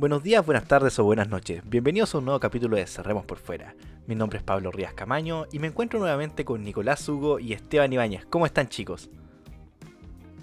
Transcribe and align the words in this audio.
Buenos 0.00 0.22
días, 0.22 0.46
buenas 0.46 0.68
tardes 0.68 0.96
o 1.00 1.04
buenas 1.04 1.28
noches. 1.28 1.60
Bienvenidos 1.68 2.14
a 2.14 2.18
un 2.18 2.26
nuevo 2.26 2.38
capítulo 2.38 2.76
de 2.76 2.86
Cerremos 2.86 3.26
por 3.26 3.38
Fuera. 3.38 3.74
Mi 4.06 4.14
nombre 4.14 4.38
es 4.38 4.44
Pablo 4.44 4.70
Rías 4.70 4.94
Camaño 4.94 5.46
y 5.50 5.58
me 5.58 5.66
encuentro 5.66 5.98
nuevamente 5.98 6.44
con 6.44 6.62
Nicolás 6.62 7.08
Hugo 7.08 7.40
y 7.40 7.52
Esteban 7.52 7.92
Ibáñez. 7.92 8.24
¿Cómo 8.30 8.46
están 8.46 8.68
chicos? 8.68 9.10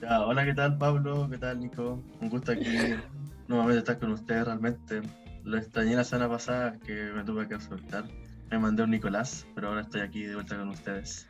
Ya, 0.01 0.25
hola, 0.25 0.43
¿qué 0.43 0.53
tal 0.53 0.77
Pablo? 0.77 1.29
¿Qué 1.31 1.37
tal 1.37 1.61
Nico? 1.61 2.03
Un 2.19 2.29
gusto 2.29 2.51
aquí 2.51 2.65
nuevamente 3.47 3.79
estar 3.79 3.97
con 3.97 4.11
ustedes 4.11 4.43
realmente. 4.43 5.01
Lo 5.45 5.57
extrañé 5.57 5.95
la 5.95 6.03
semana 6.03 6.27
pasada 6.27 6.77
que 6.85 7.13
me 7.15 7.23
tuve 7.23 7.47
que 7.47 7.57
soltar. 7.61 8.03
Me 8.51 8.59
mandé 8.59 8.83
un 8.83 8.91
Nicolás, 8.91 9.47
pero 9.55 9.69
ahora 9.69 9.83
estoy 9.83 10.01
aquí 10.01 10.23
de 10.23 10.35
vuelta 10.35 10.57
con 10.57 10.67
ustedes. 10.67 11.29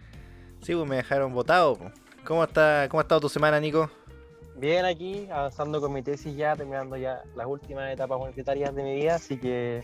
Sí, 0.61 0.73
pues 0.73 0.89
me 0.89 0.95
dejaron 0.95 1.31
votado. 1.31 1.77
¿Cómo, 2.23 2.43
está, 2.43 2.87
¿Cómo 2.89 3.01
ha 3.01 3.03
estado 3.03 3.21
tu 3.21 3.29
semana, 3.29 3.59
Nico? 3.59 3.91
Bien 4.57 4.85
aquí, 4.85 5.27
avanzando 5.31 5.81
con 5.81 5.91
mi 5.91 6.01
tesis 6.01 6.35
ya, 6.35 6.55
terminando 6.55 6.95
ya 6.95 7.23
las 7.35 7.45
últimas 7.45 7.91
etapas 7.91 8.17
universitarias 8.17 8.73
de 8.73 8.83
mi 8.83 8.95
vida, 8.95 9.15
así 9.15 9.37
que 9.37 9.83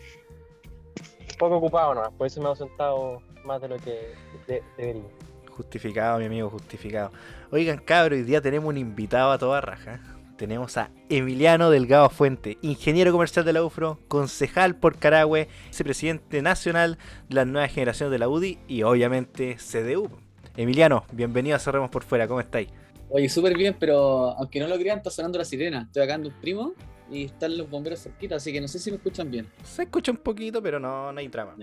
poco 1.38 1.58
ocupado 1.58 1.94
nomás, 1.94 2.12
por 2.14 2.28
eso 2.28 2.40
me 2.40 2.46
he 2.46 2.50
ausentado 2.50 3.22
más 3.44 3.62
de 3.62 3.68
lo 3.68 3.78
que 3.78 4.14
de- 4.48 4.64
debería. 4.78 5.04
Justificado, 5.50 6.20
mi 6.20 6.26
amigo, 6.26 6.50
justificado. 6.50 7.12
Oigan, 7.52 7.80
cabros, 7.80 8.18
hoy 8.20 8.24
día 8.24 8.42
tenemos 8.42 8.70
un 8.70 8.78
invitado 8.78 9.32
a 9.32 9.38
toda 9.38 9.60
raja. 9.60 10.00
Tenemos 10.38 10.76
a 10.78 10.90
Emiliano 11.10 11.70
Delgado 11.70 12.10
Fuente, 12.10 12.58
ingeniero 12.62 13.12
comercial 13.12 13.46
de 13.46 13.54
la 13.54 13.64
UFRO, 13.64 14.00
concejal 14.08 14.76
por 14.76 14.98
Carahue, 14.98 15.50
vicepresidente 15.68 16.42
nacional 16.42 16.98
de 17.30 17.36
las 17.36 17.46
nuevas 17.46 17.72
generaciones 17.72 18.12
de 18.12 18.18
la 18.20 18.28
UDI 18.30 18.58
y 18.68 18.82
obviamente 18.84 19.58
CDU. 19.58 20.10
Emiliano, 20.58 21.04
bienvenido 21.12 21.56
a 21.58 21.60
Cerremos 21.60 21.92
por 21.92 22.04
Fuera, 22.04 22.28
¿cómo 22.28 22.40
estáis? 22.40 22.70
Oye, 23.12 23.28
súper 23.30 23.58
bien, 23.58 23.76
pero 23.80 24.32
aunque 24.38 24.60
no 24.60 24.68
lo 24.68 24.78
crean, 24.78 24.98
está 24.98 25.10
sonando 25.10 25.38
la 25.38 25.46
sirena. 25.46 25.84
Estoy 25.84 26.04
acá 26.04 26.16
en 26.16 26.26
un 26.28 26.32
primo 26.40 26.74
y 27.12 27.26
están 27.26 27.58
los 27.58 27.70
bomberos 27.70 28.00
cerquita, 28.02 28.36
así 28.38 28.54
que 28.54 28.62
no 28.62 28.68
sé 28.70 28.80
si 28.80 28.90
me 28.90 28.98
escuchan 28.98 29.30
bien. 29.30 29.48
Se 29.64 29.84
escucha 29.84 30.12
un 30.12 30.18
poquito, 30.18 30.62
pero 30.64 30.80
no, 30.80 31.12
no 31.12 31.20
hay 31.20 31.28
trama. 31.28 31.56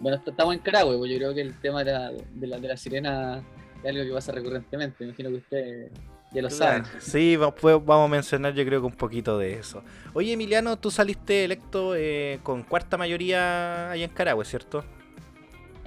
Bueno, 0.00 0.16
est- 0.16 0.26
estamos 0.28 0.54
en 0.54 0.60
Carahue, 0.60 0.98
pues 0.98 1.10
yo 1.12 1.18
creo 1.18 1.34
que 1.34 1.40
el 1.42 1.54
tema 1.60 1.84
de 1.84 1.92
la, 1.92 2.10
de 2.10 2.46
la, 2.48 2.58
de 2.58 2.68
la 2.68 2.76
sirena 2.76 3.42
es 3.82 3.90
algo 3.90 4.04
que 4.04 4.12
pasa 4.12 4.32
recurrentemente. 4.32 4.96
Me 5.00 5.06
imagino 5.06 5.28
que 5.30 5.36
ustedes 5.36 5.92
ya 6.32 6.42
lo 6.42 6.50
saben. 6.50 6.82
Sí, 6.98 7.36
va- 7.36 7.54
vamos 7.62 8.06
a 8.06 8.08
mencionar 8.08 8.52
yo 8.54 8.64
creo 8.64 8.80
que 8.80 8.86
un 8.86 8.92
poquito 8.96 9.38
de 9.38 9.54
eso. 9.54 9.84
Oye, 10.14 10.32
Emiliano, 10.32 10.76
tú 10.78 10.90
saliste 10.90 11.44
electo 11.44 11.94
eh, 11.94 12.40
con 12.42 12.64
cuarta 12.64 12.96
mayoría 12.96 13.92
allá 13.92 14.04
en 14.04 14.10
Carahue, 14.10 14.44
¿cierto? 14.44 14.84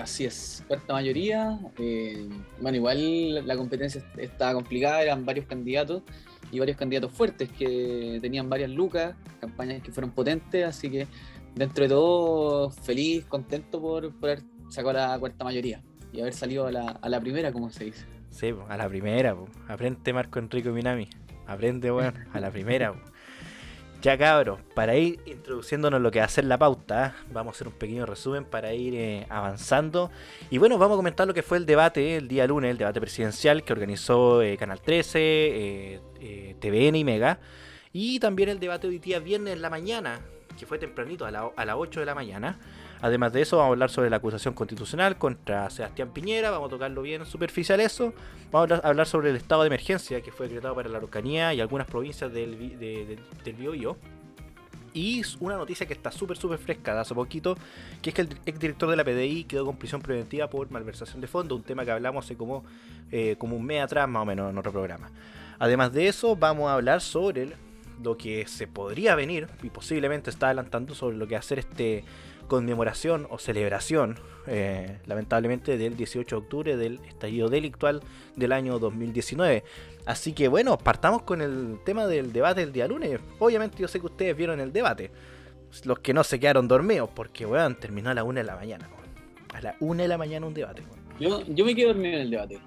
Así 0.02 0.26
es, 0.26 0.64
cuarta 0.68 0.94
mayoría. 0.94 1.60
eh, 1.78 2.28
bueno, 2.60 2.78
igual 2.78 3.46
la 3.46 3.56
competencia 3.56 4.04
estaba 4.18 4.54
complicada, 4.54 5.04
eran 5.04 5.26
varios 5.26 5.46
candidatos 5.46 6.02
y 6.52 6.60
varios 6.60 6.78
candidatos 6.78 7.12
fuertes 7.12 7.50
que 7.50 8.18
tenían 8.22 8.50
varias 8.50 8.72
lucas, 8.72 9.16
campañas 9.40 9.82
que 9.84 9.92
fueron 9.92 10.12
potentes, 10.12 10.66
así 10.66 10.90
que 10.90 11.08
dentro 11.56 11.84
de 11.84 11.90
todo 11.90 12.70
feliz, 12.72 13.26
contento 13.26 13.80
por, 13.82 14.12
por 14.14 14.32
haber 14.32 14.44
sacado 14.70 14.94
la 14.94 15.20
cuarta 15.20 15.44
mayoría 15.44 15.82
y 16.12 16.22
haber 16.22 16.34
salido 16.34 16.68
a 16.68 16.72
la, 16.72 16.88
a 16.90 17.10
la 17.10 17.20
primera, 17.20 17.52
como 17.52 17.70
se 17.70 17.86
dice. 17.86 18.06
Sí, 18.30 18.54
a 18.70 18.78
la 18.78 18.90
primera, 18.90 19.36
po. 19.36 19.48
aprende 19.68 20.14
Marco 20.14 20.40
Enrico 20.40 20.72
Minami. 20.72 21.08
Aprende, 21.48 21.92
weón, 21.92 22.14
a 22.34 22.40
la 22.40 22.50
primera. 22.50 22.94
Ya 24.02 24.18
cabros, 24.18 24.60
para 24.74 24.96
ir 24.96 25.20
introduciéndonos 25.28 26.02
lo 26.02 26.10
que 26.10 26.18
va 26.20 26.26
a 26.26 26.30
ser 26.30 26.46
la 26.46 26.58
pauta, 26.58 27.08
¿eh? 27.08 27.24
vamos 27.32 27.54
a 27.54 27.56
hacer 27.56 27.68
un 27.68 27.74
pequeño 27.74 28.08
resumen 28.08 28.46
para 28.46 28.74
ir 28.74 28.96
eh, 28.96 29.28
avanzando. 29.30 30.10
Y 30.50 30.58
bueno, 30.58 30.80
vamos 30.80 30.96
a 30.96 30.98
comentar 30.98 31.28
lo 31.28 31.36
que 31.36 31.44
fue 31.44 31.60
el 31.60 31.68
debate 31.68 32.16
el 32.18 32.28
día 32.28 32.48
lunes, 32.48 32.72
el 32.72 32.78
debate 32.80 33.00
presidencial 33.00 33.64
que 33.64 33.74
organizó 33.74 34.42
eh, 34.42 34.58
Canal 34.58 34.82
13, 34.82 35.20
eh, 35.20 36.00
eh, 36.20 36.56
TVN 36.60 36.96
y 36.96 37.04
Mega. 37.04 37.38
Y 37.94 38.20
también 38.20 38.50
el 38.50 38.60
debate 38.60 38.88
hoy 38.88 38.98
día 38.98 39.20
viernes 39.20 39.54
en 39.54 39.62
la 39.62 39.70
mañana, 39.70 40.20
que 40.58 40.66
fue 40.66 40.80
tempranito, 40.80 41.26
a, 41.26 41.32
la- 41.32 41.52
a 41.56 41.64
las 41.66 41.76
8 41.78 42.00
de 42.00 42.06
la 42.08 42.16
mañana. 42.16 42.58
Además 43.02 43.34
de 43.34 43.42
eso, 43.42 43.58
vamos 43.58 43.70
a 43.70 43.74
hablar 43.74 43.90
sobre 43.90 44.10
la 44.12 44.18
acusación 44.18 44.54
constitucional 44.54 45.18
contra 45.18 45.70
Sebastián 45.72 46.12
Piñera, 46.14 46.52
vamos 46.52 46.68
a 46.68 46.70
tocarlo 46.72 47.02
bien 47.02 47.26
superficial 47.26 47.80
eso. 47.80 48.14
Vamos 48.52 48.72
a 48.72 48.88
hablar, 48.88 49.08
sobre 49.08 49.31
el 49.31 49.36
estado 49.38 49.64
de 49.64 49.68
emergencia 49.68 50.22
que 50.22 50.31
fue 50.31 50.48
decretado 50.48 50.75
para 50.75 50.88
la 50.88 50.98
Araucanía 50.98 51.53
y 51.53 51.62
algunas 51.62 51.88
provincias 51.88 52.31
del, 52.31 52.78
de- 52.78 53.18
de-. 53.44 53.96
Y 54.94 55.22
una 55.40 55.56
noticia 55.56 55.86
que 55.88 55.94
está 55.94 56.12
súper, 56.12 56.38
súper 56.38 56.59
fresca 56.59 56.94
de 56.94 57.00
hace 57.00 57.16
poquito, 57.16 57.58
que 58.02 58.09
es 58.09 58.14
que 58.14 58.22
el 58.24 58.30
exdirector 58.46 58.90
de 58.90 58.98
la 58.98 59.04
PDI 59.06 59.46
quedó 59.46 59.66
con 59.66 59.78
prisión 59.78 60.02
preventiva 60.02 60.50
por 60.50 60.70
malversación 60.70 61.22
de 61.22 61.28
fondos, 61.28 61.58
un 61.58 61.64
tema 61.64 61.86
que 61.86 61.92
hablamos 61.92 62.25
hace 62.25 62.36
como, 62.36 62.66
eh, 63.09 63.36
como 63.40 63.56
un 63.56 63.66
mes 63.66 63.81
atrás 63.81 64.08
más 64.09 64.22
o 64.22 64.25
menos 64.25 64.52
en 64.52 64.58
otro 64.58 64.72
programa. 64.74 65.09
Además 65.59 65.94
de 65.94 66.08
eso, 66.08 66.36
vamos 66.36 66.70
a 66.70 66.74
hablar 66.74 67.00
sobre 67.02 67.54
lo 68.04 68.18
que 68.18 68.46
se 68.48 68.68
podría 68.68 69.16
venir, 69.16 69.48
y 69.64 69.70
posiblemente 69.70 70.30
está 70.30 70.48
adelantando 70.48 70.94
sobre 70.94 71.16
lo 71.18 71.25
que 71.25 71.36
va 71.36 71.40
a 71.40 71.44
ser 71.44 71.59
este 71.59 72.04
conmemoración 72.51 73.28
o 73.29 73.39
celebración, 73.39 74.19
eh, 74.45 75.00
lamentablemente, 75.06 75.78
del 75.78 75.95
18 75.95 76.35
de 76.35 76.41
octubre 76.41 76.75
del 76.75 77.00
estallido 77.07 77.47
delictual 77.47 78.01
del 78.35 78.51
año 78.51 78.78
2019. 78.78 79.63
Así 80.06 80.34
que 80.34 80.50
bueno, 80.50 80.78
partamos 80.78 81.22
con 81.22 81.41
el 81.41 81.79
tema 81.85 82.07
del 82.07 82.34
debate 82.34 82.59
del 82.59 82.73
día 82.73 82.89
lunes. 82.89 83.22
Obviamente 83.39 83.78
yo 83.78 83.88
sé 83.88 84.01
que 84.01 84.07
ustedes 84.07 84.35
vieron 84.35 84.59
el 84.59 84.73
debate. 84.73 85.12
Los 85.85 86.00
que 86.00 86.13
no 86.13 86.25
se 86.25 86.41
quedaron 86.41 86.67
dormidos, 86.67 87.09
porque 87.16 87.45
weón, 87.45 87.75
terminó 87.79 88.09
a 88.09 88.13
la 88.13 88.25
1 88.25 88.41
de 88.41 88.44
la 88.44 88.56
mañana. 88.57 88.89
weón. 88.89 89.56
A 89.56 89.62
la 89.62 89.75
1 89.79 90.01
de 90.03 90.07
la 90.09 90.18
mañana 90.18 90.45
un 90.45 90.53
debate. 90.53 90.81
weón. 90.81 91.01
Yo, 91.22 91.53
yo 91.56 91.63
me 91.63 91.73
quedé 91.73 91.85
dormido 91.88 92.16
en 92.16 92.22
el 92.23 92.29
debate. 92.31 92.59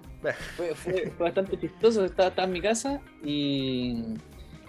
Fue, 0.56 0.74
fue- 0.74 1.10
fue 1.10 1.24
bastante 1.26 1.60
chistoso, 1.60 2.02
estaba, 2.06 2.30
estaba 2.30 2.46
en 2.46 2.52
mi 2.54 2.62
casa 2.62 3.02
y, 3.22 4.02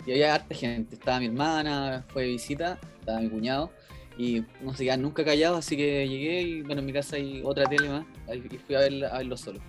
y 0.05 0.11
había 0.11 0.35
harta 0.35 0.53
gente. 0.53 0.95
Estaba 0.95 1.19
mi 1.21 1.27
hermana, 1.27 2.03
fue 2.09 2.23
de 2.23 2.27
visita, 2.31 2.77
estaba 2.99 3.21
mi 3.21 3.29
cuñado 3.29 3.71
y 4.17 4.43
no 4.61 4.73
se 4.73 4.83
quedaban 4.83 5.01
nunca 5.01 5.23
callados, 5.25 5.59
así 5.59 5.75
que 5.75 6.07
llegué 6.07 6.41
y 6.41 6.61
bueno, 6.61 6.79
en 6.79 6.85
mi 6.85 6.93
casa 6.93 7.17
hay 7.17 7.41
otra 7.43 7.65
tele 7.65 7.89
más 7.89 8.05
y 8.33 8.57
fui 8.57 8.75
a, 8.75 8.79
verla- 8.81 9.09
a 9.09 9.17
verlo 9.19 9.37
solo. 9.37 9.59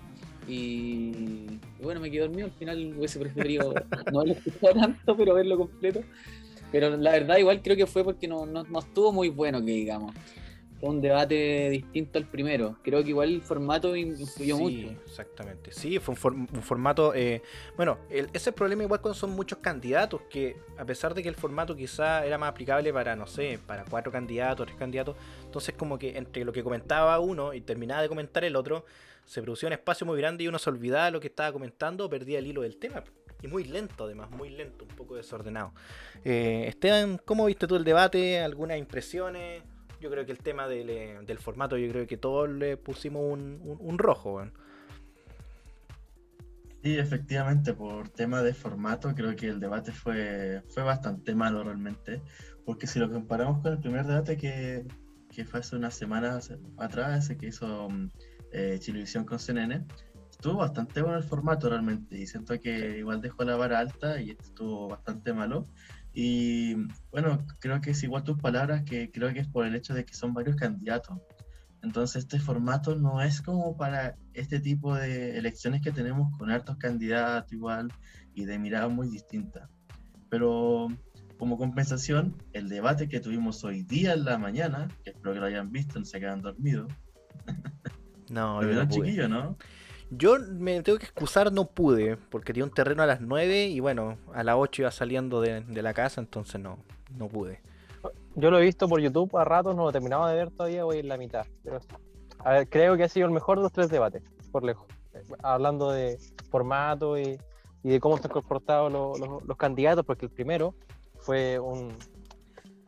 Y, 0.47 1.11
y 1.79 1.83
bueno, 1.83 1.99
me 1.99 2.09
quedé 2.09 2.21
dormido, 2.21 2.45
al 2.45 2.53
final 2.53 2.93
hubiese 2.97 3.19
preferido 3.19 3.73
no 4.11 4.19
haberlo 4.21 4.35
escuchado 4.35 4.73
tanto, 4.75 5.17
pero 5.17 5.33
verlo 5.33 5.57
completo. 5.57 6.01
Pero 6.71 6.95
la 6.97 7.11
verdad 7.11 7.37
igual 7.37 7.61
creo 7.61 7.77
que 7.77 7.85
fue 7.87 8.03
porque 8.03 8.27
no, 8.27 8.45
no, 8.45 8.63
no 8.63 8.79
estuvo 8.79 9.11
muy 9.11 9.29
bueno, 9.29 9.59
que 9.59 9.71
digamos. 9.71 10.13
Fue 10.79 10.89
un 10.89 11.01
debate 11.01 11.69
distinto 11.71 12.19
al 12.19 12.25
primero. 12.25 12.77
Creo 12.83 13.03
que 13.03 13.09
igual 13.09 13.29
el 13.29 13.41
formato 13.41 13.95
influyó 13.95 14.57
sí, 14.57 14.61
mucho. 14.61 15.01
exactamente. 15.07 15.71
Sí, 15.71 15.97
fue 15.97 16.13
un, 16.13 16.17
for- 16.17 16.33
un 16.33 16.61
formato. 16.61 17.15
eh, 17.15 17.41
bueno, 17.75 17.97
el- 18.11 18.25
ese 18.25 18.37
es 18.37 18.47
el 18.47 18.53
problema 18.53 18.83
igual 18.83 19.01
cuando 19.01 19.17
son 19.17 19.31
muchos 19.31 19.57
candidatos, 19.57 20.21
que 20.29 20.55
a 20.77 20.85
pesar 20.85 21.15
de 21.15 21.23
que 21.23 21.29
el 21.29 21.35
formato 21.35 21.75
quizá 21.75 22.23
era 22.25 22.37
más 22.37 22.49
aplicable 22.49 22.93
para, 22.93 23.15
no 23.15 23.25
sé, 23.25 23.59
para 23.65 23.85
cuatro 23.85 24.11
candidatos, 24.11 24.67
tres 24.67 24.77
candidatos, 24.77 25.15
entonces 25.45 25.73
como 25.75 25.97
que 25.97 26.15
entre 26.17 26.45
lo 26.45 26.51
que 26.53 26.63
comentaba 26.63 27.19
uno 27.19 27.53
y 27.55 27.61
terminaba 27.61 28.03
de 28.03 28.09
comentar 28.09 28.43
el 28.43 28.55
otro, 28.55 28.85
se 29.25 29.41
producía 29.41 29.67
un 29.67 29.73
espacio 29.73 30.05
muy 30.05 30.17
grande 30.19 30.43
y 30.43 30.47
uno 30.47 30.59
se 30.59 30.69
olvidaba 30.69 31.05
de 31.05 31.11
lo 31.11 31.19
que 31.19 31.27
estaba 31.27 31.51
comentando, 31.51 32.07
perdía 32.07 32.37
el 32.37 32.45
hilo 32.47 32.61
del 32.61 32.77
tema. 32.77 33.03
Y 33.41 33.47
muy 33.47 33.63
lento 33.65 34.05
además, 34.05 34.29
muy 34.31 34.49
lento, 34.49 34.85
un 34.87 34.95
poco 34.95 35.15
desordenado. 35.15 35.71
Eh, 36.23 36.65
Esteban, 36.67 37.19
¿cómo 37.23 37.45
viste 37.45 37.67
tú 37.67 37.75
el 37.75 37.83
debate? 37.83 38.39
¿Algunas 38.39 38.77
impresiones? 38.77 39.63
Yo 39.99 40.09
creo 40.11 40.25
que 40.25 40.31
el 40.31 40.39
tema 40.39 40.67
del, 40.67 40.89
eh, 40.89 41.19
del 41.25 41.39
formato, 41.39 41.77
yo 41.77 41.89
creo 41.91 42.05
que 42.07 42.17
todos 42.17 42.49
le 42.49 42.77
pusimos 42.77 43.23
un, 43.23 43.59
un- 43.63 43.77
un 43.79 43.97
rojo, 43.97 44.35
weón. 44.35 44.53
Sí, 46.83 46.97
efectivamente, 46.97 47.73
por 47.73 48.09
tema 48.09 48.41
de 48.43 48.53
formato, 48.53 49.13
creo 49.15 49.35
que 49.35 49.47
el 49.47 49.59
debate 49.59 49.91
fue, 49.91 50.61
fue 50.69 50.83
bastante 50.83 51.35
malo 51.35 51.63
realmente, 51.63 52.21
porque 52.65 52.87
si 52.87 52.99
lo 52.99 53.11
comparamos 53.11 53.61
con 53.61 53.73
el 53.73 53.79
primer 53.79 54.05
debate 54.05 54.37
que, 54.37 54.85
que 55.33 55.43
fue 55.43 55.59
hace 55.59 55.75
unas 55.75 55.95
semanas 55.95 56.53
atrás, 56.77 57.25
ese 57.25 57.37
que 57.37 57.47
hizo 57.47 57.89
mm, 57.89 58.09
eh, 58.53 58.77
Chilevisión 58.79 59.25
con 59.25 59.39
CNN, 59.39 59.85
estuvo 60.29 60.57
bastante 60.57 61.01
bueno 61.01 61.17
el 61.17 61.23
formato 61.23 61.67
realmente, 61.69 62.15
y 62.17 62.27
siento 62.27 62.57
que 62.61 62.99
igual 62.99 63.21
dejó 63.21 63.43
la 63.43 63.55
vara 63.57 63.79
alta 63.79 64.21
y 64.21 64.31
estuvo 64.31 64.87
bastante 64.87 65.33
malo. 65.33 65.65
Y 66.19 66.73
bueno, 67.11 67.45
creo 67.59 67.79
que 67.79 67.91
es 67.91 68.01
igual 68.01 68.23
tus 68.23 68.39
palabras, 68.39 68.81
que 68.81 69.11
creo 69.11 69.31
que 69.31 69.41
es 69.41 69.47
por 69.47 69.67
el 69.67 69.75
hecho 69.75 69.93
de 69.93 70.03
que 70.03 70.15
son 70.15 70.33
varios 70.33 70.55
candidatos. 70.55 71.19
Entonces 71.83 72.23
este 72.23 72.39
formato 72.39 72.95
no 72.95 73.21
es 73.21 73.39
como 73.39 73.77
para 73.77 74.15
este 74.33 74.59
tipo 74.59 74.95
de 74.95 75.37
elecciones 75.37 75.83
que 75.83 75.91
tenemos 75.91 76.35
con 76.35 76.49
hartos 76.49 76.77
candidatos 76.77 77.53
igual 77.53 77.93
y 78.33 78.45
de 78.45 78.57
mirada 78.57 78.87
muy 78.87 79.09
distinta. 79.09 79.69
Pero 80.27 80.87
como 81.37 81.55
compensación, 81.55 82.35
el 82.51 82.67
debate 82.67 83.07
que 83.07 83.19
tuvimos 83.19 83.63
hoy 83.63 83.83
día 83.83 84.13
en 84.13 84.25
la 84.25 84.39
mañana, 84.39 84.87
que 85.03 85.11
espero 85.11 85.33
que 85.35 85.39
lo 85.39 85.45
hayan 85.45 85.71
visto, 85.71 85.99
no 85.99 86.05
se 86.05 86.19
quedan 86.19 86.41
dormidos. 86.41 86.91
No, 88.29 88.59
¿Lo 88.59 88.67
vieron 88.67 88.87
no 88.89 88.93
chiquillo, 88.93 89.29
no? 89.29 89.55
Yo 90.09 90.37
me 90.39 90.81
tengo 90.83 90.97
que 90.99 91.05
excusar, 91.05 91.51
no 91.51 91.65
pude, 91.65 92.17
porque 92.17 92.53
tenía 92.53 92.63
un 92.63 92.71
terreno 92.71 93.03
a 93.03 93.05
las 93.05 93.19
9 93.19 93.65
y 93.67 93.79
bueno, 93.81 94.17
a 94.33 94.43
las 94.43 94.55
8 94.57 94.83
iba 94.83 94.91
saliendo 94.91 95.41
de, 95.41 95.63
la 95.81 95.93
casa, 95.93 96.21
entonces 96.21 96.61
no, 96.61 96.77
no 97.17 97.27
pude. 97.27 97.59
Yo 98.35 98.49
lo 98.51 98.59
he 98.59 98.61
visto 98.61 98.87
por 98.87 99.01
YouTube 99.01 99.35
a 99.37 99.43
ratos, 99.43 99.75
no 99.75 99.83
lo 99.83 99.91
terminaba 99.91 100.29
de 100.31 100.37
ver 100.37 100.51
todavía, 100.51 100.85
voy 100.85 100.99
en 100.99 101.09
la 101.09 101.17
mitad. 101.17 101.45
Pero 101.63 101.79
a 102.39 102.51
ver, 102.51 102.69
creo 102.69 102.95
que 102.95 103.03
ha 103.03 103.09
sido 103.09 103.27
el 103.27 103.33
mejor 103.33 103.61
de 103.61 103.69
tres 103.69 103.89
debates, 103.89 104.23
por 104.51 104.63
lejos. 104.63 104.85
Hablando 105.43 105.91
de 105.91 106.17
formato 106.49 107.17
y, 107.17 107.37
de 107.83 107.99
cómo 107.99 108.15
están 108.15 108.31
comportados 108.31 108.91
los, 108.91 109.19
los- 109.19 109.43
los 109.43 109.57
candidatos, 109.57 110.05
porque 110.05 110.25
el 110.27 110.31
primero 110.31 110.73
fue 111.19 111.59
un, 111.59 111.93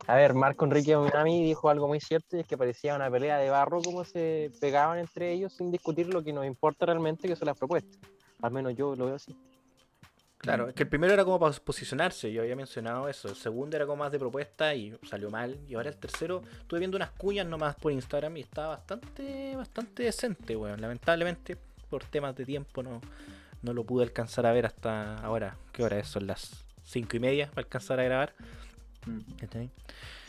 A 0.06 0.16
ver, 0.16 0.34
Marco 0.34 0.64
Enrique 0.64 0.96
Minami 0.96 1.44
dijo 1.44 1.68
algo 1.68 1.86
muy 1.86 2.00
cierto 2.00 2.36
y 2.36 2.40
es 2.40 2.46
que 2.46 2.58
parecía 2.58 2.96
una 2.96 3.10
pelea 3.10 3.38
de 3.38 3.50
barro 3.50 3.80
como 3.82 4.04
se 4.04 4.50
pegaban 4.60 4.98
entre 4.98 5.32
ellos 5.32 5.52
sin 5.52 5.70
discutir 5.70 6.12
lo 6.12 6.22
que 6.24 6.32
nos 6.32 6.46
importa 6.46 6.86
realmente, 6.86 7.28
que 7.28 7.36
son 7.36 7.46
las 7.46 7.58
propuestas. 7.58 7.98
Al 8.42 8.50
menos 8.50 8.74
yo 8.74 8.96
lo 8.96 9.06
veo 9.06 9.14
así. 9.16 9.36
Claro, 10.38 10.68
es 10.68 10.74
que 10.74 10.84
el 10.84 10.88
primero 10.88 11.12
era 11.12 11.22
como 11.22 11.38
para 11.38 11.54
posicionarse, 11.56 12.32
yo 12.32 12.40
había 12.40 12.56
mencionado 12.56 13.08
eso. 13.10 13.28
El 13.28 13.36
segundo 13.36 13.76
era 13.76 13.84
como 13.84 14.04
más 14.04 14.10
de 14.10 14.18
propuesta 14.18 14.74
y 14.74 14.96
salió 15.02 15.30
mal. 15.30 15.58
Y 15.68 15.74
ahora 15.74 15.90
el 15.90 15.96
tercero, 15.96 16.42
estuve 16.62 16.78
viendo 16.78 16.96
unas 16.96 17.10
cuñas 17.10 17.46
nomás 17.46 17.76
por 17.76 17.92
Instagram 17.92 18.38
y 18.38 18.40
estaba 18.40 18.68
bastante, 18.68 19.54
bastante 19.54 20.04
decente, 20.04 20.56
weón. 20.56 20.80
Lamentablemente, 20.80 21.58
por 21.90 22.04
temas 22.04 22.34
de 22.36 22.46
tiempo, 22.46 22.82
no, 22.82 23.02
no 23.60 23.74
lo 23.74 23.84
pude 23.84 24.04
alcanzar 24.04 24.46
a 24.46 24.52
ver 24.52 24.64
hasta 24.64 25.18
ahora. 25.18 25.56
¿Qué 25.72 25.84
hora 25.84 25.98
es? 25.98 26.08
Son 26.08 26.26
las 26.26 26.64
cinco 26.84 27.18
y 27.18 27.20
media 27.20 27.48
para 27.48 27.66
alcanzar 27.66 28.00
a 28.00 28.04
grabar. 28.04 28.32
Mm. 29.06 29.20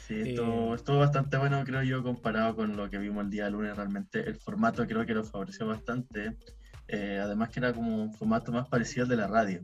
Sí, 0.08 0.22
estuvo, 0.30 0.76
estuvo, 0.76 1.00
bastante 1.00 1.38
bueno, 1.38 1.64
creo 1.64 1.84
yo, 1.84 2.04
comparado 2.04 2.56
con 2.56 2.76
lo 2.76 2.90
que 2.90 2.98
vimos 2.98 3.26
el 3.26 3.30
día 3.32 3.50
lunes. 3.50 3.76
Realmente 3.76 4.28
el 4.28 4.36
formato 4.36 4.86
creo 4.86 5.06
que 5.06 5.14
lo 5.14 5.24
favoreció 5.24 5.68
bastante. 5.68 6.36
Eh, 6.88 7.20
además 7.24 7.50
que 7.50 7.60
era 7.60 7.74
como 7.74 8.04
un 8.04 8.14
formato 8.14 8.52
más 8.52 8.68
parecido 8.68 9.04
al 9.04 9.10
de 9.10 9.16
la 9.16 9.28
radio. 9.28 9.62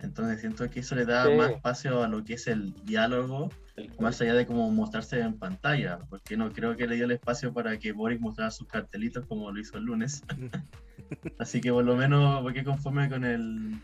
Entonces 0.00 0.40
siento 0.40 0.68
que 0.70 0.80
eso 0.80 0.94
le 0.94 1.04
da 1.04 1.28
más 1.30 1.50
espacio 1.52 2.02
a 2.02 2.08
lo 2.08 2.22
que 2.24 2.34
es 2.34 2.46
el 2.46 2.72
diálogo, 2.84 3.50
más 3.98 4.20
allá 4.20 4.34
de 4.34 4.46
como 4.46 4.70
mostrarse 4.70 5.20
en 5.20 5.38
pantalla, 5.38 5.98
porque 6.08 6.36
no 6.36 6.52
creo 6.52 6.76
que 6.76 6.86
le 6.86 6.96
dio 6.96 7.04
el 7.06 7.12
espacio 7.12 7.52
para 7.52 7.78
que 7.78 7.92
Boris 7.92 8.20
mostrara 8.20 8.50
sus 8.50 8.68
cartelitos 8.68 9.26
como 9.26 9.50
lo 9.50 9.58
hizo 9.58 9.78
el 9.78 9.84
lunes. 9.84 10.22
Así 11.38 11.60
que 11.60 11.72
por 11.72 11.84
lo 11.84 11.96
menos 11.96 12.42
porque 12.42 12.62
conforme 12.62 13.08
con 13.08 13.24
el 13.24 13.80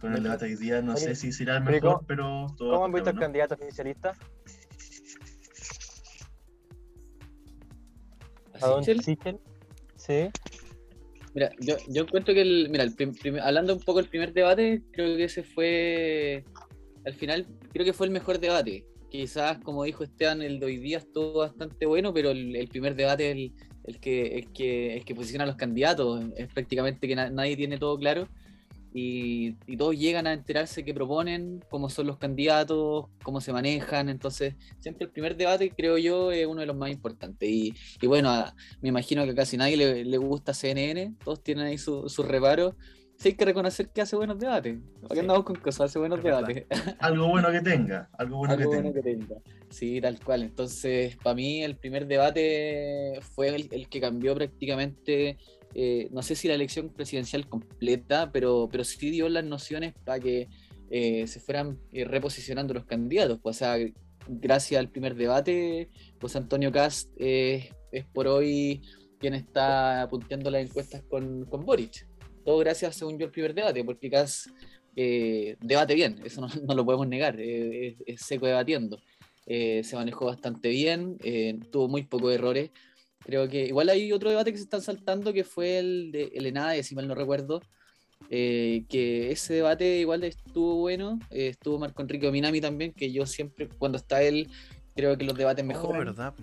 con 0.00 0.14
el 0.14 0.22
debate 0.22 0.46
hoy 0.46 0.56
día, 0.56 0.82
no 0.82 0.96
sé 0.96 1.14
si 1.14 1.32
será 1.32 1.56
el 1.56 1.64
mejor, 1.64 2.04
pero 2.06 2.46
todo 2.56 2.72
¿Cómo 2.72 2.84
han 2.86 2.92
visto 2.92 3.10
el 3.10 3.18
candidato 3.18 3.54
oficialista? 3.54 4.12
¿A 8.60 8.66
dónde 8.66 9.38
Sí. 9.96 10.30
Mira, 11.34 11.50
yo, 11.60 11.76
yo 11.88 12.02
encuentro 12.02 12.32
que 12.32 12.40
el, 12.40 12.68
mira, 12.70 12.86
hablando 13.42 13.74
un 13.74 13.80
poco 13.80 14.00
del 14.00 14.08
primer 14.08 14.32
debate, 14.32 14.82
creo 14.92 15.16
que 15.16 15.24
ese 15.24 15.42
fue, 15.42 16.44
al 17.04 17.12
final, 17.14 17.46
creo 17.72 17.84
que 17.84 17.92
fue 17.92 18.06
el 18.06 18.12
mejor 18.12 18.38
debate. 18.38 18.86
Quizás, 19.10 19.58
como 19.58 19.84
dijo 19.84 20.04
Esteban, 20.04 20.40
el 20.42 20.58
de 20.58 20.66
hoy 20.66 20.78
día 20.78 20.98
estuvo 20.98 21.40
bastante 21.40 21.84
bueno, 21.86 22.14
pero 22.14 22.30
el, 22.30 22.68
primer 22.68 22.94
debate, 22.94 23.30
el, 23.30 23.52
el, 23.84 24.00
que, 24.00 24.38
el, 24.38 24.52
que, 24.52 24.96
el 24.96 25.04
que 25.04 25.14
posiciona 25.14 25.44
a 25.44 25.48
los 25.48 25.56
candidatos, 25.56 26.24
es 26.36 26.48
prácticamente 26.48 27.06
que 27.06 27.16
nadie 27.16 27.56
tiene 27.56 27.78
todo 27.78 27.98
claro 27.98 28.28
y, 28.98 29.52
todos 29.76 29.94
llegan 29.94 30.26
a 30.26 30.32
enterarse 30.32 30.82
qué 30.82 30.94
proponen, 30.94 31.62
cómo 31.68 31.90
son 31.90 32.06
los 32.06 32.16
candidatos, 32.16 33.04
cómo 33.22 33.42
se 33.42 33.52
manejan. 33.52 34.08
Entonces, 34.08 34.54
siempre 34.80 35.04
el 35.04 35.10
primer 35.10 35.36
debate, 35.36 35.70
creo 35.70 35.98
yo, 35.98 36.32
es 36.32 36.46
uno 36.46 36.62
de 36.62 36.66
los 36.66 36.76
más 36.76 36.90
importantes. 36.90 37.46
Y, 37.46 37.74
bueno, 38.06 38.32
me 38.80 38.88
imagino 38.88 39.22
que 39.26 39.32
a 39.32 39.34
casi 39.34 39.58
nadie 39.58 39.76
le, 40.02 40.16
gusta 40.16 40.54
CNN, 40.54 41.14
todos 41.22 41.42
tienen 41.42 41.66
ahí 41.66 41.76
sus 41.76 42.10
su 42.10 42.22
reparos. 42.22 42.74
Sí, 43.18 43.28
hay 43.28 43.34
que 43.34 43.44
reconocer 43.44 43.90
que 43.90 44.00
hace 44.00 44.16
buenos 44.16 44.38
debates. 44.38 44.78
¿Por 45.06 45.18
andamos 45.18 45.44
con 45.44 45.56
cosas? 45.56 45.90
Hace 45.90 45.98
buenos 45.98 46.22
debates. 46.22 46.64
Algo 46.98 47.28
bueno 47.28 47.52
que 47.52 47.60
tenga. 47.60 48.08
Algo 48.16 48.38
bueno, 48.38 48.56
que, 48.56 49.02
tenga. 49.02 49.36
Sí, 49.68 50.00
tal 50.00 50.18
cual. 50.20 50.42
Entonces, 50.42 51.16
para 51.16 51.34
mí, 51.34 51.62
el 51.62 51.76
primer 51.76 52.06
debate 52.06 53.20
fue 53.34 53.54
el 53.54 53.88
que 53.88 54.00
cambió 54.00 54.34
prácticamente 54.34 55.36
eh, 55.78 56.08
no 56.10 56.22
sé 56.22 56.34
si 56.34 56.48
la 56.48 56.54
elección 56.54 56.88
presidencial 56.88 57.46
completa, 57.46 58.32
pero, 58.32 58.66
pero 58.72 58.82
sí 58.82 59.10
dio 59.10 59.28
las 59.28 59.44
nociones 59.44 59.92
para 60.06 60.18
que 60.18 60.48
eh, 60.88 61.26
se 61.26 61.38
fueran 61.38 61.78
eh, 61.92 62.06
reposicionando 62.06 62.72
los 62.72 62.86
candidatos. 62.86 63.38
Pues, 63.42 63.56
o 63.56 63.58
sea, 63.58 63.76
gracias 64.26 64.80
al 64.80 64.88
primer 64.88 65.14
debate, 65.14 65.90
pues 66.18 66.34
Antonio 66.34 66.72
Cast 66.72 67.10
es 67.18 67.68
por 68.14 68.26
hoy 68.26 68.80
quien 69.18 69.34
está 69.34 70.08
punteando 70.08 70.50
las 70.50 70.64
encuestas 70.64 71.02
con, 71.10 71.44
con 71.44 71.66
Boric. 71.66 72.08
Todo 72.42 72.56
gracias, 72.56 72.96
según 72.96 73.18
yo, 73.18 73.26
al 73.26 73.32
primer 73.32 73.52
debate, 73.52 73.84
porque 73.84 74.08
Cast 74.08 74.46
debate 74.94 75.94
bien, 75.94 76.22
eso 76.24 76.40
no, 76.66 76.74
lo 76.74 76.86
podemos 76.86 77.06
negar, 77.06 77.38
es 77.38 78.22
seco 78.22 78.46
debatiendo. 78.46 78.98
se 79.46 79.90
manejó 79.92 80.24
bastante 80.24 80.70
bien, 80.70 81.18
tuvo 81.70 81.86
muy 81.86 82.04
pocos 82.04 82.32
errores. 82.32 82.70
Creo 83.26 83.48
que 83.48 83.66
igual 83.66 83.88
hay 83.88 84.12
otro 84.12 84.30
debate 84.30 84.52
que 84.52 84.58
se 84.58 84.62
están 84.62 84.82
saltando 84.82 85.32
que 85.32 85.42
fue 85.42 85.80
el 85.80 86.12
de 86.12 86.30
el 86.32 86.84
si 86.84 86.94
mal 86.94 87.08
no 87.08 87.14
recuerdo. 87.16 87.60
Eh, 88.30 88.84
que 88.88 89.32
ese 89.32 89.54
debate 89.54 89.98
igual 89.98 90.22
estuvo 90.22 90.76
bueno. 90.76 91.18
Eh, 91.30 91.48
estuvo 91.48 91.76
Marco 91.76 92.02
Enrique 92.02 92.30
Minami 92.30 92.60
también, 92.60 92.92
que 92.92 93.10
yo 93.10 93.26
siempre, 93.26 93.68
cuando 93.78 93.98
está 93.98 94.22
él, 94.22 94.48
creo 94.94 95.18
que 95.18 95.24
los 95.24 95.36
debates 95.36 95.64
oh, 95.64 95.66
mejor 95.66 95.98
verdad. 95.98 96.34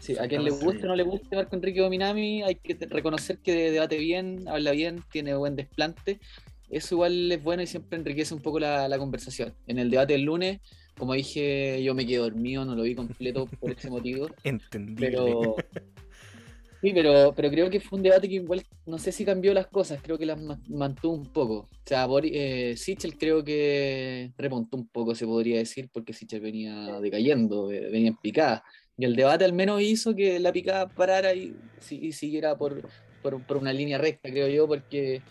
Sí, 0.00 0.16
a 0.18 0.26
quien 0.26 0.42
le 0.42 0.50
guste 0.50 0.86
o 0.86 0.88
no 0.88 0.96
le 0.96 1.04
guste 1.04 1.36
Marco 1.36 1.54
Enrique 1.54 1.88
Minami, 1.88 2.42
hay 2.42 2.56
que 2.56 2.74
reconocer 2.86 3.38
que 3.38 3.70
debate 3.70 3.96
bien, 3.98 4.48
habla 4.48 4.72
bien, 4.72 5.04
tiene 5.12 5.36
buen 5.36 5.54
desplante. 5.54 6.18
Eso 6.68 6.96
igual 6.96 7.30
es 7.30 7.40
bueno 7.40 7.62
y 7.62 7.68
siempre 7.68 7.96
enriquece 7.96 8.34
un 8.34 8.42
poco 8.42 8.58
la, 8.58 8.88
la 8.88 8.98
conversación. 8.98 9.54
En 9.68 9.78
el 9.78 9.88
debate 9.88 10.14
del 10.14 10.22
lunes 10.22 10.58
como 10.98 11.14
dije, 11.14 11.82
yo 11.82 11.94
me 11.94 12.06
quedé 12.06 12.18
dormido, 12.18 12.64
no 12.64 12.74
lo 12.74 12.82
vi 12.82 12.94
completo 12.94 13.46
por 13.46 13.70
ese 13.70 13.90
motivo. 13.90 14.28
Entendible. 14.44 15.08
Pero, 15.10 15.56
sí, 16.82 16.92
pero, 16.92 17.32
pero 17.34 17.50
creo 17.50 17.70
que 17.70 17.80
fue 17.80 17.98
un 17.98 18.02
debate 18.02 18.28
que 18.28 18.34
igual, 18.34 18.62
no 18.86 18.98
sé 18.98 19.12
si 19.12 19.24
cambió 19.24 19.54
las 19.54 19.68
cosas, 19.68 20.00
creo 20.02 20.18
que 20.18 20.26
las 20.26 20.38
mantuvo 20.68 21.14
un 21.14 21.32
poco. 21.32 21.54
O 21.54 21.68
sea, 21.86 22.06
eh, 22.24 22.74
Sichel 22.76 23.16
creo 23.16 23.42
que 23.44 24.32
remontó 24.36 24.76
un 24.76 24.88
poco, 24.88 25.14
se 25.14 25.26
podría 25.26 25.58
decir, 25.58 25.88
porque 25.92 26.12
Sichel 26.12 26.40
venía 26.40 27.00
decayendo, 27.00 27.70
eh, 27.70 27.88
venía 27.90 28.08
en 28.08 28.16
picada. 28.16 28.64
Y 28.96 29.04
el 29.04 29.16
debate 29.16 29.44
al 29.44 29.52
menos 29.52 29.80
hizo 29.80 30.14
que 30.14 30.38
la 30.38 30.52
picada 30.52 30.88
parara 30.88 31.34
y, 31.34 31.54
siguiera 32.12 32.56
por, 32.56 32.88
por, 33.22 33.56
una 33.56 33.72
línea 33.72 33.98
recta, 33.98 34.30
creo 34.30 34.48
yo, 34.48 34.68
porque 34.68 35.22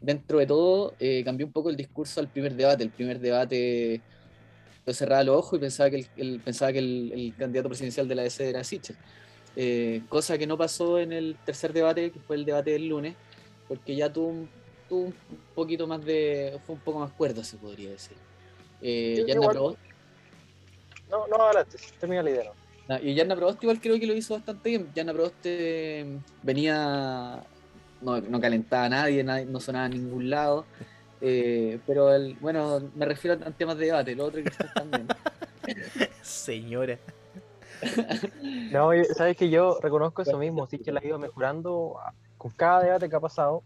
dentro 0.00 0.38
de 0.38 0.46
todo 0.46 0.94
eh, 0.98 1.22
cambió 1.24 1.46
un 1.46 1.52
poco 1.52 1.70
el 1.70 1.76
discurso 1.76 2.20
al 2.20 2.28
primer 2.28 2.54
debate. 2.54 2.82
El 2.84 2.90
primer 2.90 3.20
debate 3.20 4.00
yo 4.86 4.92
cerraba 4.92 5.22
los 5.24 5.36
ojos 5.36 5.58
y 5.58 5.60
pensaba 5.60 5.90
que 5.90 6.06
el, 6.16 6.40
pensaba 6.40 6.72
que 6.72 6.78
el, 6.78 7.34
candidato 7.38 7.68
presidencial 7.68 8.08
de 8.08 8.14
la 8.14 8.22
DC 8.22 8.48
era 8.48 8.64
Sichel. 8.64 8.96
Eh, 9.56 10.02
cosa 10.08 10.38
que 10.38 10.46
no 10.46 10.56
pasó 10.56 10.98
en 10.98 11.12
el 11.12 11.36
tercer 11.44 11.72
debate, 11.72 12.10
que 12.10 12.20
fue 12.20 12.36
el 12.36 12.44
debate 12.44 12.70
del 12.70 12.88
lunes, 12.88 13.14
porque 13.68 13.94
ya 13.94 14.12
tuvo 14.12 14.28
un, 14.28 14.48
un 14.90 15.14
poquito 15.54 15.86
más 15.86 16.04
de. 16.04 16.58
fue 16.66 16.74
un 16.74 16.80
poco 16.80 17.00
más 17.00 17.12
cuerdo, 17.12 17.44
se 17.44 17.56
podría 17.56 17.90
decir. 17.90 18.16
Eh, 18.80 19.24
Prost. 19.34 19.78
No, 21.10 21.26
no, 21.26 21.36
adelante, 21.44 21.76
termina 22.00 22.22
la 22.22 22.30
idea. 22.30 22.52
No. 22.88 22.98
y 22.98 23.14
Yanna 23.14 23.36
Prost 23.36 23.62
igual 23.62 23.80
creo 23.80 23.98
que 23.98 24.06
lo 24.06 24.14
hizo 24.14 24.34
bastante 24.34 24.70
bien. 24.70 24.88
Yanna 24.94 25.12
Prost 25.12 25.34
eh, 25.44 26.18
venía. 26.42 27.42
No, 28.00 28.20
no 28.20 28.40
calentaba 28.40 28.86
a 28.86 28.88
nadie, 28.88 29.22
nadie, 29.22 29.44
no 29.44 29.60
sonaba 29.60 29.84
a 29.84 29.88
ningún 29.88 30.28
lado. 30.28 30.64
Eh, 31.20 31.78
pero 31.86 32.12
el, 32.12 32.34
bueno, 32.40 32.90
me 32.96 33.06
refiero 33.06 33.38
a 33.46 33.50
temas 33.52 33.78
de 33.78 33.86
debate, 33.86 34.16
lo 34.16 34.24
otro 34.24 34.42
que 34.42 34.50
también. 34.74 35.06
Señora. 36.22 36.98
No, 38.72 38.90
sabes 39.14 39.36
que 39.36 39.50
yo 39.50 39.78
reconozco 39.80 40.22
eso 40.22 40.38
mismo, 40.38 40.66
sí 40.66 40.78
que 40.78 40.92
la 40.92 41.00
ha 41.00 41.04
ido 41.04 41.18
mejorando 41.18 41.98
con 42.38 42.50
cada 42.52 42.82
debate 42.82 43.08
que 43.08 43.16
ha 43.16 43.20
pasado 43.20 43.62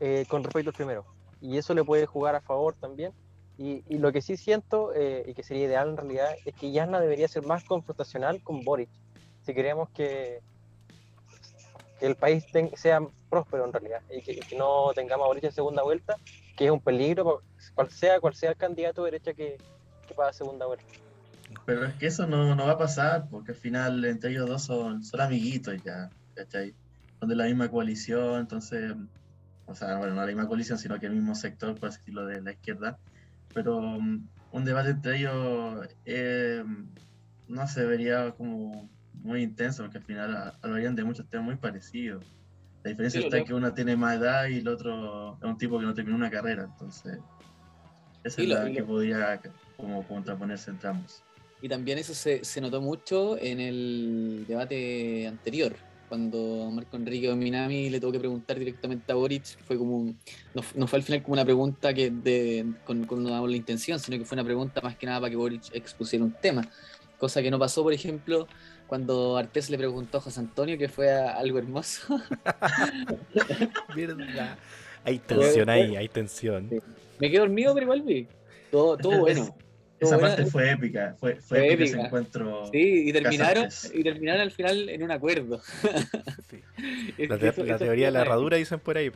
eh, 0.00 0.24
con 0.28 0.42
respecto 0.42 0.70
al 0.70 0.76
primero. 0.76 1.04
Y 1.40 1.58
eso 1.58 1.74
le 1.74 1.84
puede 1.84 2.06
jugar 2.06 2.34
a 2.34 2.40
favor 2.40 2.74
también. 2.74 3.12
Y, 3.58 3.84
y 3.88 3.98
lo 3.98 4.12
que 4.12 4.22
sí 4.22 4.36
siento, 4.36 4.92
eh, 4.94 5.24
y 5.26 5.34
que 5.34 5.42
sería 5.42 5.66
ideal 5.66 5.90
en 5.90 5.96
realidad, 5.96 6.34
es 6.44 6.54
que 6.54 6.70
Yasna 6.72 7.00
debería 7.00 7.28
ser 7.28 7.44
más 7.44 7.64
confrontacional 7.64 8.42
con 8.42 8.64
Boric. 8.64 8.88
Si 9.44 9.54
queremos 9.54 9.88
que, 9.90 10.40
el 12.00 12.16
país 12.16 12.46
sea 12.76 13.00
próspero 13.28 13.66
en 13.66 13.72
realidad 13.74 14.00
y 14.10 14.22
que, 14.22 14.40
que, 14.40 14.56
no 14.56 14.92
tengamos 14.94 15.24
a 15.24 15.28
Boric 15.28 15.44
en 15.44 15.52
segunda 15.52 15.82
vuelta, 15.82 16.16
que 16.56 16.64
es 16.64 16.70
un 16.70 16.80
peligro, 16.80 17.42
cual 17.74 17.90
sea, 17.90 18.20
cual 18.20 18.34
sea 18.34 18.50
el 18.50 18.56
candidato 18.56 19.04
de 19.04 19.10
derecha 19.10 19.34
que, 19.34 19.58
que 20.08 20.14
pasa 20.14 20.32
segunda 20.32 20.66
vuelta. 20.66 20.86
Pero 21.66 21.84
es 21.84 21.94
que 21.94 22.06
eso 22.06 22.26
no, 22.26 22.54
no, 22.54 22.66
va 22.66 22.72
a 22.72 22.78
pasar, 22.78 23.28
porque 23.28 23.52
al 23.52 23.58
final 23.58 24.04
entre 24.04 24.30
ellos 24.30 24.48
dos 24.48 24.62
son, 24.64 25.04
son 25.04 25.20
amiguitos 25.20 25.82
ya, 25.84 26.10
¿cachai? 26.34 26.74
Son 27.18 27.28
de 27.28 27.36
la 27.36 27.44
misma 27.44 27.68
coalición, 27.68 28.40
entonces, 28.40 28.92
o 29.66 29.74
sea, 29.74 29.98
bueno, 29.98 30.14
no 30.14 30.20
la 30.22 30.26
misma 30.26 30.48
coalición, 30.48 30.78
sino 30.78 30.98
que 30.98 31.06
el 31.06 31.12
mismo 31.12 31.34
sector, 31.34 31.78
por 31.78 31.90
así 31.90 31.98
decirlo, 31.98 32.26
de 32.26 32.40
la 32.40 32.52
izquierda. 32.52 32.98
Pero 33.52 33.78
um, 33.78 34.26
un 34.52 34.64
debate 34.64 34.90
entre 34.90 35.18
ellos, 35.18 35.88
eh, 36.06 36.64
no 37.48 37.68
se 37.68 37.84
vería 37.84 38.32
como 38.32 38.88
muy 39.12 39.42
intenso, 39.42 39.82
porque 39.82 39.98
al 39.98 40.04
final 40.04 40.54
hablarían 40.62 40.96
de 40.96 41.04
muchos 41.04 41.28
temas 41.28 41.46
muy 41.46 41.56
parecidos. 41.56 42.24
La 42.82 42.90
diferencia 42.90 43.20
está 43.20 43.38
en 43.38 43.44
que 43.44 43.54
uno 43.54 43.74
tiene 43.74 43.96
más 43.96 44.16
edad 44.16 44.46
y 44.46 44.58
el 44.58 44.68
otro 44.68 45.36
es 45.36 45.44
un 45.44 45.58
tipo 45.58 45.78
que 45.78 45.84
no 45.84 45.92
terminó 45.92 46.16
una 46.16 46.30
carrera, 46.30 46.64
entonces 46.64 47.18
esa 48.24 48.42
es 48.42 48.48
la 48.48 48.70
que 48.70 48.82
podía 48.82 49.40
como 49.76 50.06
contraponerse 50.06 50.70
entre 50.70 50.90
ambos. 50.90 51.22
Y 51.62 51.68
también 51.68 51.98
eso 51.98 52.14
se, 52.14 52.44
se, 52.44 52.60
notó 52.60 52.80
mucho 52.80 53.36
en 53.38 53.60
el 53.60 54.44
debate 54.48 55.26
anterior, 55.26 55.76
cuando 56.10 56.68
Marco 56.72 56.96
Enrique 56.96 57.32
Minami 57.34 57.88
le 57.88 58.00
tuvo 58.00 58.10
que 58.10 58.18
preguntar 58.18 58.58
directamente 58.58 59.12
a 59.12 59.14
Boric, 59.14 59.44
fue 59.64 59.78
como 59.78 60.12
no, 60.54 60.62
no, 60.74 60.86
fue 60.88 60.98
al 60.98 61.02
final 61.04 61.22
como 61.22 61.34
una 61.34 61.44
pregunta 61.44 61.94
que 61.94 62.10
de, 62.10 62.66
con, 62.84 63.04
con 63.04 63.24
la 63.24 63.56
intención, 63.56 64.00
sino 64.00 64.18
que 64.18 64.24
fue 64.24 64.34
una 64.34 64.44
pregunta 64.44 64.80
más 64.80 64.96
que 64.96 65.06
nada 65.06 65.20
para 65.20 65.30
que 65.30 65.36
Boric 65.36 65.72
expusiera 65.72 66.24
un 66.24 66.32
tema. 66.32 66.68
Cosa 67.16 67.40
que 67.42 67.50
no 67.50 67.60
pasó, 67.60 67.84
por 67.84 67.92
ejemplo, 67.92 68.48
cuando 68.88 69.36
Artés 69.36 69.70
le 69.70 69.78
preguntó 69.78 70.18
a 70.18 70.20
José 70.20 70.40
Antonio, 70.40 70.76
que 70.76 70.88
fue 70.88 71.12
algo 71.12 71.58
hermoso. 71.58 72.20
Verdad. 73.94 74.58
Hay 75.04 75.18
tensión 75.20 75.68
ahí, 75.68 75.94
hay 75.94 76.08
tensión. 76.08 76.68
Sí. 76.70 76.78
Me 77.20 77.30
quedé 77.30 77.38
dormido, 77.38 77.72
pero 77.72 77.84
igual 77.84 78.02
vi. 78.02 78.26
Todo, 78.72 78.96
todo 78.96 79.20
bueno. 79.20 79.54
Esa 80.00 80.18
parte 80.18 80.46
fue 80.46 80.70
épica, 80.70 81.14
fue, 81.20 81.34
fue, 81.36 81.58
Fue 81.58 81.66
épica 81.74 81.84
ese 81.90 82.00
encuentro. 82.00 82.70
Sí, 82.72 83.08
y 83.08 83.12
terminaron, 83.12 83.64
Casantes. 83.64 83.92
y 83.94 84.02
terminaron 84.02 84.40
al 84.40 84.50
final 84.50 84.88
en 84.88 85.02
un 85.02 85.10
acuerdo. 85.10 85.60
Sí. 86.50 86.60
La, 87.28 87.36
que 87.36 87.40
te- 87.40 87.48
eso- 87.48 87.64
la 87.64 87.74
eso 87.76 87.84
teoría 87.84 88.06
de 88.06 88.12
la 88.12 88.22
herradura 88.22 88.56
dicen 88.56 88.80
por 88.80 88.96
ahí. 88.96 89.12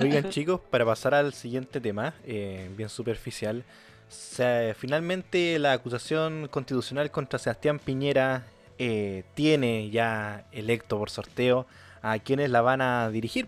Oigan 0.00 0.28
chicos, 0.30 0.60
para 0.70 0.84
pasar 0.84 1.14
al 1.14 1.32
siguiente 1.32 1.80
tema, 1.80 2.14
eh, 2.26 2.68
bien 2.76 2.88
superficial, 2.88 3.62
se- 4.08 4.74
finalmente 4.78 5.58
la 5.58 5.72
acusación 5.72 6.48
constitucional 6.48 7.10
contra 7.10 7.38
Sebastián 7.38 7.78
Piñera 7.78 8.44
eh, 8.78 9.22
tiene 9.34 9.90
ya 9.90 10.44
electo 10.52 10.98
por 10.98 11.08
sorteo 11.10 11.66
a 12.02 12.18
quienes 12.18 12.50
la 12.50 12.60
van 12.60 12.80
a 12.82 13.08
dirigir. 13.10 13.46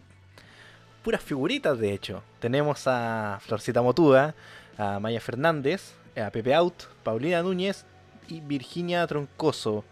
Puras 1.03 1.23
figuritas 1.23 1.79
de 1.79 1.93
hecho. 1.93 2.23
Tenemos 2.41 2.83
a 2.87 3.39
Florcita 3.43 3.83
Motuda, 3.83 4.35
a 4.79 4.99
Maya 5.01 5.21
Fernández, 5.21 5.93
a 6.17 6.31
Pepe 6.31 6.55
Out, 6.55 6.85
Paulina 7.03 7.43
Núñez 7.43 7.85
y 8.29 8.41
Virginia 8.41 9.07
Troncoso 9.07 9.85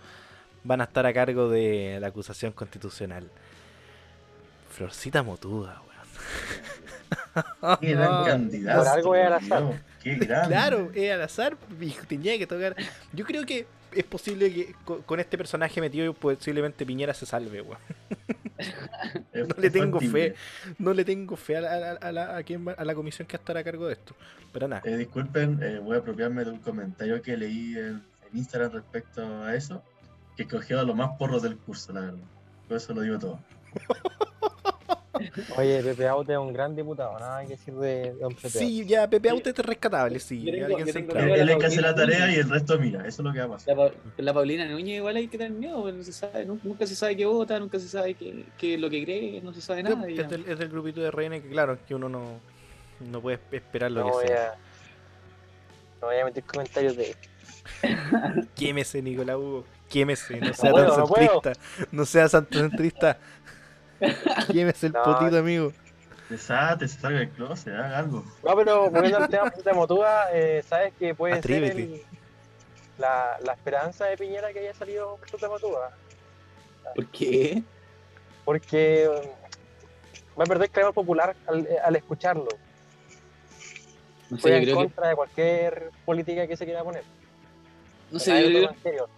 van 0.63 0.81
a 0.81 0.85
estar 0.85 1.07
a 1.07 1.13
cargo 1.13 1.49
de 1.49 1.99
la 2.01 2.09
acusación 2.09 2.53
constitucional. 2.53 3.31
Florcita 4.71 5.23
Motuda, 5.23 5.83
weón. 5.87 7.79
Qué 7.81 7.95
gran 7.95 8.25
candidato. 8.25 8.79
Por 8.79 8.89
algo 8.89 9.15
es 9.15 9.27
al 9.27 9.33
azar. 9.35 9.83
Qué 10.03 10.15
grande. 10.17 10.49
Claro, 10.49 10.91
es 10.95 11.13
al 11.13 11.23
azar, 11.23 11.57
tenía 12.09 12.39
que 12.39 12.47
tocar. 12.47 12.75
Yo 13.13 13.25
creo 13.25 13.45
que 13.45 13.67
es 13.97 14.05
posible 14.05 14.53
que 14.53 14.75
co- 14.85 15.03
con 15.03 15.21
este 15.21 15.37
personaje 15.39 15.81
metido 15.81 16.13
posiblemente 16.15 16.85
Piñera 16.87 17.15
se 17.15 17.27
salve, 17.27 17.61
weón. 17.63 17.79
No 19.35 19.55
le 19.61 19.69
tengo 19.71 19.99
factible. 19.99 20.35
No 20.79 20.95
le 20.95 21.05
tengo 21.05 21.37
fe 21.37 21.57
a 21.57 21.61
la, 21.61 21.73
a 21.75 21.79
la- 21.81 21.93
a 22.01 22.13
la- 22.13 22.37
a 22.37 22.43
quien 22.45 22.65
a 22.69 22.85
la 22.85 22.95
comisión 22.95 23.27
que 23.27 23.37
va 23.37 23.41
a 23.41 23.43
estar 23.43 23.57
a 23.57 23.65
cargo 23.65 23.87
de 23.89 23.95
esto. 23.95 24.15
Pero 24.53 24.69
nada. 24.69 24.83
Eh, 24.85 24.97
disculpen, 24.97 25.59
eh, 25.63 25.79
voy 25.81 25.97
a 25.97 26.01
apropiarme 26.01 26.45
de 26.45 26.51
un 26.53 26.59
comentario 26.61 27.21
que 27.21 27.37
leí 27.37 27.77
en, 27.77 28.03
en 28.31 28.37
Instagram 28.39 28.71
respecto 28.73 29.43
a 29.43 29.55
eso, 29.57 29.83
que 30.37 30.47
cogió 30.47 30.79
a 30.81 30.85
los 30.85 30.95
más 30.95 31.11
porros 31.19 31.43
del 31.43 31.57
curso, 31.57 31.93
la 31.93 32.01
verdad. 32.03 32.19
Por 32.69 32.77
eso 32.77 32.95
lo 32.95 33.01
digo 33.03 33.19
todo. 33.19 33.41
Oye, 35.57 35.83
Pepe 35.83 36.09
Out 36.09 36.29
es 36.31 36.37
un 36.39 36.53
gran 36.53 36.75
diputado, 36.75 37.19
nada 37.19 37.43
que 37.43 37.49
decir 37.51 37.75
de 37.75 38.13
don 38.15 38.35
Pepe. 38.35 38.49
Sí, 38.51 38.85
ya 38.85 39.09
Pepe 39.09 39.31
Aute 39.31 39.51
es 39.51 39.59
rescatable, 39.59 40.19
sí. 40.19 40.45
Tengo- 40.45 40.77
tengo. 40.85 41.13
Claro, 41.13 41.35
Él, 41.35 41.49
es 41.51 41.57
que 41.57 41.67
hace 41.67 41.81
la 41.81 41.95
Paulina 41.95 41.95
tarea 41.95 42.19
y 42.19 42.31
Núñez. 42.31 42.39
el 42.47 42.51
resto 42.51 42.79
mira, 42.79 43.01
eso 43.07 43.23
es 43.23 43.27
lo 43.27 43.33
que 43.33 43.39
va 43.41 43.45
a 43.45 43.49
pasar. 43.49 43.77
La, 43.77 43.93
la 44.19 44.33
Paulina 44.35 44.67
Núñez 44.67 44.97
igual 44.97 45.17
hay 45.17 45.29
que 45.29 45.39
tener 45.39 45.53
miedo, 45.53 45.81
porque 45.83 45.97
no 45.97 46.03
se 46.03 46.13
sabe, 46.13 46.45
nu- 46.45 46.59
nunca 46.63 46.87
se 46.87 46.95
sabe 46.97 47.17
qué 47.17 47.27
vota, 47.27 47.59
nunca 47.61 47.79
se 47.79 47.89
sabe 47.89 48.15
qué, 48.15 48.45
qué 48.59 48.75
es 48.75 48.81
lo 48.81 48.91
que 48.91 49.05
cree, 49.05 49.41
no 49.41 49.53
se 49.53 49.61
sabe 49.61 49.83
nada. 49.83 50.07
Es 50.09 50.29
del, 50.29 50.45
es 50.49 50.59
del 50.59 50.69
grupito 50.69 51.01
de 51.01 51.11
RN 51.11 51.41
que, 51.43 51.49
claro, 51.49 51.79
que 51.87 51.95
uno 51.95 52.09
no, 52.09 52.41
no 53.01 53.21
puede 53.21 53.39
esperar 53.53 53.91
lo 53.93 54.01
No 54.01 54.07
que 54.07 54.13
voy 54.13 54.27
sea. 54.27 54.49
a, 54.51 54.55
no 56.01 56.07
voy 56.09 56.17
a 56.19 56.25
meter 56.25 56.43
comentarios 56.45 56.97
de 56.97 57.15
Quémese, 58.55 59.01
Nicolás 59.03 59.37
Hugo. 59.37 59.65
Quémese, 59.89 60.41
no 60.41 60.53
sea 60.55 60.73
tan 60.73 60.87
no 60.89 61.07
puedo. 61.07 61.41
centrista. 61.43 61.53
No 61.93 62.05
sea 62.05 62.29
tan 62.29 62.47
centrista. 62.51 63.19
Quémese 64.53 64.87
el 64.89 64.93
No. 64.93 65.03
potito, 65.03 65.39
amigo. 65.39 65.73
Desate, 66.29 66.89
se 66.89 66.99
salga 67.01 67.19
del 67.21 67.31
closet, 67.31 67.75
haga 67.75 67.99
algo. 67.99 68.25
No, 68.43 68.57
pero 68.57 68.91
volviendo 68.91 69.19
al 69.19 69.29
tema 69.29 69.51
de 69.51 69.73
Motúa, 69.73 70.25
eh, 70.33 70.63
¿sabes 70.67 70.93
que 70.99 71.15
puede 71.15 71.35
Atrévete. 71.35 71.73
ser 71.75 71.83
el- 71.83 72.03
la, 72.99 73.37
la 73.45 73.53
esperanza 73.53 74.07
de 74.07 74.17
Piñera 74.17 74.53
que 74.53 74.61
haya 74.61 74.75
salido 74.75 75.19
de 75.41 75.49
Motúa? 75.49 75.91
¿Por 76.95 77.07
qué? 77.07 77.63
Porque 78.45 79.09
um, 79.09 80.39
va 80.39 80.45
a 80.45 80.47
perder 80.47 80.71
clamor 80.71 80.95
popular 80.95 81.35
al, 81.47 81.67
eh, 81.67 81.79
al 81.85 81.97
escucharlo. 81.97 82.49
No 84.31 84.37
sé, 84.37 84.43
Fue 84.43 84.51
yo 84.53 84.57
en 84.59 84.65
que, 84.65 84.73
contra 84.75 85.09
de 85.09 85.17
cualquier 85.17 85.91
política 86.05 86.47
que 86.47 86.57
se 86.57 86.65
quiera 86.65 86.83
poner. 86.85 87.03
no 88.11 88.19
sé, 88.19 88.43
yo 88.43 88.71
creo 88.83 89.09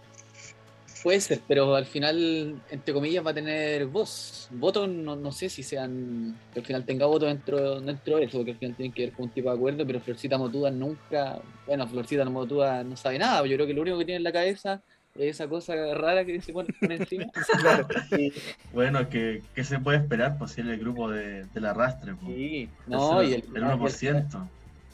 ser, 1.21 1.41
pero 1.47 1.75
al 1.75 1.85
final, 1.85 2.61
entre 2.69 2.93
comillas, 2.93 3.25
va 3.25 3.31
a 3.31 3.33
tener 3.33 3.85
voz. 3.87 4.47
Votos, 4.51 4.87
no, 4.89 5.15
no 5.15 5.31
sé 5.31 5.49
si 5.49 5.63
sean, 5.63 6.35
que 6.53 6.59
al 6.59 6.65
final 6.65 6.85
tenga 6.85 7.05
votos 7.05 7.29
dentro, 7.29 7.79
dentro 7.81 8.17
de 8.17 8.25
eso, 8.25 8.37
porque 8.37 8.51
al 8.51 8.57
final 8.57 8.75
tienen 8.75 8.93
que 8.93 9.01
ver 9.05 9.13
con 9.13 9.25
un 9.25 9.31
tipo 9.31 9.49
de 9.49 9.55
acuerdo, 9.55 9.85
pero 9.87 9.99
Florcita 10.01 10.37
Motuda 10.37 10.69
nunca, 10.71 11.39
bueno, 11.65 11.87
Florcita 11.87 12.25
Motuda 12.25 12.83
no 12.83 12.95
sabe 12.97 13.17
nada, 13.19 13.45
yo 13.45 13.55
creo 13.55 13.65
que 13.67 13.73
lo 13.73 13.81
único 13.81 13.97
que 13.97 14.05
tiene 14.05 14.17
en 14.17 14.23
la 14.23 14.31
cabeza 14.31 14.81
es 15.15 15.31
esa 15.35 15.47
cosa 15.47 15.73
rara 15.95 16.23
que 16.25 16.39
se 16.41 16.53
pone, 16.53 16.69
pone 16.79 16.95
encima. 16.95 17.25
Claro. 17.61 17.87
Y- 18.17 18.31
Bueno, 18.71 19.09
¿qué, 19.09 19.41
qué 19.55 19.63
se 19.63 19.79
puede 19.79 19.97
esperar? 19.97 20.37
Pues 20.37 20.51
si 20.51 20.61
el 20.61 20.77
grupo 20.77 21.09
de, 21.09 21.45
del 21.45 21.65
arrastre. 21.65 22.13
Pues. 22.15 22.35
Sí, 22.35 22.69
no, 22.85 23.23
y 23.23 23.33
el, 23.33 23.43
el 23.55 23.63
1%. 23.63 24.47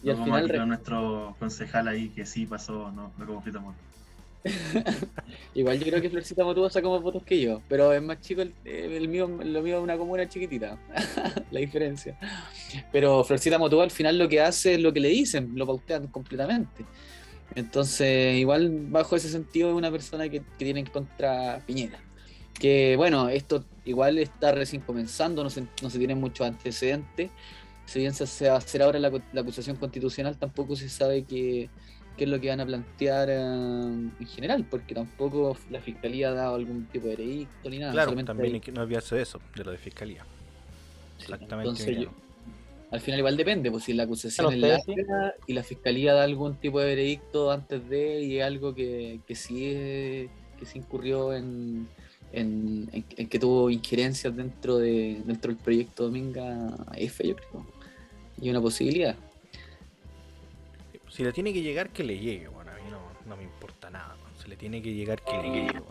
y 0.04 0.10
al 0.10 0.18
no 0.18 0.24
como 0.24 0.26
final 0.26 0.68
nuestro 0.68 1.36
concejal 1.40 1.88
ahí 1.88 2.10
que 2.10 2.26
sí 2.26 2.46
pasó, 2.46 2.92
no, 2.92 3.12
no 3.18 3.26
como 3.26 3.42
Moto. 3.62 3.76
Igual 5.56 5.80
yo 5.80 5.86
creo 5.86 6.02
que 6.02 6.10
Florcita 6.10 6.44
Motuda 6.44 6.70
saca 6.70 6.90
más 6.90 7.02
votos 7.02 7.24
que 7.24 7.40
yo, 7.40 7.62
pero 7.70 7.94
es 7.94 8.02
más 8.02 8.20
chico 8.20 8.42
el, 8.42 8.54
el 8.66 9.08
mío, 9.08 9.28
lo 9.28 9.62
mío 9.62 9.78
es 9.78 9.84
una 9.84 9.98
comuna 9.98 10.28
chiquitita, 10.28 10.78
la 11.52 11.60
diferencia. 11.60 12.18
Pero 12.92 13.24
Florcita 13.24 13.58
Motuda 13.58 13.84
al 13.84 13.92
final 13.92 14.18
lo 14.18 14.28
que 14.28 14.42
hace 14.42 14.76
es 14.76 14.82
lo 14.82 14.92
que 14.92 15.00
le 15.00 15.10
dicen, 15.10 15.52
lo 15.56 15.66
pautean 15.66 16.08
completamente. 16.08 16.86
Entonces, 17.56 18.36
igual 18.36 18.70
bajo 18.90 19.16
ese 19.16 19.30
sentido 19.30 19.70
es 19.70 19.76
una 19.76 19.92
persona 19.92 20.28
que, 20.28 20.40
que 20.40 20.66
tiene 20.66 20.82
en 20.82 20.88
contra 20.88 21.62
Piñera. 21.66 22.00
Que 22.54 22.96
bueno, 22.98 23.30
esto 23.30 23.66
igual 23.86 24.18
está 24.18 24.52
recién 24.52 24.82
comenzando, 24.82 25.44
no 25.44 25.50
se, 25.50 25.68
no 25.82 25.90
se 25.90 25.98
tienen 25.98 26.20
muchos 26.20 26.48
antecedentes. 26.48 27.32
Si 27.86 28.00
bien 28.00 28.14
se, 28.14 28.50
a 28.50 28.56
hacer 28.56 28.82
ahora 28.82 29.00
la, 29.00 29.12
la 29.34 29.42
acusación 29.42 29.76
constitucional, 29.76 30.38
tampoco 30.38 30.76
se 30.76 30.90
sabe 30.90 31.24
que 31.24 31.70
qué 32.18 32.26
es 32.26 32.30
lo 32.30 32.40
que 32.40 32.50
van 32.50 32.60
a 32.62 32.66
plantear 32.66 33.30
eh, 33.30 33.36
en 33.36 34.28
general, 34.28 34.66
porque 34.70 34.94
tampoco 34.94 35.58
la 35.72 35.80
fiscalía 35.80 36.30
ha 36.30 36.34
dado 36.34 36.56
algún 36.56 36.86
tipo 36.86 37.08
de 37.08 37.16
veredicto 37.16 37.70
ni 37.70 37.80
nada. 37.80 37.92
Claro, 37.94 38.14
también 38.24 38.48
hay- 38.50 38.54
hay 38.56 38.60
que 38.62 38.72
no 38.72 38.82
olvidarse 38.82 39.16
de 39.16 39.22
eso, 39.24 39.40
de 39.56 39.64
lo 39.64 39.72
de 39.72 39.78
fiscalía. 39.78 40.24
sí, 41.18 41.24
Exactamente. 41.24 41.70
Entonces, 41.70 41.88
Emiliano. 41.88 42.12
yo- 42.18 42.24
al 42.92 43.00
final 43.02 43.20
igual 43.20 43.38
depende, 43.38 43.72
pues 43.72 43.84
si 43.86 43.94
la 43.94 44.04
acusación 44.04 44.48
es 44.50 44.56
ustedes 44.56 44.84
larga 45.08 45.34
y 45.48 45.54
la 45.54 45.64
fiscalía 45.64 46.14
da 46.14 46.24
algún 46.24 46.56
tipo 46.58 46.80
de 46.80 46.86
veredicto 46.86 47.52
antes 47.52 47.90
de 47.90 48.22
y 48.22 48.38
es 48.38 48.44
algo 48.46 48.76
que, 48.76 49.20
que 49.28 49.34
sí 49.36 49.66
es- 49.66 50.30
que 50.60 50.66
sí 50.68 50.78
incurrió 50.80 51.34
en, 51.34 51.88
en, 52.32 52.88
en- 52.94 53.06
en 53.18 53.30
que 53.30 53.40
tuvo 53.40 53.70
injerencias 53.72 54.36
dentro 54.36 54.78
de 54.78 55.22
dentro 55.26 55.52
del 55.52 55.58
proyecto 55.62 56.04
Dominga 56.04 56.76
F, 56.96 57.28
yo 57.28 57.36
creo. 57.36 57.66
Y 58.40 58.50
una 58.52 58.62
posibilidad. 58.62 59.16
Si 61.14 61.24
le 61.24 61.32
tiene 61.32 61.54
que 61.54 61.62
llegar, 61.62 61.90
que 61.92 62.04
le 62.04 62.18
llegue, 62.18 62.48
bueno, 62.48 62.72
a 62.72 62.74
mí 62.76 62.90
no, 63.28 63.36
me 63.38 63.44
importa 63.44 63.92
nada, 63.92 64.16
si 64.42 64.48
le 64.48 64.56
tiene 64.58 64.82
que 64.82 64.94
llegar, 64.96 65.22
que 65.22 65.38
le 65.38 65.52
llegue. 65.52 65.82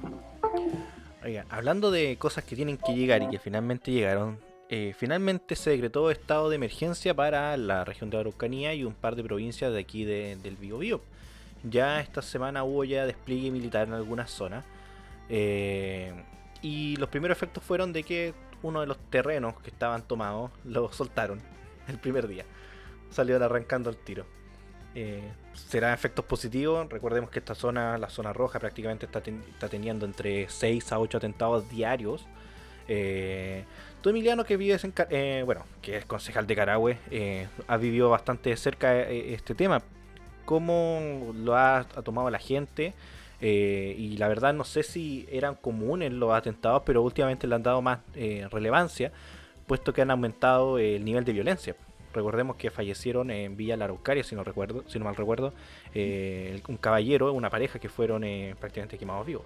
Oigan, 1.25 1.47
hablando 1.49 1.93
de 1.93 2.17
cosas 2.17 2.43
que 2.43 2.57
tienen 2.57 2.76
que 2.76 2.93
llegar 2.93 3.23
y 3.23 3.29
que 3.31 3.38
finalmente 3.38 3.93
llegaron, 3.93 4.41
eh, 4.69 4.95
finalmente 4.99 5.55
se 5.55 5.71
decretó 5.71 6.11
estado 6.11 6.50
de 6.50 6.57
emergencia 6.57 7.14
para 7.14 7.57
la 7.57 7.85
región 7.85 8.11
de 8.11 8.19
Araucanía 8.19 8.75
y 8.75 8.83
un 8.83 8.95
par 8.95 9.14
de 9.14 9.23
provincias 9.23 9.73
de 9.73 9.79
aquí 9.79 10.05
de- 10.05 10.35
del 10.43 10.57
Biobío. 10.57 11.00
Ya 11.62 12.00
esta 12.00 12.21
semana 12.21 12.64
hubo 12.64 12.83
ya 12.83 13.07
despliegue 13.07 13.52
militar 13.52 13.87
en 13.87 13.95
algunas 13.95 14.29
zonas. 14.31 14.64
eh, 15.35 16.12
y 16.62 16.97
los 16.97 17.09
primeros 17.09 17.37
efectos 17.38 17.62
fueron 17.64 17.93
de 17.93 18.02
que 18.02 18.35
uno 18.62 18.81
de 18.81 18.87
los 18.87 18.99
terrenos 19.09 19.55
que 19.62 19.71
estaban 19.71 20.02
tomados 20.07 20.50
lo 20.64 20.93
soltaron 20.93 21.41
el 21.88 21.99
primer 21.99 22.26
día. 22.29 22.45
Salió 23.11 23.37
arrancando 23.43 23.88
el 23.88 23.97
tiro. 23.97 24.26
Eh, 24.94 25.22
será 25.54 25.94
efectos 25.94 26.25
positivos. 26.25 26.88
Recordemos 26.90 27.30
que 27.30 27.38
esta 27.38 27.54
zona, 27.54 27.99
la 27.99 28.08
zona 28.11 28.32
roja, 28.32 28.58
prácticamente 28.58 29.06
está, 29.06 29.20
ten- 29.22 29.42
está 29.50 29.68
teniendo 29.68 30.04
entre 30.06 30.49
6 30.49 30.92
a 30.92 30.99
8 30.99 31.18
atentados 31.18 31.68
diarios. 31.70 32.26
Eh, 32.88 33.64
tú, 34.00 34.11
Emiliano, 34.11 34.44
que 34.44 34.56
vives 34.56 34.84
en. 34.84 34.92
Eh, 35.11 35.42
bueno, 35.46 35.64
que 35.80 35.96
es 35.96 36.04
concejal 36.04 36.46
de 36.46 36.56
Carahue, 36.56 36.99
eh, 37.11 37.49
has 37.68 37.80
vivido 37.80 38.11
bastante 38.11 38.50
de 38.50 38.56
cerca 38.56 38.99
eh, 39.00 39.34
este 39.34 39.54
tema. 39.54 39.82
¿Cómo 40.44 41.32
lo 41.34 41.56
ha, 41.56 41.84
tomado 42.04 42.28
la 42.28 42.38
gente? 42.38 42.94
Eh, 43.40 43.94
y 43.99 44.16
la 44.18 44.28
verdad, 44.28 44.52
no 44.54 44.64
sé 44.64 44.82
si 44.82 45.26
eran 45.30 45.54
comunes 45.54 46.12
los 46.12 46.32
atentados, 46.32 46.82
pero 46.84 47.02
últimamente 47.02 47.46
le 47.46 47.54
han 47.54 47.62
dado 47.62 47.80
más 47.82 48.00
eh, 48.14 48.46
relevancia, 48.50 49.12
puesto 49.66 49.92
que 49.92 50.02
han 50.02 50.11
aumentado 50.11 50.78
el 50.78 51.04
nivel 51.04 51.25
de 51.25 51.32
violencia. 51.32 51.76
Recordemos 52.12 52.57
que 52.57 52.71
fallecieron 52.71 53.31
en 53.31 53.57
Villa 53.57 53.76
La 53.76 53.85
Araucaria, 53.87 54.23
si 54.25 54.35
no 54.35 54.45
recuerdo, 54.45 54.85
si 54.88 54.99
no 54.99 55.04
mal 55.04 55.16
recuerdo, 55.16 55.52
eh, 55.95 56.61
un 56.69 56.76
caballero, 56.76 57.33
una 57.33 57.50
pareja 57.50 57.78
que 57.78 57.88
fueron 57.88 58.25
eh, 58.25 58.54
prácticamente 58.59 58.99
quemados 58.99 59.26
vivos. 59.26 59.45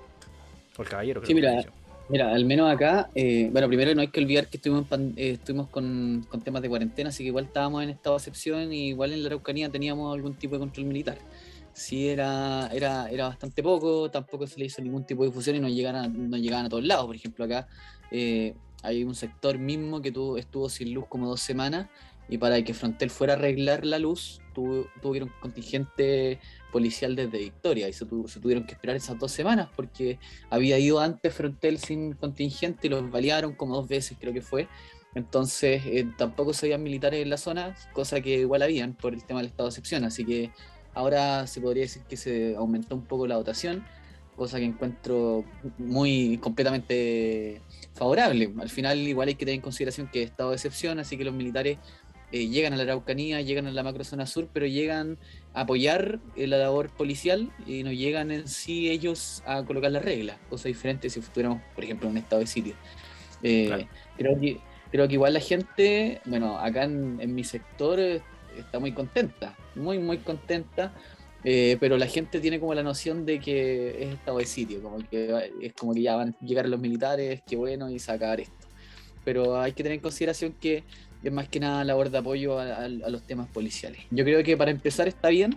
O 0.77 0.83
el 0.83 0.89
caballero, 0.89 1.21
creo 1.21 1.29
Sí, 1.29 1.35
que 1.35 1.41
mira. 1.41 1.65
Mira, 2.09 2.33
al 2.33 2.45
menos 2.45 2.73
acá, 2.73 3.11
eh, 3.17 3.49
bueno, 3.51 3.67
primero 3.67 3.93
no 3.93 4.01
hay 4.01 4.07
que 4.09 4.21
olvidar 4.21 4.47
que 4.49 4.59
estuvimos, 4.59 4.87
eh, 5.17 5.31
estuvimos 5.33 5.69
con, 5.71 6.25
con 6.29 6.41
temas 6.41 6.63
de 6.63 6.69
cuarentena, 6.69 7.09
así 7.09 7.25
que 7.25 7.29
igual 7.31 7.47
estábamos 7.47 7.83
en 7.83 7.91
estado 7.91 8.15
de 8.15 8.21
excepción 8.21 8.73
y 8.73 8.91
igual 8.91 9.13
en 9.13 9.23
la 9.23 9.27
Araucanía 9.27 9.69
teníamos 9.71 10.15
algún 10.15 10.35
tipo 10.37 10.55
de 10.55 10.61
control 10.61 10.87
militar. 10.87 11.19
sí 11.73 12.09
era, 12.09 12.69
era, 12.73 13.11
era 13.11 13.27
bastante 13.27 13.61
poco, 13.61 14.09
tampoco 14.09 14.47
se 14.47 14.61
le 14.61 14.67
hizo 14.67 14.81
ningún 14.83 15.05
tipo 15.05 15.23
de 15.25 15.31
difusión 15.31 15.57
y 15.57 15.61
no 15.61 15.69
llegaban, 15.69 16.31
no 16.31 16.37
llegaban 16.37 16.67
a 16.67 16.69
todos 16.69 16.85
lados. 16.85 17.07
Por 17.07 17.17
ejemplo, 17.17 17.45
acá 17.45 17.67
hay 18.83 19.03
un 19.05 19.15
sector 19.17 19.59
mismo 19.59 20.01
que 20.01 20.13
tuvo, 20.13 20.39
estuvo 20.39 20.69
sin 20.69 20.95
luz 20.95 21.07
como 21.09 21.27
dos 21.29 21.41
semanas 21.41 21.89
y 22.29 22.39
para 22.39 22.63
que 22.63 22.75
Frontel 22.75 23.11
fuera 23.11 23.35
a 23.35 23.37
arreglar 23.37 23.85
la 23.85 23.99
luz 23.99 24.41
tuvieron 25.03 25.31
contingente 25.41 26.41
policial 26.73 27.15
desde 27.15 27.39
Victoria 27.39 27.89
y 27.89 27.93
se, 27.93 28.07
tuvieron 28.07 28.65
que 28.65 28.73
esperar 28.73 28.97
esas 28.97 29.19
dos 29.19 29.31
semanas 29.31 29.69
porque 29.77 30.19
había 30.51 30.79
ido 30.79 30.99
antes 30.99 31.35
Frontel 31.35 31.79
sin 31.79 32.15
contingente 32.15 32.87
y 32.87 32.91
los 32.91 33.11
balearon 33.11 33.55
como 33.55 33.77
dos 33.77 33.89
veces 33.89 34.17
creo 34.21 34.33
que 34.33 34.43
fue 34.43 34.69
entonces 35.15 35.83
eh, 35.87 36.09
tampoco 36.17 36.53
se 36.53 36.67
habían 36.67 36.83
militares 36.83 37.23
en 37.23 37.31
la 37.31 37.37
zona 37.37 37.75
cosa 37.93 38.21
que 38.21 38.39
igual 38.39 38.63
habían 38.63 38.95
por 38.95 39.15
el 39.15 39.25
tema 39.25 39.41
del 39.41 39.49
estado 39.49 39.69
de 39.69 39.71
excepción 39.71 40.05
así 40.05 40.25
que 40.25 40.51
ahora 40.95 41.47
se 41.47 41.61
podría 41.61 41.83
decir 41.83 42.03
que 42.09 42.17
se 42.17 42.57
aumentó 42.57 42.95
un 42.95 43.05
poco 43.05 43.27
la 43.27 43.37
dotación 43.37 43.85
cosa 44.37 44.59
que 44.59 44.65
encuentro 44.65 45.45
muy 45.79 46.39
completamente 46.39 47.63
favorable. 47.95 48.53
Al 48.61 48.69
final 48.69 48.99
igual 48.99 49.29
hay 49.29 49.35
que 49.35 49.47
tener 49.47 49.57
en 49.57 49.63
consideración 49.63 50.09
que 50.09 50.23
es 50.23 50.31
estado 50.31 50.51
de 50.51 50.57
excepción, 50.57 50.99
así 50.99 51.17
que 51.17 51.25
los 51.25 51.35
militares 51.35 51.79
eh, 52.37 52.49
llegan 52.49 52.75
a 52.75 52.77
la 52.77 52.83
Araucanía, 52.83 53.41
llegan 53.41 53.67
a 53.67 53.71
la 53.71 53.83
macrozona 53.83 54.27
sur, 54.27 54.47
pero 54.53 54.67
llegan 54.67 55.17
a 55.55 55.63
apoyar 55.63 56.21
eh, 56.37 56.47
la 56.47 56.59
labor 56.59 56.91
policial 56.91 57.51
y 57.67 57.83
no 57.83 57.93
llegan 57.93 58.31
en 58.31 58.47
sí 58.47 58.91
ellos 58.91 59.43
a 59.47 59.65
colocar 59.65 59.91
las 59.91 60.05
reglas, 60.05 60.37
cosa 60.51 60.69
diferente 60.69 61.09
si 61.09 61.21
estuviéramos, 61.21 61.63
por 61.75 61.85
ejemplo, 61.85 62.09
en 62.09 62.13
un 62.13 62.19
estado 62.19 62.41
de 62.41 62.47
sitio. 62.47 62.75
Eh, 63.43 63.87
creo, 64.19 64.39
que, 64.39 64.59
creo 64.91 65.09
que 65.09 65.15
igual 65.15 65.33
la 65.33 65.41
gente, 65.41 66.21
bueno, 66.27 66.59
acá 66.59 66.85
en, 66.85 67.35
mi 67.35 67.43
sector 67.43 67.99
está 68.01 68.79
muy 68.81 68.93
contenta, 68.93 69.57
muy, 69.75 69.99
muy 69.99 70.19
contenta. 70.19 70.93
pero 71.43 71.97
la 71.97 72.07
gente 72.07 72.41
tiene 72.41 72.61
como 72.61 72.75
la 72.75 72.83
noción 72.83 73.25
de 73.25 73.41
que 73.41 74.03
es 74.03 74.15
estado 74.15 74.39
de 74.39 74.47
sitio, 74.47 74.83
como 74.83 74.99
que 75.09 75.53
es 75.63 75.73
como 75.73 75.95
que 75.95 76.03
ya 76.03 76.17
van 76.17 76.37
a 76.39 76.45
llegar 76.45 76.69
los 76.69 76.81
militares, 76.81 77.41
qué 77.47 77.57
bueno, 77.57 77.89
y 77.89 77.99
sacar 77.99 78.41
esto. 78.41 78.67
Pero 79.25 79.59
hay 79.59 79.73
que 79.73 79.83
tener 79.83 79.97
en 79.97 80.03
consideración 80.03 80.53
que 80.61 80.85
es 81.23 81.33
más 81.33 81.49
que 81.49 81.61
nada 81.61 81.85
labor 81.85 82.11
de 82.11 82.19
apoyo 82.19 82.59
a, 82.59 82.89
los 82.89 83.23
temas 83.23 83.49
policiales. 83.49 84.01
Yo 84.11 84.25
creo 84.25 84.43
que 84.45 84.57
para 84.57 84.71
empezar 84.71 85.09
está 85.09 85.29
bien, 85.29 85.57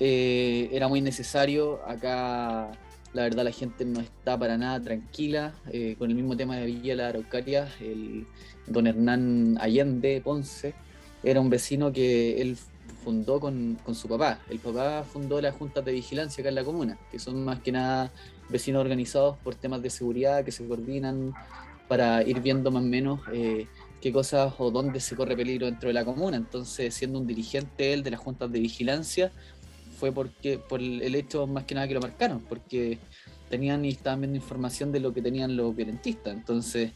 eh, 0.00 0.68
era 0.72 0.88
muy 0.88 1.00
necesario, 1.00 1.80
acá 1.86 2.70
la 3.12 3.22
verdad 3.22 3.44
la 3.44 3.52
gente 3.52 3.84
no 3.84 4.00
está 4.00 4.38
para 4.38 4.58
nada 4.58 4.80
tranquila, 4.80 5.54
eh, 5.72 5.96
con 5.98 6.10
el 6.10 6.16
mismo 6.16 6.36
tema 6.36 6.56
de 6.56 6.66
Villa 6.66 6.94
La 6.94 7.08
Araucaria, 7.08 7.68
el 7.80 8.26
don 8.66 8.86
Hernán 8.86 9.56
Allende 9.60 10.20
Ponce, 10.22 10.74
era 11.22 11.40
un 11.40 11.48
vecino 11.48 11.92
que 11.92 12.40
él 12.40 12.56
fundó 13.02 13.40
con, 13.40 13.78
con, 13.84 13.94
su 13.94 14.08
papá. 14.08 14.40
El 14.50 14.58
papá 14.58 15.04
fundó 15.04 15.40
las 15.40 15.54
juntas 15.54 15.84
de 15.84 15.92
vigilancia 15.92 16.42
acá 16.42 16.48
en 16.50 16.56
la 16.56 16.64
comuna, 16.64 16.98
que 17.10 17.18
son 17.18 17.44
más 17.44 17.60
que 17.60 17.72
nada 17.72 18.10
vecinos 18.48 18.80
organizados 18.80 19.36
por 19.38 19.54
temas 19.54 19.82
de 19.82 19.90
seguridad 19.90 20.44
que 20.44 20.52
se 20.52 20.66
coordinan 20.66 21.34
para 21.88 22.22
ir 22.22 22.40
viendo 22.40 22.70
más 22.70 22.82
o 22.82 22.86
menos 22.86 23.20
eh, 23.32 23.66
qué 24.00 24.12
cosas 24.12 24.54
o 24.58 24.70
dónde 24.70 25.00
se 25.00 25.16
corre 25.16 25.36
peligro 25.36 25.66
dentro 25.66 25.88
de 25.88 25.94
la 25.94 26.04
comuna. 26.04 26.36
Entonces, 26.36 26.94
siendo 26.94 27.18
un 27.18 27.26
dirigente 27.26 27.92
él 27.92 28.02
de 28.02 28.10
las 28.10 28.20
juntas 28.20 28.50
de 28.50 28.60
vigilancia, 28.60 29.32
fue 29.98 30.12
porque 30.12 30.58
por 30.58 30.80
el 30.80 31.14
hecho 31.14 31.46
más 31.46 31.64
que 31.64 31.74
nada 31.74 31.88
que 31.88 31.94
lo 31.94 32.00
marcaron, 32.00 32.40
porque 32.40 32.98
tenían 33.48 33.84
y 33.84 33.90
estaban 33.90 34.20
viendo 34.20 34.36
información 34.36 34.92
de 34.92 35.00
lo 35.00 35.12
que 35.12 35.22
tenían 35.22 35.56
los 35.56 35.74
violentistas. 35.74 36.34
Entonces, 36.34 36.92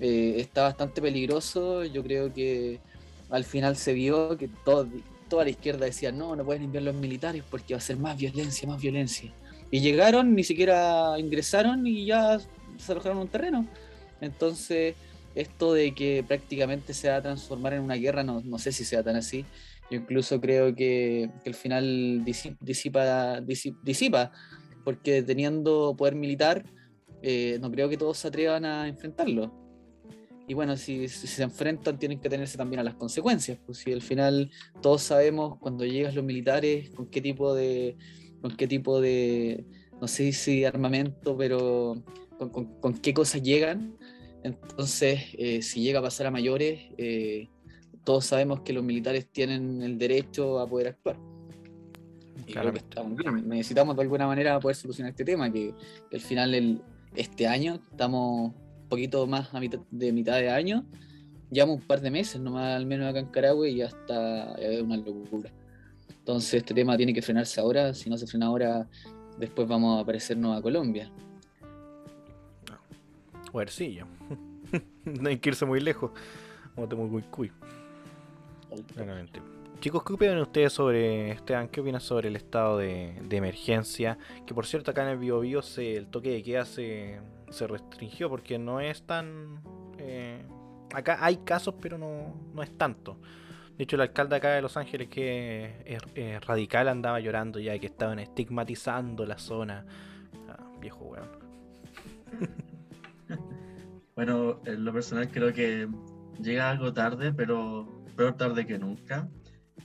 eh, 0.00 0.34
está 0.38 0.62
bastante 0.62 1.00
peligroso. 1.00 1.84
Yo 1.84 2.02
creo 2.02 2.32
que 2.32 2.80
al 3.30 3.44
final 3.44 3.76
se 3.76 3.92
vio 3.92 4.36
que 4.36 4.48
toda 4.64 4.86
la 5.44 5.50
izquierda 5.50 5.86
decía, 5.86 6.12
no, 6.12 6.36
no 6.36 6.44
pueden 6.44 6.64
enviar 6.64 6.84
los 6.84 6.94
militares 6.94 7.42
porque 7.50 7.74
va 7.74 7.78
a 7.78 7.80
ser 7.80 7.96
más 7.96 8.16
violencia, 8.16 8.68
más 8.68 8.80
violencia. 8.80 9.32
Y 9.70 9.80
llegaron, 9.80 10.34
ni 10.34 10.44
siquiera 10.44 11.18
ingresaron 11.18 11.86
y 11.86 12.06
ya 12.06 12.38
se 12.78 12.92
alojaron 12.92 13.18
un 13.18 13.28
terreno. 13.28 13.66
Entonces, 14.20 14.94
esto 15.34 15.74
de 15.74 15.94
que 15.94 16.24
prácticamente 16.26 16.94
se 16.94 17.08
va 17.08 17.16
a 17.16 17.22
transformar 17.22 17.74
en 17.74 17.82
una 17.82 17.96
guerra, 17.96 18.22
no, 18.22 18.40
no 18.40 18.58
sé 18.58 18.72
si 18.72 18.84
sea 18.84 19.02
tan 19.02 19.16
así. 19.16 19.44
Yo 19.90 19.98
incluso 19.98 20.40
creo 20.40 20.74
que, 20.74 21.30
que 21.42 21.50
al 21.50 21.54
final 21.54 22.24
disipa, 22.24 23.40
disipa, 23.82 24.32
porque 24.84 25.22
teniendo 25.22 25.94
poder 25.96 26.14
militar, 26.14 26.64
eh, 27.22 27.58
no 27.60 27.70
creo 27.70 27.88
que 27.88 27.96
todos 27.96 28.18
se 28.18 28.28
atrevan 28.28 28.64
a 28.64 28.88
enfrentarlo. 28.88 29.52
Y 30.46 30.54
bueno, 30.54 30.76
si, 30.76 31.08
se 31.08 31.42
enfrentan, 31.42 31.98
tienen 31.98 32.20
que 32.20 32.28
tenerse 32.28 32.58
también 32.58 32.80
a 32.80 32.84
las 32.84 32.94
consecuencias. 32.94 33.58
Pues 33.64 33.78
si 33.78 33.92
al 33.92 34.02
final 34.02 34.50
todos 34.82 35.02
sabemos 35.02 35.58
cuando 35.58 35.84
llegan 35.84 36.14
los 36.14 36.24
militares, 36.24 36.90
con 36.90 37.06
qué 37.06 37.20
tipo 37.20 37.54
de, 37.54 37.96
con 38.42 38.54
qué 38.56 38.66
tipo 38.66 39.00
de, 39.00 39.64
no 40.00 40.06
sé 40.06 40.32
si 40.32 40.64
armamento, 40.64 41.36
pero 41.36 42.02
con, 42.38 42.78
con 42.78 42.94
qué 42.94 43.14
cosas 43.14 43.42
llegan 43.42 43.96
entonces, 44.44 45.22
eh, 45.38 45.62
si 45.62 45.82
llega 45.82 46.00
a 46.00 46.02
pasar 46.02 46.26
a 46.26 46.30
mayores, 46.30 46.82
eh, 46.98 47.48
todos 48.04 48.26
sabemos 48.26 48.60
que 48.60 48.74
los 48.74 48.84
militares 48.84 49.26
tienen 49.26 49.82
el 49.82 49.96
derecho 49.96 50.60
a 50.60 50.68
poder 50.68 50.88
actuar. 50.88 51.16
Necesitamos 53.46 53.96
de 53.96 54.02
alguna 54.02 54.26
manera 54.26 54.60
poder 54.60 54.76
solucionar 54.76 55.12
este 55.12 55.24
tema, 55.24 55.50
que, 55.50 55.72
al 56.12 56.20
final 56.20 56.82
este 57.16 57.46
año 57.46 57.80
estamos 57.90 58.52
un 58.52 58.88
poquito 58.90 59.26
más 59.26 59.54
a 59.54 59.60
mitad, 59.60 59.80
de 59.90 60.12
mitad 60.12 60.34
de 60.34 60.50
año, 60.50 60.84
llevamos 61.50 61.76
un 61.76 61.86
par 61.86 62.02
de 62.02 62.10
meses 62.10 62.38
nomás 62.38 62.76
al 62.76 62.84
menos 62.84 63.08
acá 63.08 63.20
en 63.20 63.26
Carahue 63.26 63.70
y 63.70 63.76
ya 63.76 63.86
está 63.86 64.56
es 64.56 64.82
una 64.82 64.98
locura. 64.98 65.50
Entonces 66.10 66.54
este 66.54 66.74
tema 66.74 66.98
tiene 66.98 67.14
que 67.14 67.22
frenarse 67.22 67.60
ahora, 67.62 67.94
si 67.94 68.10
no 68.10 68.18
se 68.18 68.26
frena 68.26 68.46
ahora, 68.46 68.86
después 69.38 69.66
vamos 69.66 69.96
a 69.96 70.02
aparecernos 70.02 70.58
a 70.58 70.60
Colombia. 70.60 71.10
Huercillo. 73.54 74.06
no 75.04 75.28
hay 75.28 75.38
que 75.38 75.50
irse 75.50 75.64
muy 75.64 75.78
lejos. 75.78 76.10
Muy 76.76 77.22
cuy. 77.22 77.52
Chicos, 79.78 80.02
¿qué 80.02 80.12
opinan 80.12 80.38
ustedes 80.38 80.72
sobre, 80.72 81.30
Esteban, 81.30 81.68
qué 81.68 81.80
opinas 81.80 82.02
sobre 82.02 82.28
el 82.28 82.34
estado 82.34 82.78
de, 82.78 83.16
emergencia? 83.30 84.18
Que 84.44 84.54
por 84.54 84.66
cierto, 84.66 84.90
acá 84.90 85.04
en 85.04 85.10
el 85.10 85.18
Bio, 85.18 85.42
el 85.42 86.06
toque 86.08 86.30
de 86.30 86.42
queda 86.42 86.64
se, 86.64 87.20
se 87.50 87.66
restringió 87.68 88.28
porque 88.28 88.58
no 88.58 88.80
es 88.80 89.02
tan... 89.02 89.62
Eh, 89.98 90.42
acá 90.92 91.18
hay 91.20 91.36
casos, 91.36 91.76
pero 91.80 91.96
no, 91.96 92.34
no 92.52 92.60
es 92.60 92.76
tanto. 92.76 93.18
De 93.78 93.84
hecho, 93.84 93.94
el 93.94 94.02
alcalde 94.02 94.34
acá 94.34 94.50
de 94.50 94.62
Los 94.62 94.76
Ángeles, 94.76 95.08
que 95.08 96.00
es, 96.16 96.44
radical, 96.44 96.88
andaba 96.88 97.20
llorando 97.20 97.60
ya 97.60 97.78
que 97.78 97.86
estaban 97.86 98.18
estigmatizando 98.18 99.24
la 99.24 99.38
zona. 99.38 99.86
Ah, 100.48 100.58
viejo 100.80 101.04
weón. 101.04 101.28
Bueno, 104.16 104.60
en 104.64 104.84
lo 104.84 104.92
personal 104.92 105.28
creo 105.28 105.52
que 105.52 105.88
llega 106.40 106.70
algo 106.70 106.92
tarde, 106.92 107.32
pero 107.32 107.88
peor 108.16 108.36
tarde 108.36 108.64
que 108.64 108.78
nunca. 108.78 109.28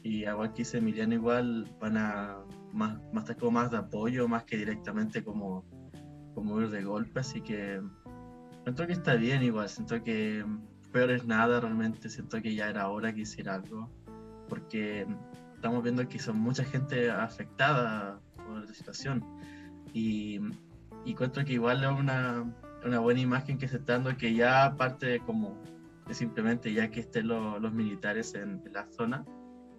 Y 0.03 0.25
igual 0.25 0.53
que 0.53 0.59
dice 0.59 0.77
Emiliano, 0.77 1.15
igual 1.15 1.67
van 1.79 1.97
a 1.97 2.37
más, 2.71 2.99
más, 3.11 3.35
como 3.35 3.51
más 3.51 3.71
de 3.71 3.77
apoyo, 3.77 4.27
más 4.27 4.43
que 4.43 4.57
directamente 4.57 5.23
como, 5.23 5.65
como 6.35 6.61
ir 6.61 6.69
de 6.69 6.83
golpe. 6.83 7.19
Así 7.19 7.41
que 7.41 7.81
siento 8.63 8.85
que 8.85 8.93
está 8.93 9.15
bien 9.15 9.41
igual, 9.41 9.67
siento 9.67 10.03
que 10.03 10.45
peor 10.91 11.09
es 11.11 11.25
nada 11.25 11.59
realmente, 11.59 12.09
siento 12.09 12.41
que 12.41 12.53
ya 12.53 12.69
era 12.69 12.89
hora 12.89 13.13
que 13.13 13.21
hiciera 13.21 13.55
algo. 13.55 13.89
Porque 14.47 15.07
estamos 15.55 15.83
viendo 15.83 16.07
que 16.07 16.19
son 16.19 16.39
mucha 16.39 16.63
gente 16.63 17.09
afectada 17.09 18.21
por 18.35 18.61
la 18.61 18.73
situación. 18.73 19.25
Y, 19.91 20.39
y 21.03 21.11
encuentro 21.11 21.43
que 21.43 21.53
igual 21.53 21.83
es 21.83 21.89
una 21.89 22.45
una 22.85 22.99
buena 22.99 23.19
imagen 23.19 23.57
que 23.57 23.67
se 23.67 23.77
está 23.77 23.93
dando 23.93 24.15
que 24.17 24.33
ya 24.33 24.65
aparte 24.65 25.19
como 25.21 25.61
de 26.07 26.13
simplemente 26.13 26.73
ya 26.73 26.89
que 26.89 27.01
estén 27.01 27.27
los 27.27 27.71
militares 27.73 28.33
en, 28.33 28.61
la 28.73 28.87
zona, 28.91 29.23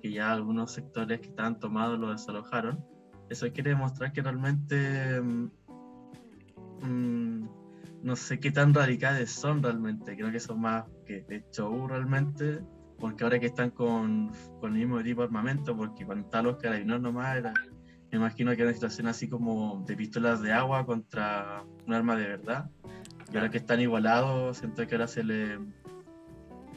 que 0.00 0.12
ya 0.12 0.32
algunos 0.32 0.72
sectores 0.72 1.20
que 1.20 1.28
estaban 1.28 1.58
tomados 1.58 1.98
los 1.98 2.12
desalojaron, 2.12 2.84
eso 3.28 3.50
quiere 3.52 3.70
demostrar 3.70 4.12
que 4.12 4.22
realmente 4.22 5.20
mm, 5.20 5.50
mm, 6.82 7.48
no 8.02 8.16
sé 8.16 8.38
qué 8.38 8.50
tan 8.50 8.72
radicales 8.72 9.30
son 9.30 9.62
realmente, 9.62 10.16
creo 10.16 10.30
que 10.30 10.40
son 10.40 10.60
más 10.60 10.84
que 11.04 11.22
de 11.22 11.44
show 11.50 11.88
realmente, 11.88 12.60
porque 12.98 13.24
ahora 13.24 13.40
que 13.40 13.46
están 13.46 13.70
con, 13.70 14.30
con 14.60 14.74
el 14.74 14.80
mismo 14.80 15.02
tipo 15.02 15.22
de 15.22 15.26
armamento, 15.26 15.76
porque 15.76 16.06
cuando 16.06 16.24
estaban 16.24 16.46
los 16.46 16.56
carabineros 16.58 17.02
nomás 17.02 17.36
era, 17.36 17.52
me 18.10 18.18
imagino 18.18 18.50
que 18.50 18.56
era 18.62 18.70
una 18.70 18.74
situación 18.74 19.06
así 19.06 19.28
como 19.28 19.84
de 19.86 19.96
pistolas 19.96 20.42
de 20.42 20.52
agua 20.52 20.84
contra 20.84 21.64
un 21.86 21.94
arma 21.94 22.16
de 22.16 22.26
verdad 22.26 22.70
y 23.32 23.36
ahora 23.36 23.50
que 23.50 23.58
están 23.58 23.80
igualados, 23.80 24.58
siento 24.58 24.86
que 24.86 24.94
ahora 24.94 25.06
se 25.06 25.22
le. 25.22 25.58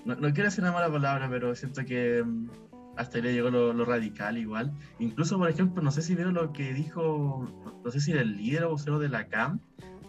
No, 0.05 0.15
quiero 0.33 0.43
decir 0.43 0.63
una 0.63 0.73
mala 0.73 0.91
palabra, 0.91 1.27
pero 1.29 1.55
siento 1.55 1.83
que 1.85 2.23
mm, 2.23 2.49
hasta 2.97 3.17
ahí 3.17 3.23
le 3.23 3.33
llegó 3.33 3.49
lo, 3.49 3.85
radical 3.85 4.37
igual. 4.37 4.73
Incluso, 4.99 5.37
por 5.37 5.49
ejemplo, 5.49 5.81
no 5.81 5.91
sé 5.91 6.01
si 6.01 6.13
veo 6.13 6.31
lo 6.31 6.53
que 6.53 6.73
dijo, 6.73 7.47
no 7.83 7.91
sé 7.91 7.99
si 8.01 8.11
el 8.11 8.37
líder 8.37 8.65
o 8.65 8.71
vocero 8.71 8.99
de 8.99 9.09
la 9.09 9.27
CAM, 9.27 9.59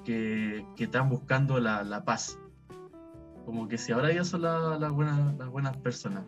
que, 0.04 0.66
que 0.76 0.84
están 0.84 1.08
buscando 1.08 1.60
la, 1.60 1.82
la, 1.82 2.04
paz. 2.04 2.38
Como 3.46 3.68
que 3.68 3.78
si 3.78 3.92
ahora 3.92 4.10
ellos 4.10 4.28
son 4.28 4.42
las 4.42 4.92
buenas, 4.92 5.36
las 5.38 5.48
buenas 5.48 5.76
personas. 5.78 6.24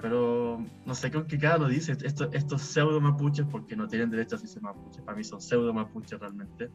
Pero 0.00 0.64
no 0.84 0.94
sé, 0.94 1.10
creo 1.10 1.26
que 1.26 1.38
cada 1.38 1.58
lo 1.58 1.68
dice. 1.68 1.96
Esto, 2.02 2.30
estos 2.32 2.62
pseudo 2.62 3.00
mapuches, 3.00 3.46
porque 3.50 3.76
no 3.76 3.88
tienen 3.88 4.10
derecho 4.10 4.36
a 4.36 4.38
decirse 4.38 4.60
mapuches, 4.60 5.02
para 5.02 5.16
mí 5.16 5.24
son 5.24 5.40
pseudo 5.40 5.72
mapuches 5.72 6.18
realmente. 6.18 6.70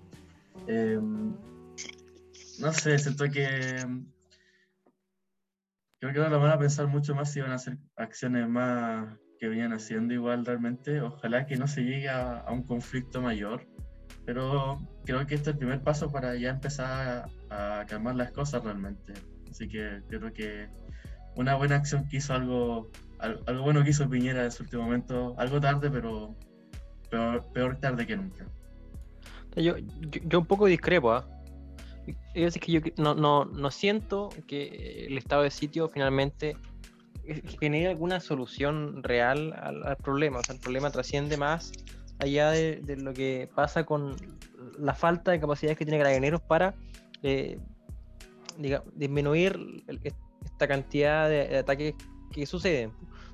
Em, 0.68 1.34
no 2.60 2.74
sé, 2.74 2.98
siento 2.98 3.26
que. 3.26 3.78
Creo 6.00 6.14
que 6.14 6.20
ahora 6.20 6.32
lo 6.32 6.40
van 6.40 6.52
a 6.52 6.60
pensar 6.60 6.88
mucho 6.88 7.16
más 7.16 7.32
si 7.32 7.40
van 7.40 7.52
a 7.52 7.56
hacer 7.56 7.78
acciones 7.96 8.48
más 8.50 9.18
que 9.40 9.48
venían 9.48 9.74
haciendo 9.74 10.14
igual 10.14 10.46
realmente. 10.46 11.02
Ojalá 11.02 11.46
que 11.46 11.56
no 11.56 11.68
se 11.68 11.82
llegue 11.82 12.10
a, 12.10 12.46
un 12.50 12.64
conflicto 12.64 13.22
mayor. 13.22 13.66
Pero 14.26 14.78
creo 15.06 15.26
que 15.26 15.36
este 15.36 15.50
es 15.50 15.54
el 15.56 15.60
primer 15.60 15.82
paso 15.82 16.10
para 16.10 16.36
ya 16.36 16.52
empezar 16.52 17.30
a, 17.50 17.80
a 17.80 17.86
calmar 17.86 18.16
las 18.16 18.32
cosas 18.32 18.64
realmente. 18.64 19.14
Así 19.50 19.68
que 19.68 20.02
creo 20.08 20.32
que 20.34 20.70
una 21.36 21.56
buena 21.56 21.76
acción 21.76 22.08
que 22.08 22.18
hizo 22.18 22.34
algo, 22.34 22.90
algo, 23.20 23.64
bueno 23.64 23.84
que 23.84 23.92
hizo 23.92 24.10
Piñera 24.10 24.44
en 24.44 24.52
su 24.52 24.64
último 24.64 24.84
momento, 24.84 25.36
algo 25.38 25.60
tarde, 25.60 25.90
pero 25.90 26.36
peor, 27.54 27.78
tarde 27.78 28.06
que 28.06 28.18
nunca. 28.18 28.46
Yo, 29.56 29.76
yo, 29.78 30.40
un 30.40 30.46
poco 30.46 30.66
discrepo, 30.66 31.12
¿ah? 31.12 31.28
Es 32.34 32.58
que 32.58 32.72
yo 32.72 32.82
no, 32.98 33.14
no, 33.14 33.46
no, 33.46 33.72
siento 33.72 34.30
que 34.48 35.06
el 35.08 35.18
estado 35.18 35.44
de 35.44 35.52
sitio 35.52 35.90
finalmente 35.90 36.58
genere 37.60 37.88
alguna 37.88 38.20
solución 38.20 39.04
real 39.04 39.54
al, 39.54 39.96
problema. 39.98 40.40
O 40.40 40.44
sea, 40.44 40.56
el 40.56 40.62
problema 40.62 40.92
trasciende 40.92 41.38
más 41.38 41.72
allá 42.20 42.52
de, 42.52 42.98
lo 42.98 43.14
que 43.14 43.50
pasa 43.56 43.86
con 43.86 44.16
la 44.78 44.94
falta 44.94 45.32
de 45.32 45.40
capacidades 45.40 45.78
que 45.78 45.86
tiene 45.86 46.00
Carabineros 46.00 46.42
para 46.42 46.74
eh, 47.22 47.60
disminuir 48.96 49.84
el, 49.88 50.00
esta 50.54 50.68
cantidad 50.68 51.30
de, 51.30 51.58
ataques 51.58 51.96
que 52.32 52.46
suceden. 52.46 52.92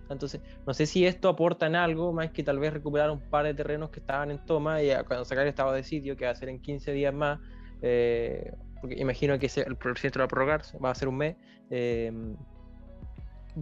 Entonces, 0.10 0.42
no 0.66 0.74
sé 0.74 0.88
si 0.88 1.06
esto 1.06 1.30
aporta 1.30 1.68
en 1.68 1.76
algo 1.76 2.12
más 2.12 2.32
que 2.32 2.44
tal 2.44 2.58
vez 2.58 2.74
recuperar 2.74 3.12
un 3.12 3.20
par 3.30 3.46
de 3.46 3.54
terrenos 3.54 3.92
que 3.92 4.00
estaban 4.00 4.32
en 4.32 4.44
toma 4.44 4.82
y 4.82 4.90
cuando 5.06 5.24
sacar 5.24 5.44
el 5.44 5.50
estado 5.50 5.72
de 5.72 5.84
sitio, 5.84 6.18
que 6.18 6.26
va 6.26 6.32
a 6.32 6.36
ser 6.36 6.50
en 6.50 6.60
15 6.60 6.92
días 6.94 7.14
más, 7.14 7.40
eh, 7.84 8.52
porque 8.82 9.00
imagino 9.00 9.38
que 9.38 9.52
el 9.56 9.76
presidente 9.76 10.18
va 10.18 10.26
a 10.26 10.28
prorrogar, 10.28 10.64
va 10.84 10.90
a 10.90 10.96
ser 10.96 11.08
un 11.08 11.18
mes, 11.18 11.36
eh, 11.70 12.12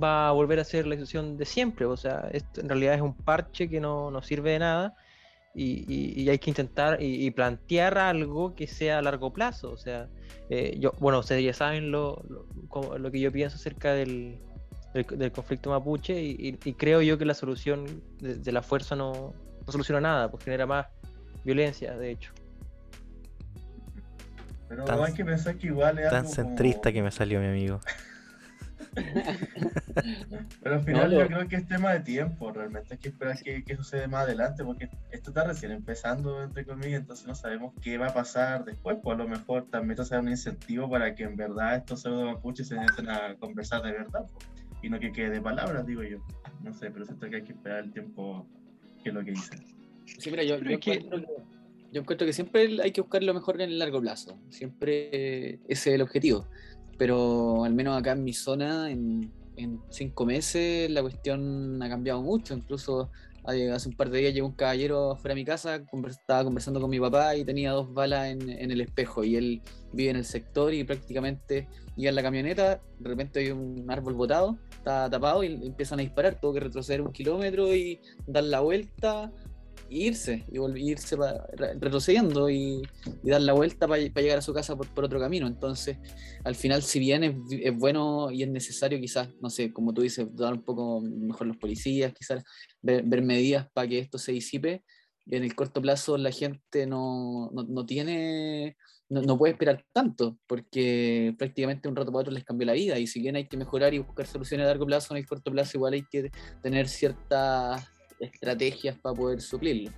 va 0.02 0.30
a 0.30 0.32
volver 0.32 0.60
a 0.60 0.64
ser 0.64 0.88
la 0.88 0.96
situación 0.96 1.36
de 1.38 1.44
siempre. 1.44 1.86
O 1.86 1.98
sea, 1.98 2.30
esto 2.32 2.62
en 2.62 2.70
realidad 2.70 2.94
es 2.94 3.02
un 3.02 3.14
parche 3.14 3.68
que 3.68 3.82
no, 3.82 4.10
no 4.10 4.22
sirve 4.22 4.52
de 4.52 4.60
nada 4.60 4.96
y, 5.58 6.30
hay 6.30 6.38
que 6.38 6.52
intentar 6.52 7.02
y, 7.02 7.32
plantear 7.32 7.98
algo 7.98 8.54
que 8.56 8.68
sea 8.68 9.00
a 9.00 9.02
largo 9.02 9.34
plazo. 9.34 9.72
O 9.72 9.78
sea, 9.78 10.08
eh, 10.50 10.78
yo, 10.80 10.94
bueno, 11.00 11.20
ustedes 11.20 11.44
ya 11.44 11.54
saben 11.54 11.92
lo, 11.92 12.24
lo, 12.98 13.12
que 13.12 13.20
yo 13.20 13.32
pienso 13.32 13.56
acerca 13.56 13.94
del, 13.94 14.38
del, 14.94 15.32
conflicto 15.32 15.72
mapuche 15.72 16.22
y, 16.22 16.54
creo 16.74 17.02
yo 17.02 17.18
que 17.18 17.26
la 17.26 17.34
solución 17.34 18.04
de, 18.20 18.52
la 18.52 18.62
fuerza 18.62 18.96
no, 18.96 19.34
no, 19.66 19.72
soluciona 19.72 20.00
nada, 20.00 20.30
pues 20.30 20.44
genera 20.44 20.68
más 20.68 20.86
violencia, 21.44 21.98
de 21.98 22.12
hecho. 22.12 22.32
Pero 24.70 25.04
hay 25.04 25.14
que 25.14 25.26
pensar 25.26 25.56
que 25.56 25.68
igual 25.68 25.98
es 25.98 26.10
Tan 26.10 26.28
centrista 26.28 26.92
que 26.92 27.02
me 27.02 27.10
salió 27.10 27.40
mi 27.40 27.48
amigo. 27.48 27.80
Pero 30.64 30.76
al 30.76 30.84
final 30.84 31.12
yo 31.12 31.28
creo 31.28 31.48
que 31.48 31.56
es 31.58 31.68
tema 31.68 31.94
de 31.94 32.00
tiempo, 32.02 32.52
realmente 32.52 32.94
hay 32.94 33.00
que 33.00 33.10
esperar 33.10 33.42
que, 33.42 33.64
que, 33.64 33.76
sucede 33.76 34.08
más 34.08 34.24
adelante, 34.24 34.64
porque 34.64 34.90
esto 35.12 35.32
está 35.32 35.46
recién 35.46 35.72
empezando, 35.72 36.44
entre 36.44 36.66
comillas, 36.66 37.02
entonces 37.02 37.28
no 37.28 37.36
sabemos 37.36 37.74
qué 37.82 37.98
va 37.98 38.08
a 38.08 38.14
pasar 38.14 38.66
después, 38.66 38.98
pues 39.04 39.16
a 39.16 39.24
lo 39.24 39.28
mejor 39.28 39.68
también 39.70 39.92
esto 39.92 40.06
sea 40.06 40.20
un 40.20 40.30
incentivo 40.30 40.90
para 40.90 41.14
que 41.16 41.24
en 41.24 41.36
verdad 41.36 41.78
estos 41.78 42.02
pseudo 42.02 42.26
mapuches 42.26 42.68
se 42.68 42.76
empiecen 42.76 43.10
a 43.10 43.36
conversar 43.36 43.84
de 43.84 43.92
verdad, 43.92 44.26
pues, 44.32 44.46
y 44.82 44.90
no 44.90 45.00
que 45.00 45.12
quede 45.12 45.32
de 45.32 45.42
palabras, 45.42 45.86
digo 45.86 46.04
yo. 46.04 46.20
No 46.64 46.74
sé, 46.74 46.92
pero 46.92 47.06
siento 47.06 47.30
que 47.30 47.38
hay 47.38 47.44
que 47.44 47.54
esperar 47.54 47.84
el 47.84 47.92
tiempo 47.92 48.48
que 49.04 49.10
es 49.10 49.16
lo 49.16 49.24
que 49.24 49.32
dice. 49.32 49.58
Sí, 50.06 50.32
mira, 50.32 50.44
yo, 50.44 50.58
yo, 50.60 50.72
encuentro 50.72 51.20
que, 51.20 51.26
yo 51.92 52.02
encuentro 52.02 52.28
que 52.28 52.34
siempre 52.34 52.82
hay 52.82 52.92
que 52.92 53.02
buscar 53.02 53.24
lo 53.24 53.34
mejor 53.34 53.62
en 53.62 53.70
el 53.70 53.80
largo 53.80 54.00
plazo, 54.00 54.40
siempre 54.50 55.56
ese 55.68 55.68
es 55.68 55.88
el 55.88 56.02
objetivo 56.02 56.48
pero 56.98 57.64
al 57.64 57.74
menos 57.74 57.98
acá 57.98 58.14
en 58.14 58.24
mi 58.24 58.34
zona, 58.34 58.92
en, 58.92 59.32
cinco 59.90 60.26
meses, 60.26 60.90
la 60.92 61.02
cuestión 61.02 61.82
ha 61.82 61.90
cambiado 61.90 62.22
mucho. 62.22 62.54
Incluso 62.54 63.10
hace 63.44 63.90
un 63.90 63.96
par 63.96 64.10
de 64.10 64.20
días 64.20 64.34
llegó 64.34 64.48
un 64.48 64.54
caballero 64.54 65.16
fuera 65.16 65.34
de 65.34 65.42
mi 65.42 65.46
casa, 65.46 65.76
estaba 66.08 66.44
conversando 66.44 66.82
con 66.82 66.90
mi 66.90 67.00
papá 67.00 67.36
y 67.36 67.44
tenía 67.44 67.72
dos 67.72 67.92
balas 67.92 68.28
en, 68.28 68.72
el 68.72 68.82
espejo. 68.82 69.24
Y 69.24 69.36
él 69.36 69.62
vive 69.94 70.12
en 70.12 70.18
el 70.18 70.26
sector 70.26 70.74
y 70.74 70.84
prácticamente 70.84 71.68
llega 71.96 72.10
en 72.10 72.16
la 72.16 72.24
camioneta, 72.24 72.82
de 73.00 73.10
repente 73.10 73.40
hay 73.40 73.52
un 73.52 73.90
árbol 73.90 74.14
botado, 74.14 74.58
está 74.72 75.10
tapado 75.10 75.44
y 75.44 75.48
empiezan 75.48 76.00
a 76.00 76.04
disparar. 76.04 76.40
Tuvo 76.40 76.54
que 76.54 76.60
retroceder 76.60 77.02
un 77.02 77.12
kilómetro 77.12 77.74
y 77.74 78.00
dar 78.28 78.44
la 78.44 78.60
vuelta 78.60 79.32
irse 79.90 80.46
y 80.52 80.60
irse 80.90 81.16
retrocediendo 81.80 82.50
y, 82.50 82.82
dar 83.24 83.42
la 83.42 83.54
vuelta 83.54 83.88
para 83.88 84.02
llegar 84.02 84.38
a 84.38 84.42
su 84.42 84.54
casa 84.54 84.76
por, 84.76 85.06
otro 85.06 85.20
camino. 85.20 85.48
Entonces, 85.48 85.98
al 86.44 86.56
final, 86.56 86.84
si 86.84 87.00
bien 87.00 87.24
es, 87.24 87.78
bueno 87.78 88.32
y 88.32 88.44
es 88.44 88.50
necesario, 88.50 89.00
quizás, 89.00 89.30
no 89.42 89.50
sé, 89.50 89.72
como 89.72 89.94
tú 89.94 90.02
dices, 90.02 90.28
dar 90.36 90.54
un 90.54 90.64
poco 90.64 91.02
mejor 91.02 91.48
los 91.48 91.58
policías, 91.58 92.14
quizás 92.14 92.44
ver, 92.82 93.22
medidas 93.22 93.68
para 93.74 93.88
que 93.88 94.00
esto 94.00 94.18
se 94.18 94.32
disipe, 94.32 94.84
en 95.30 95.44
el 95.44 95.56
corto 95.56 95.82
plazo 95.82 96.18
la 96.18 96.32
gente 96.32 96.88
no, 96.88 97.50
no, 97.52 97.86
tiene. 97.86 98.78
No, 99.10 99.38
puede 99.38 99.54
esperar 99.54 99.86
tanto, 99.94 100.38
porque 100.48 101.34
prácticamente 101.38 101.88
un 101.88 101.96
rato 101.96 102.12
para 102.12 102.22
otro 102.22 102.34
les 102.34 102.44
cambió 102.44 102.66
la 102.66 102.74
vida. 102.74 103.00
Y 103.00 103.08
si 103.08 103.22
bien 103.22 103.36
hay 103.38 103.48
que 103.48 103.58
mejorar 103.58 103.94
y 103.94 104.00
buscar 104.00 104.26
soluciones 104.26 104.66
a 104.66 104.68
largo 104.68 104.86
plazo, 104.86 105.14
en 105.14 105.20
el 105.20 105.28
corto 105.28 105.52
plazo 105.52 105.78
igual 105.78 105.94
hay 105.94 106.04
que 106.10 106.30
tener 106.62 106.88
ciertas 106.90 107.90
estrategias 108.20 108.98
para 108.98 109.16
poder 109.16 109.42
suplirlo. 109.42 109.92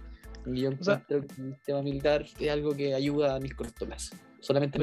Y 0.45 0.61
yo 0.61 0.71
creo 0.77 1.05
que 1.05 1.13
el 1.15 1.53
sistema 1.53 1.81
militar 1.81 2.25
es 2.39 2.49
algo 2.49 2.75
que 2.75 2.93
ayuda 2.93 3.35
a 3.35 3.39
mis 3.39 3.53
corto 3.53 3.85
Solamente 4.39 4.79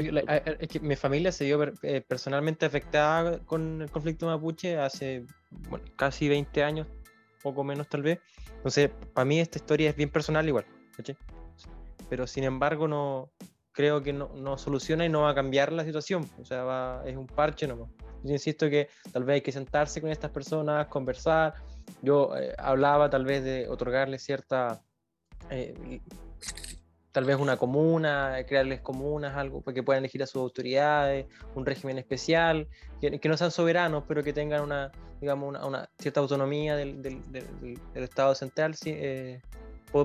es 0.61 0.69
que 0.69 0.81
mi 0.81 0.97
familia 0.97 1.33
se 1.33 1.47
vio 1.47 1.73
eh, 1.83 2.03
personalmente 2.03 2.67
afectada 2.67 3.39
con 3.39 3.83
el 3.83 3.91
conflicto 3.91 4.27
mapuche 4.27 4.77
hace 4.77 5.25
casi 5.97 6.29
20 6.29 6.63
años, 6.63 6.87
poco 7.43 7.65
menos 7.65 7.89
tal 7.89 8.03
vez. 8.03 8.21
Entonces, 8.57 8.91
para 9.15 9.25
mí 9.25 9.41
esta 9.41 9.59
historia 9.59 9.91
es 9.91 9.97
bien 9.97 10.11
personal 10.11 10.47
igual. 10.47 10.67
Pero 12.11 12.27
sin 12.27 12.45
embargo, 12.45 12.87
no 12.87 13.31
creo 13.73 14.03
que 14.03 14.13
no, 14.13 14.31
no, 14.35 14.59
soluciona 14.59 15.07
y 15.07 15.09
no 15.09 15.23
va 15.23 15.31
a 15.31 15.35
cambiar 15.35 15.73
la 15.73 15.85
situación. 15.85 16.29
O 16.39 16.45
sea, 16.45 17.03
es 17.07 17.17
un 17.17 17.27
parche 17.27 17.67
nomás. 17.67 17.91
Yo 18.25 18.33
insisto 18.33 18.69
que 18.69 18.89
tal 19.13 19.25
vez 19.25 19.35
hay 19.35 19.41
que 19.41 19.53
sentarse 19.53 20.01
con 20.01 20.11
estas 20.11 20.31
personas, 20.31 20.87
conversar, 20.89 21.55
yo 22.03 22.37
eh, 22.37 22.55
hablaba 22.59 23.11
tal 23.11 23.25
vez 23.25 23.43
de 23.45 23.69
otorgarle 23.69 24.19
cierta, 24.19 24.83
eh, 25.51 26.01
tal 27.13 27.25
vez 27.25 27.37
una 27.37 27.57
comuna, 27.57 28.37
crearles 28.47 28.81
comunas, 28.81 29.37
algo 29.37 29.61
para 29.61 29.75
que 29.75 29.83
puedan 29.83 30.03
elegir 30.05 30.23
a 30.23 30.27
sus 30.27 30.43
autoridades, 30.43 31.27
un 31.55 31.67
régimen 31.67 31.99
especial, 31.99 32.69
que, 33.01 33.29
no 33.29 33.37
sean 33.37 33.51
soberanos, 33.51 34.05
pero 34.07 34.23
que 34.23 34.33
tengan 34.33 34.63
una, 34.63 34.93
digamos, 35.21 35.57
una, 35.65 35.89
cierta 35.99 36.21
autonomía 36.21 36.77
del, 36.77 37.03
del, 37.03 37.79
Estado 37.95 38.35
central. 38.35 38.77
Eh, 38.85 39.41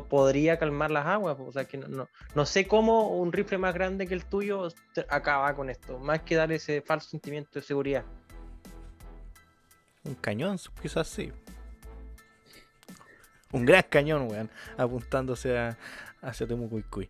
podría 0.07 0.57
calmar 0.57 0.89
las 0.89 1.05
aguas. 1.05 1.37
O 1.39 1.51
sea, 1.51 1.65
que 1.65 1.77
no, 1.77 2.07
no, 2.33 2.45
sé 2.45 2.65
cómo 2.65 3.09
un 3.09 3.33
rifle 3.33 3.57
más 3.57 3.73
grande 3.73 4.07
que 4.07 4.13
el 4.13 4.25
tuyo 4.25 4.69
acaba 5.09 5.53
con 5.53 5.69
esto, 5.69 5.99
más 5.99 6.21
que 6.21 6.35
dar 6.35 6.51
ese 6.51 6.81
falso 6.81 7.09
sentimiento 7.09 7.59
de 7.59 7.61
seguridad. 7.61 8.05
Un 10.05 10.15
cañón, 10.15 10.57
quizás 10.81 11.07
sí 11.07 11.31
un 13.51 13.65
gran 13.65 13.83
cañón, 13.89 14.27
weón, 14.29 14.49
apuntándose 14.77 15.57
a, 15.57 15.77
hacia 16.21 16.47
Temucuicuy. 16.47 17.09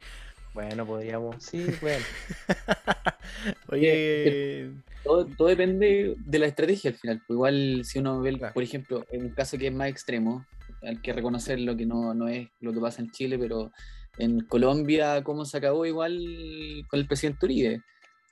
Bueno, 0.53 0.85
podríamos. 0.85 1.43
Sí, 1.43 1.65
bueno. 1.81 2.03
Oye. 3.69 4.71
Todo, 5.03 5.47
depende 5.47 6.15
de 6.17 6.39
la 6.39 6.45
estrategia 6.45 6.91
al 6.91 6.97
final. 6.97 7.21
Pues 7.25 7.35
igual, 7.35 7.81
si 7.85 7.99
uno 7.99 8.21
ve, 8.21 8.37
por 8.53 8.61
ejemplo, 8.61 9.05
en 9.11 9.25
un 9.25 9.29
caso 9.29 9.57
que 9.57 9.67
es 9.67 9.73
más 9.73 9.87
extremo, 9.87 10.45
hay 10.81 10.97
que 10.97 11.13
reconocer 11.13 11.59
lo 11.59 11.75
que 11.75 11.85
no, 11.85 12.13
no 12.13 12.27
es 12.27 12.49
lo 12.59 12.73
que 12.73 12.79
pasa 12.79 13.01
en 13.01 13.11
Chile, 13.11 13.39
pero 13.39 13.71
en 14.17 14.41
Colombia, 14.41 15.23
cómo 15.23 15.45
se 15.45 15.57
acabó 15.57 15.85
igual 15.85 16.85
con 16.89 16.99
el 16.99 17.07
presidente 17.07 17.45
Uribe 17.45 17.81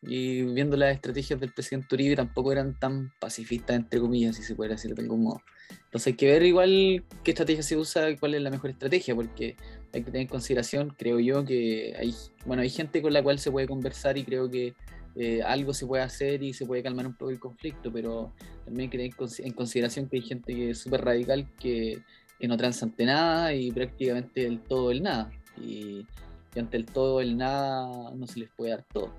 y 0.01 0.43
viendo 0.43 0.77
las 0.77 0.95
estrategias 0.95 1.39
del 1.39 1.51
presidente 1.51 1.95
Uribe 1.95 2.15
tampoco 2.15 2.51
eran 2.51 2.79
tan 2.79 3.11
pacifistas, 3.19 3.75
entre 3.75 3.99
comillas, 3.99 4.35
si 4.35 4.43
se 4.43 4.55
puede 4.55 4.71
decir 4.71 4.95
de 4.95 5.01
algún 5.01 5.23
modo. 5.23 5.41
Entonces 5.85 6.07
hay 6.07 6.13
que 6.13 6.27
ver 6.27 6.43
igual 6.43 7.03
qué 7.23 7.31
estrategia 7.31 7.63
se 7.63 7.75
usa 7.75 8.09
y 8.09 8.17
cuál 8.17 8.35
es 8.35 8.41
la 8.41 8.49
mejor 8.49 8.69
estrategia, 8.69 9.13
porque 9.13 9.55
hay 9.93 10.03
que 10.03 10.11
tener 10.11 10.21
en 10.21 10.27
consideración, 10.27 10.95
creo 10.97 11.19
yo, 11.19 11.43
que 11.43 11.95
hay, 11.99 12.15
bueno, 12.45 12.61
hay 12.61 12.69
gente 12.69 13.01
con 13.01 13.11
la 13.11 13.21
cual 13.21 13.39
se 13.39 13.51
puede 13.51 13.67
conversar 13.67 14.17
y 14.17 14.23
creo 14.23 14.49
que 14.49 14.73
eh, 15.15 15.41
algo 15.41 15.73
se 15.73 15.85
puede 15.85 16.03
hacer 16.03 16.43
y 16.43 16.53
se 16.53 16.65
puede 16.65 16.81
calmar 16.81 17.05
un 17.05 17.13
poco 17.13 17.31
el 17.31 17.39
conflicto, 17.39 17.91
pero 17.91 18.33
también 18.65 18.83
hay 18.83 18.89
que 18.89 18.97
tener 19.17 19.47
en 19.47 19.53
consideración 19.53 20.07
que 20.07 20.17
hay 20.17 20.21
gente 20.21 20.55
que 20.55 20.69
es 20.69 20.77
súper 20.77 21.03
radical 21.03 21.47
que, 21.59 21.99
que, 22.39 22.47
no 22.47 22.55
transa 22.55 22.85
ante 22.85 23.05
nada 23.05 23.53
y 23.53 23.71
prácticamente 23.71 24.45
el 24.45 24.61
todo 24.61 24.91
el 24.91 25.03
nada. 25.03 25.31
Y, 25.61 26.05
y 26.55 26.59
ante 26.59 26.77
el 26.77 26.85
todo 26.85 27.19
el 27.19 27.35
nada 27.35 28.11
no 28.15 28.27
se 28.27 28.39
les 28.39 28.49
puede 28.49 28.71
dar 28.71 28.83
todo. 28.83 29.11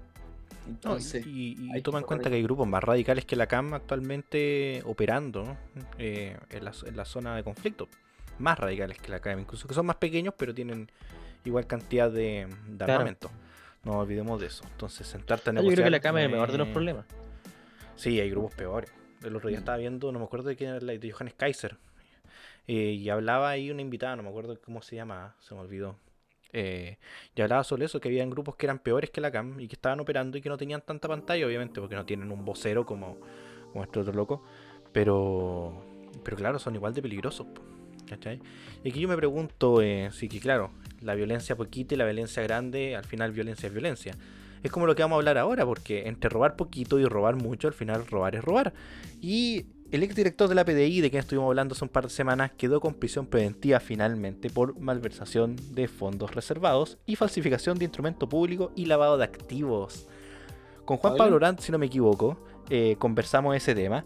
Entonces, 0.71 1.27
y, 1.27 1.71
hay 1.73 1.83
toma 1.83 1.99
en 1.99 2.05
cuenta 2.05 2.31
que 2.31 2.37
hay 2.37 2.43
grupos 2.43 2.67
más 2.67 2.83
radicales 2.83 3.25
que 3.25 3.37
la 3.37 3.47
CAM 3.47 3.75
actualmente 3.75 4.83
operando. 4.87 5.57
Eh, 5.99 6.37
en, 6.51 6.65
la, 6.65 6.73
en 6.87 6.97
la 6.97 7.05
zona 7.05 7.37
de 7.37 7.43
conflicto. 7.45 7.89
Más 8.39 8.59
radicales 8.59 8.99
que 8.99 9.11
la 9.11 9.21
CAM, 9.21 9.41
incluso 9.41 9.69
que 9.69 9.75
son 9.75 9.87
más 9.87 9.97
pequeños, 9.97 10.35
pero 10.37 10.55
tienen 10.55 10.91
igual 11.45 11.67
cantidad 11.67 12.11
de, 12.11 12.47
de 12.69 12.77
Claro. 12.77 12.93
armamento. 12.95 13.31
No 13.85 13.99
olvidemos 13.99 14.41
de 14.41 14.47
eso. 14.47 14.65
Entonces, 14.73 15.07
sentarte 15.07 15.51
a 15.51 15.53
Yo 15.53 15.55
negociar. 15.61 15.75
creo 15.77 15.85
que 15.87 15.91
la 15.91 16.01
cama 16.01 16.21
es 16.21 16.25
el 16.27 16.31
no 16.31 16.37
menor 16.37 16.53
de 16.53 16.59
los 16.59 16.69
problemas. 16.69 17.07
Sí, 17.97 18.21
hay 18.21 18.31
grupos 18.31 18.55
peores. 18.55 18.91
El 19.25 19.37
otro 19.37 19.49
día 19.49 19.59
Mm. 19.59 19.61
estaba 19.61 19.77
viendo, 19.79 20.13
no 20.13 20.19
me 20.19 20.25
acuerdo 20.25 20.49
de 20.49 20.57
quién 20.57 20.71
era 20.71 20.81
la 20.81 20.93
de 20.95 21.11
Johannes 21.11 21.35
Kaiser. 21.35 21.77
eh, 22.67 22.93
y 22.93 23.09
hablaba 23.11 23.49
ahí 23.51 23.71
una 23.71 23.83
invitada, 23.83 24.15
no 24.17 24.23
me 24.23 24.29
acuerdo 24.29 24.59
cómo 24.65 24.81
se 24.81 24.95
llama, 24.97 25.35
se 25.41 25.55
me 25.55 25.61
olvidó. 25.61 25.97
Eh, 26.53 26.99
y 27.35 27.43
hablaba 27.43 27.65
sobre 27.65 27.87
eso, 27.87 28.01
que 28.01 28.09
habían 28.09 28.31
grupos 28.31 28.57
que 28.57 28.67
eran 28.67 28.79
peores 28.79 29.11
que 29.11 29.21
la 29.21 29.31
CAM 29.31 29.61
y 29.61 29.69
que 29.69 29.75
estaban 29.75 30.01
operando 30.01 30.39
y 30.39 30.41
que 30.41 30.49
no 30.49 30.57
tenían 30.57 30.83
tanta 30.83 31.09
pantalla, 31.09 31.47
obviamente, 31.47 31.81
porque 31.81 31.95
no 31.95 32.05
tienen 32.05 32.31
un 32.31 32.45
vocero 32.45 32.85
como, 32.87 33.19
como 33.73 33.85
este 33.85 34.01
otro 34.01 34.13
loco. 34.13 34.43
Pero, 34.93 35.85
pero 36.25 36.37
claro, 36.37 36.59
son 36.59 36.75
igual 36.75 36.95
de 36.95 37.03
peligrosos. 37.03 37.47
¿Cachai? 38.09 38.41
Y 38.83 38.91
aquí 38.91 39.01
yo 39.01 39.09
me 39.09 39.17
pregunto, 39.17 39.83
eh, 39.83 40.11
sí 40.13 40.29
que 40.29 40.41
claro, 40.41 40.73
la 41.01 41.15
violencia 41.15 41.55
poquita 41.55 41.95
y 41.95 41.97
la 41.97 42.05
violencia 42.05 42.43
grande, 42.43 42.97
al 42.97 43.05
final 43.05 43.31
violencia 43.31 43.69
es 43.69 43.73
violencia. 43.73 44.17
Es 44.63 44.71
como 44.71 44.87
lo 44.87 44.95
que 44.95 45.03
vamos 45.03 45.17
a 45.17 45.19
hablar 45.19 45.39
ahora, 45.39 45.65
porque 45.65 46.09
entre 46.09 46.29
robar 46.29 46.57
poquito 46.57 46.99
y 46.99 47.05
robar 47.05 47.37
mucho, 47.37 47.69
al 47.69 47.75
final 47.75 48.07
robar 48.07 48.35
es 48.35 48.43
robar. 48.43 48.75
Y 49.21 49.67
el 49.91 50.03
exdirector 50.03 50.49
de 50.49 50.55
la 50.55 50.65
PDI, 50.65 51.01
de 51.01 51.11
quien 51.11 51.21
estuvimos 51.21 51.49
hablando 51.49 51.75
hace 51.75 51.85
un 51.85 51.89
par 51.89 52.05
de 52.05 52.11
semanas, 52.11 52.53
quedó 52.57 52.81
con 52.81 52.95
prisión 52.95 53.27
preventiva 53.27 53.81
finalmente 53.81 54.49
por 54.49 54.79
malversación 54.79 55.57
de 55.73 55.89
fondos 55.89 56.35
reservados 56.35 56.99
y 57.07 57.17
falsificación 57.17 57.79
de 57.79 57.87
instrumento 57.87 58.29
público 58.29 58.73
y 58.77 58.87
lavado 58.87 59.19
de 59.19 59.25
activos. 59.25 60.07
Con 60.85 60.97
Juan 60.97 61.17
Pablo. 61.17 61.37
Orant, 61.37 61.61
si 61.61 61.73
no 61.73 61.79
me 61.79 61.87
equivoco, 61.87 62.39
eh, 62.69 62.97
conversamos 62.99 63.57
ese 63.57 63.75
tema. 63.75 64.05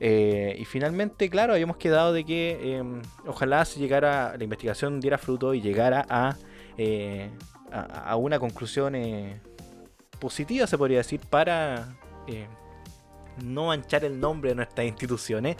Eh, 0.00 0.56
y 0.58 0.64
finalmente, 0.64 1.30
claro, 1.30 1.54
habíamos 1.54 1.76
quedado 1.76 2.12
de 2.12 2.24
que 2.24 2.58
eh, 2.60 2.82
ojalá 3.26 3.64
se 3.64 3.80
llegara, 3.80 4.34
la 4.36 4.44
investigación 4.44 5.00
diera 5.00 5.18
fruto 5.18 5.54
y 5.54 5.60
llegara 5.60 6.04
a, 6.08 6.36
eh, 6.76 7.30
a, 7.72 8.10
a 8.10 8.16
una 8.16 8.38
conclusión 8.38 8.94
positiva, 10.18 10.66
se 10.66 10.76
podría 10.76 10.98
decir, 10.98 11.20
para 11.20 11.96
no 13.42 13.66
manchar 13.66 14.04
el 14.04 14.18
nombre 14.18 14.50
de 14.50 14.56
nuestras 14.56 14.86
instituciones. 14.86 15.56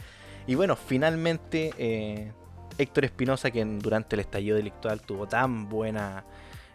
Y 0.47 0.55
bueno, 0.55 0.77
finalmente 0.77 1.73
eh, 1.79 2.33
Héctor 2.79 3.07
Espinosa, 3.07 3.51
quien 3.51 3.79
durante 3.79 4.17
el 4.17 4.21
estallido 4.21 4.57
delictual 4.57 5.01
tuvo 5.03 5.27
tan 5.27 5.69
buena 5.69 6.25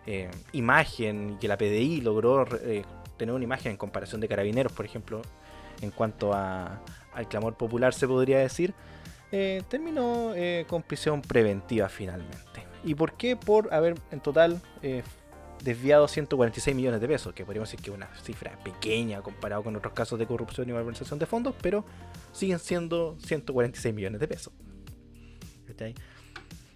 eh, 0.05 0.29
imagen 0.51 1.31
y 1.31 1.35
que 1.37 1.47
la 1.47 1.57
PDI 1.57 2.01
logró 2.01 2.45
eh, 2.63 2.83
tener 3.17 3.33
una 3.33 3.43
imagen 3.43 3.71
en 3.71 3.77
comparación 3.77 4.19
de 4.19 4.27
carabineros, 4.27 4.71
por 4.73 4.85
ejemplo, 4.85 5.21
en 5.81 5.91
cuanto 5.91 6.33
a, 6.33 6.81
al 7.13 7.27
clamor 7.27 7.55
popular 7.55 7.93
se 7.93 8.07
podría 8.07 8.39
decir, 8.39 8.73
terminó 9.69 10.33
con 10.67 10.83
prisión 10.83 11.21
preventiva 11.21 11.87
finalmente. 11.87 12.65
¿Y 12.83 12.95
por 12.95 13.13
qué? 13.13 13.37
Por 13.37 13.73
haber 13.73 13.95
en 14.11 14.19
total 14.19 14.61
desviado 15.63 16.07
146 16.07 16.75
millones 16.75 17.01
de 17.01 17.07
pesos, 17.07 17.33
que 17.33 17.45
podríamos 17.45 17.69
decir 17.69 17.83
que 17.83 17.91
es 17.91 17.95
una 17.95 18.09
cifra 18.23 18.57
pequeña 18.63 19.21
comparado 19.21 19.63
con 19.63 19.75
otros 19.75 19.93
casos 19.93 20.17
de 20.17 20.25
corrupción 20.25 20.69
y 20.69 20.73
malversación 20.73 21.19
de 21.19 21.25
fondos, 21.25 21.55
pero 21.61 21.85
siguen 22.31 22.59
siendo 22.59 23.17
146 23.19 23.93
millones 23.93 24.19
de 24.19 24.27
pesos. 24.27 24.53
¿Cachai? 25.67 25.93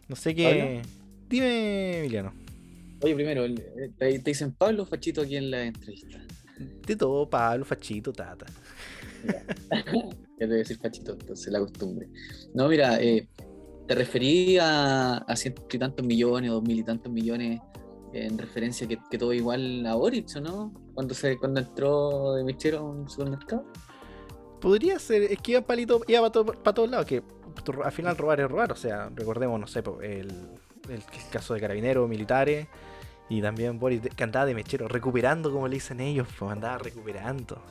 No 0.07 0.15
sé 0.15 0.35
qué... 0.35 0.81
Dime, 1.27 1.99
Emiliano. 1.99 2.33
Oye, 3.01 3.15
primero, 3.15 3.45
eh, 3.45 3.91
¿te, 3.97 4.19
dicen 4.19 4.51
Pablo 4.53 4.83
o 4.83 4.85
Fachito 4.85 5.21
aquí 5.21 5.35
en 5.35 5.49
la 5.49 5.63
entrevista? 5.63 6.21
De 6.85 6.95
todo, 6.95 7.27
Pablo, 7.29 7.65
Fachito, 7.65 8.13
Tata. 8.13 8.45
Ya 10.37 10.39
te 10.39 10.45
voy 10.47 10.55
a 10.55 10.57
decir 10.57 10.77
Fachito, 10.77 11.13
entonces 11.13 11.51
la 11.51 11.59
costumbre. 11.59 12.07
No, 12.53 12.67
mira, 12.67 13.01
eh, 13.01 13.27
te 13.87 13.95
referí 13.95 14.57
a, 14.57 15.17
a 15.17 15.35
ciento 15.35 15.65
y 15.71 15.79
tantos 15.79 16.05
millones, 16.05 16.51
dos 16.51 16.61
mil 16.61 16.79
y 16.79 16.83
tantos 16.83 17.11
millones 17.11 17.61
en 18.15 18.37
referencia 18.37 18.87
que, 18.87 18.97
que 19.09 19.17
todo 19.17 19.33
igual 19.33 19.85
a 19.85 19.95
Boric, 19.95 20.27
¿o 20.37 20.39
¿no? 20.41 20.73
Cuando, 20.93 21.13
se, 21.13 21.37
cuando 21.37 21.59
entró 21.59 22.33
de 22.33 22.43
mechero 22.43 22.79
a 22.79 22.83
un 22.83 23.09
supermercado. 23.09 23.65
Podría 24.61 24.97
ser, 24.99 25.23
es 25.23 25.39
que 25.41 25.51
iba, 25.51 25.61
palito, 25.61 26.01
iba 26.07 26.31
para 26.31 26.73
todos 26.73 26.89
lados, 26.89 27.05
que 27.05 27.21
al 27.83 27.91
final 27.91 28.17
robar 28.17 28.39
es 28.39 28.49
robar, 28.49 28.71
o 28.71 28.75
sea, 28.75 29.09
recordemos, 29.13 29.59
no 29.59 29.67
sé, 29.67 29.83
el, 30.01 30.29
el 30.89 31.03
caso 31.31 31.53
de 31.53 31.59
carabineros, 31.59 32.07
militares, 32.09 32.67
y 33.29 33.41
también 33.41 33.79
Boris, 33.79 34.01
que 34.15 34.23
andaba 34.23 34.45
de 34.45 34.53
mechero, 34.55 34.87
recuperando, 34.87 35.51
como 35.51 35.67
le 35.67 35.75
dicen 35.75 35.99
ellos, 35.99 36.27
pues 36.37 36.51
andaba 36.51 36.77
recuperando. 36.77 37.61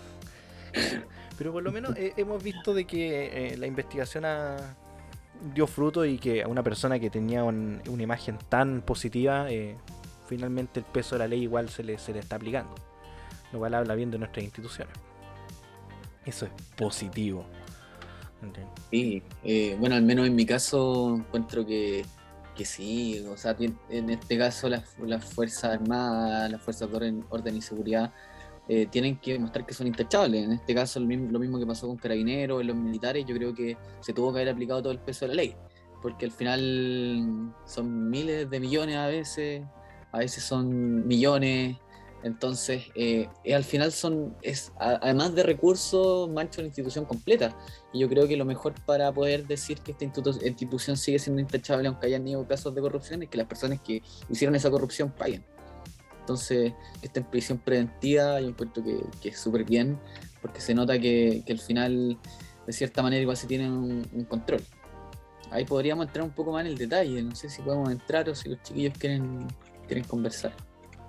Pero 1.38 1.52
por 1.52 1.62
lo 1.62 1.72
menos 1.72 1.96
eh, 1.96 2.12
hemos 2.16 2.42
visto 2.42 2.74
de 2.74 2.84
que 2.86 3.52
eh, 3.52 3.56
la 3.56 3.66
investigación 3.66 4.24
dio 5.54 5.66
fruto 5.66 6.04
y 6.04 6.18
que 6.18 6.42
a 6.42 6.48
una 6.48 6.62
persona 6.62 6.98
que 6.98 7.10
tenía 7.10 7.44
un- 7.44 7.80
una 7.88 8.02
imagen 8.02 8.38
tan 8.48 8.82
positiva, 8.82 9.50
eh, 9.50 9.76
finalmente 10.26 10.80
el 10.80 10.86
peso 10.86 11.14
de 11.14 11.20
la 11.20 11.28
ley 11.28 11.42
igual 11.42 11.68
se 11.68 11.82
le, 11.82 11.98
se 11.98 12.12
le 12.12 12.20
está 12.20 12.36
aplicando. 12.36 12.74
Lo 13.52 13.58
cual 13.58 13.74
habla 13.74 13.94
bien 13.94 14.10
de 14.10 14.18
nuestras 14.18 14.44
instituciones. 14.44 14.94
Eso 16.24 16.46
es 16.46 16.52
positivo. 16.76 17.44
Sí, 18.90 19.22
eh, 19.42 19.76
bueno, 19.78 19.94
al 19.94 20.02
menos 20.02 20.26
en 20.26 20.34
mi 20.34 20.44
caso 20.44 21.16
encuentro 21.16 21.64
que, 21.64 22.04
que 22.54 22.64
sí, 22.64 23.24
o 23.26 23.36
sea, 23.36 23.56
en 23.58 24.10
este 24.10 24.36
caso 24.36 24.68
las, 24.68 24.98
las 24.98 25.24
Fuerzas 25.24 25.64
Armadas, 25.64 26.50
las 26.50 26.60
Fuerzas 26.60 26.90
de 26.90 26.96
Orden, 26.96 27.24
orden 27.30 27.56
y 27.56 27.62
Seguridad 27.62 28.12
eh, 28.68 28.86
tienen 28.86 29.16
que 29.18 29.34
demostrar 29.34 29.66
que 29.66 29.74
son 29.74 29.86
intachables. 29.86 30.44
En 30.44 30.52
este 30.52 30.74
caso 30.74 31.00
lo 31.00 31.06
mismo, 31.06 31.30
lo 31.30 31.38
mismo 31.38 31.58
que 31.58 31.66
pasó 31.66 31.86
con 31.86 31.96
Carabineros, 31.96 32.60
en 32.60 32.66
los 32.68 32.76
militares, 32.76 33.24
yo 33.26 33.34
creo 33.34 33.54
que 33.54 33.76
se 34.00 34.12
tuvo 34.12 34.32
que 34.32 34.40
haber 34.40 34.52
aplicado 34.52 34.82
todo 34.82 34.92
el 34.92 35.00
peso 35.00 35.26
de 35.26 35.28
la 35.28 35.42
ley, 35.42 35.56
porque 36.02 36.26
al 36.26 36.32
final 36.32 37.54
son 37.66 38.10
miles 38.10 38.48
de 38.48 38.60
millones 38.60 38.96
a 38.96 39.06
veces, 39.06 39.62
a 40.14 40.18
veces 40.18 40.44
son 40.44 41.06
millones. 41.06 41.76
Entonces, 42.22 42.84
eh, 42.94 43.28
eh, 43.44 43.54
al 43.54 43.64
final 43.64 43.92
son, 43.92 44.34
es, 44.40 44.72
además 44.78 45.34
de 45.34 45.42
recursos, 45.42 46.30
mancha 46.30 46.62
una 46.62 46.68
institución 46.68 47.04
completa. 47.04 47.54
Y 47.92 47.98
yo 47.98 48.08
creo 48.08 48.26
que 48.26 48.36
lo 48.36 48.46
mejor 48.46 48.72
para 48.86 49.12
poder 49.12 49.46
decir 49.46 49.80
que 49.80 49.92
esta 49.92 50.06
institu- 50.06 50.42
institución 50.46 50.96
sigue 50.96 51.18
siendo 51.18 51.42
intachable, 51.42 51.86
aunque 51.86 52.06
hayan 52.06 52.22
tenido 52.22 52.46
casos 52.48 52.74
de 52.74 52.80
corrupción, 52.80 53.22
es 53.22 53.28
que 53.28 53.36
las 53.36 53.46
personas 53.46 53.80
que 53.80 54.02
hicieron 54.30 54.54
esa 54.54 54.70
corrupción 54.70 55.10
paguen. 55.10 55.44
Entonces, 56.20 56.72
en 57.02 57.24
prisión 57.24 57.58
preventiva, 57.58 58.40
yo 58.40 58.48
encuentro 58.48 58.82
que, 58.82 59.04
que 59.20 59.28
es 59.28 59.38
súper 59.38 59.64
bien, 59.64 60.00
porque 60.40 60.62
se 60.62 60.74
nota 60.74 60.98
que, 60.98 61.44
al 61.46 61.58
final, 61.58 62.18
de 62.66 62.72
cierta 62.72 63.02
manera, 63.02 63.20
igual 63.20 63.36
se 63.36 63.46
tiene 63.46 63.70
un, 63.70 64.08
un 64.10 64.24
control. 64.24 64.62
Ahí 65.50 65.66
podríamos 65.66 66.06
entrar 66.06 66.24
un 66.24 66.32
poco 66.32 66.52
más 66.52 66.62
en 66.62 66.68
el 66.68 66.78
detalle, 66.78 67.22
no 67.22 67.34
sé 67.36 67.50
si 67.50 67.60
podemos 67.60 67.90
entrar 67.90 68.26
o 68.30 68.34
si 68.34 68.48
los 68.48 68.62
chiquillos 68.62 68.96
quieren, 68.98 69.46
quieren 69.86 70.04
conversar. 70.04 70.52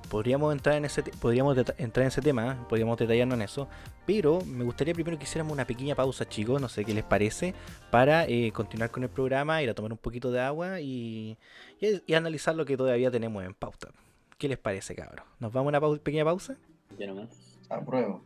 Podríamos 0.10 0.54
entrar 0.54 0.76
en 0.76 0.86
ese 0.86 1.02
podríamos 1.02 1.58
entrar 1.58 2.04
en 2.04 2.08
ese 2.08 2.22
tema, 2.22 2.52
¿eh? 2.54 2.66
podríamos 2.70 2.96
detallarnos 2.98 3.36
en 3.38 3.42
eso, 3.42 3.68
pero 4.06 4.40
me 4.46 4.64
gustaría 4.64 4.94
primero 4.94 5.18
que 5.18 5.24
hiciéramos 5.24 5.52
una 5.52 5.66
pequeña 5.66 5.96
pausa, 5.96 6.30
chicos, 6.30 6.62
no 6.62 6.70
sé 6.70 6.86
qué 6.86 6.94
les 6.94 7.04
parece, 7.04 7.56
para 7.90 8.26
eh, 8.28 8.52
continuar 8.54 8.92
con 8.92 9.02
el 9.02 9.10
programa, 9.10 9.64
ir 9.64 9.70
a 9.70 9.74
tomar 9.74 9.92
un 9.92 9.98
poquito 9.98 10.32
de 10.32 10.40
agua 10.42 10.80
y, 10.80 11.38
y, 11.82 12.02
y 12.06 12.14
analizar 12.14 12.56
lo 12.56 12.66
que 12.66 12.78
todavía 12.78 13.10
tenemos 13.10 13.44
en 13.44 13.56
pauta. 13.56 13.90
¿Qué 14.38 14.48
les 14.48 14.60
parece, 14.60 14.94
cabrón? 14.96 15.26
¿Nos 15.40 15.52
vamos 15.52 15.74
a 15.74 15.80
una 15.80 15.82
pau- 15.82 16.00
pequeña 16.00 16.24
pausa? 16.24 16.56
Ya 17.00 17.08
nomás. 17.08 17.30
Apruebo. 17.70 18.24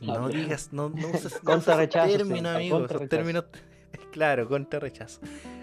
No 0.00 0.24
Ah, 0.26 0.28
digas, 0.28 0.70
no, 0.72 0.88
no 0.88 1.08
uses, 1.12 1.38
no 1.44 1.56
uses 1.56 1.76
rechazo, 1.76 2.06
término, 2.16 2.36
señor, 2.36 2.56
amigo, 2.56 2.78
contra 2.78 2.96
esos 2.96 3.08
términos, 3.10 3.44
claro, 4.10 4.48
contra 4.48 4.80
rechazo. 4.80 5.20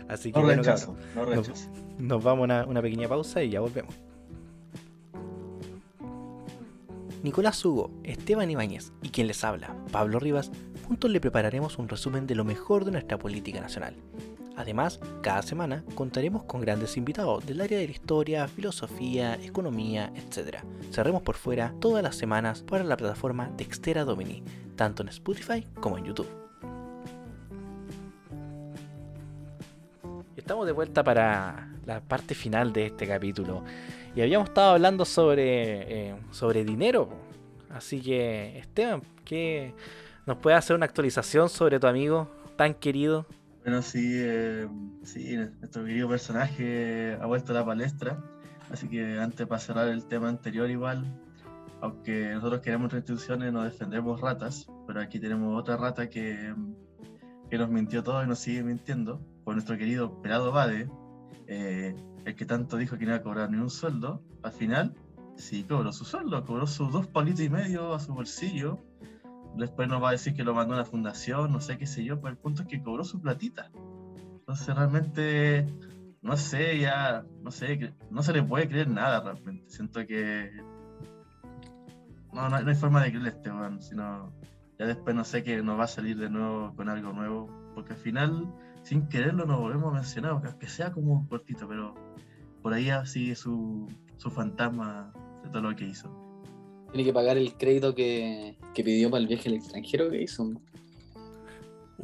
Así 0.08 0.32
que 0.32 0.40
No 0.40 0.46
bueno, 0.46 0.62
rechazo, 0.62 0.96
cabrón, 1.14 1.36
no 1.36 1.42
rechazo. 1.42 1.70
nos 1.98 2.24
vamos 2.24 2.42
a 2.44 2.46
una, 2.46 2.66
una 2.66 2.82
pequeña 2.82 3.08
pausa 3.08 3.42
y 3.44 3.50
ya 3.52 3.60
volvemos. 3.60 3.96
Nicolás 7.24 7.64
Hugo, 7.66 7.90
Esteban 8.04 8.52
Ibáñez 8.52 8.92
y 9.02 9.10
quien 9.10 9.28
les 9.28 9.44
habla, 9.44 9.76
Pablo 9.92 10.20
Rivas, 10.20 10.52
juntos 10.88 11.10
le 11.10 11.20
prepararemos 11.20 11.80
un 11.80 11.90
resumen 11.90 12.28
de 12.28 12.36
lo 12.36 12.44
mejor 12.46 12.86
de 12.86 12.92
nuestra 12.92 13.18
política 13.18 13.60
nacional. 13.60 13.96
Además, 14.58 15.00
cada 15.22 15.42
semana 15.42 15.84
contaremos 15.96 16.44
con 16.44 16.62
grandes 16.62 16.96
invitados 16.98 17.46
del 17.46 17.62
área 17.62 17.78
de 17.80 17.88
la 17.88 17.92
historia, 17.92 18.48
filosofía, 18.48 19.36
economía, 19.36 20.14
etc. 20.16 20.60
Cerremos 20.92 21.24
por 21.24 21.36
fuera 21.36 21.74
todas 21.82 22.04
las 22.04 22.16
semanas 22.16 22.62
para 22.62 22.84
la 22.84 22.96
plataforma 22.96 23.50
Dextera 23.58 24.06
Domini, 24.06 24.44
tanto 24.76 25.02
en 25.02 25.10
Spotify 25.10 25.66
como 25.82 25.98
en 25.98 26.06
YouTube. 26.06 26.45
Estamos 30.46 30.68
de 30.68 30.74
vuelta 30.74 31.04
para 31.04 31.70
la 31.88 32.02
parte 32.02 32.36
final 32.36 32.72
de 32.72 32.86
este 32.86 33.08
capítulo. 33.08 33.64
Y 34.16 34.22
habíamos 34.22 34.50
estado 34.50 34.74
hablando 34.74 35.04
sobre, 35.04 36.10
eh, 36.12 36.16
sobre 36.30 36.64
dinero. 36.64 37.10
Así 37.72 38.00
que, 38.00 38.60
Esteban, 38.60 39.02
¿qué 39.24 39.74
nos 40.28 40.38
puede 40.38 40.56
hacer 40.56 40.76
una 40.76 40.86
actualización 40.86 41.50
sobre 41.50 41.80
tu 41.80 41.88
amigo 41.88 42.30
tan 42.58 42.76
querido? 42.76 43.26
Bueno, 43.64 43.82
sí, 43.82 44.20
eh, 44.22 44.68
sí, 45.02 45.36
nuestro 45.36 45.84
querido 45.84 46.10
personaje 46.10 47.18
ha 47.20 47.26
vuelto 47.26 47.52
a 47.52 47.56
la 47.56 47.66
palestra. 47.66 48.24
Así 48.70 48.88
que 48.88 49.18
antes, 49.18 49.48
para 49.48 49.60
cerrar 49.60 49.88
el 49.88 50.06
tema 50.06 50.30
anterior, 50.30 50.70
igual, 50.70 51.06
aunque 51.82 52.30
nosotros 52.36 52.62
queremos 52.62 52.94
instituciones, 52.94 53.52
no 53.52 53.64
defendemos 53.64 54.22
ratas, 54.22 54.68
pero 54.86 55.02
aquí 55.02 55.20
tenemos 55.20 55.60
otra 55.60 55.76
rata 55.76 56.08
que, 56.08 56.54
que 57.50 57.58
nos 57.58 57.68
mintió 57.68 58.04
todo 58.04 58.24
y 58.24 58.28
nos 58.28 58.38
sigue 58.38 58.62
mintiendo, 58.62 59.20
por 59.46 59.54
nuestro 59.54 59.78
querido 59.78 60.22
Pelado 60.22 60.52
Bade, 60.52 60.90
eh, 61.48 61.96
el 62.26 62.36
que 62.36 62.46
tanto 62.46 62.76
dijo 62.76 62.98
que 62.98 63.06
no 63.06 63.12
iba 63.12 63.20
a 63.20 63.24
cobrar 63.24 63.52
ni 63.52 63.58
un 63.58 63.70
sueldo, 63.70 64.22
al 64.44 64.52
final 64.52 64.94
sí 65.38 65.64
cobró 65.64 65.94
su 65.94 66.04
sueldo, 66.04 66.44
cobró 66.44 66.68
sus 66.68 66.92
dos 66.92 67.08
palitos 67.08 67.42
y 67.42 67.50
medio 67.50 67.94
a 67.94 68.00
su 68.00 68.14
bolsillo, 68.14 68.80
después 69.56 69.88
nos 69.88 70.04
va 70.04 70.10
a 70.10 70.14
decir 70.14 70.34
que 70.34 70.44
lo 70.44 70.54
mandó 70.54 70.74
a 70.74 70.78
una 70.78 70.86
fundación, 70.86 71.52
no 71.52 71.62
sé 71.62 71.78
qué 71.78 71.86
sé 71.86 72.04
yo, 72.04 72.20
pero 72.20 72.32
el 72.32 72.38
punto 72.38 72.64
es 72.64 72.68
que 72.68 72.82
cobró 72.82 73.04
su 73.04 73.22
platita. 73.22 73.72
Entonces 74.40 74.76
realmente, 74.76 75.68
no 76.22 76.36
sé, 76.36 76.80
ya, 76.80 77.24
no 77.42 77.52
sé, 77.52 77.94
no 78.10 78.24
se 78.24 78.34
le 78.34 78.44
puede 78.44 78.68
creer 78.68 78.90
nada 78.90 79.22
realmente. 79.22 79.70
Siento 79.70 80.06
que 80.06 80.52
no, 82.34 82.50
no, 82.50 82.56
hay 82.56 82.76
forma 82.76 83.02
de 83.02 83.10
creerle 83.12 83.30
este 83.30 83.50
weón, 83.50 83.82
sino 83.82 84.34
ya 84.78 84.86
después 84.86 85.16
no 85.16 85.24
sé 85.24 85.44
que 85.44 85.62
nos 85.62 85.80
va 85.80 85.86
a 85.86 85.88
salir 85.88 86.18
de 86.18 86.30
nuevo 86.30 86.76
con 86.76 86.90
algo 86.90 87.14
nuevo, 87.14 87.72
porque 87.74 87.94
al 87.94 88.00
final, 88.00 88.54
sin 88.86 89.10
quererlo, 89.10 89.46
nos 89.46 89.60
volvemos 89.60 89.92
a 89.92 89.96
mencionar, 89.96 90.32
aunque 90.32 90.68
sea 90.68 90.92
como 90.92 91.14
un 91.14 91.26
cortito, 91.26 91.68
pero 91.68 91.96
por 92.62 92.72
ahí 92.72 92.90
sigue 93.06 93.36
su, 93.36 93.92
su 94.18 94.30
fantasma 94.30 95.12
de 95.44 95.50
todo 95.50 95.64
lo 95.64 95.76
que 95.76 95.86
hizo. 95.86 96.08
Tiene 96.92 97.04
que 97.04 97.12
pagar 97.12 97.36
el 97.36 97.58
crédito 97.58 97.96
que, 97.96 98.56
que 98.76 98.84
pidió 98.84 99.10
para 99.10 99.22
el 99.22 99.28
viaje 99.28 99.50
al 99.50 99.56
extranjero 99.56 100.12
que 100.12 100.22
hizo. 100.22 100.54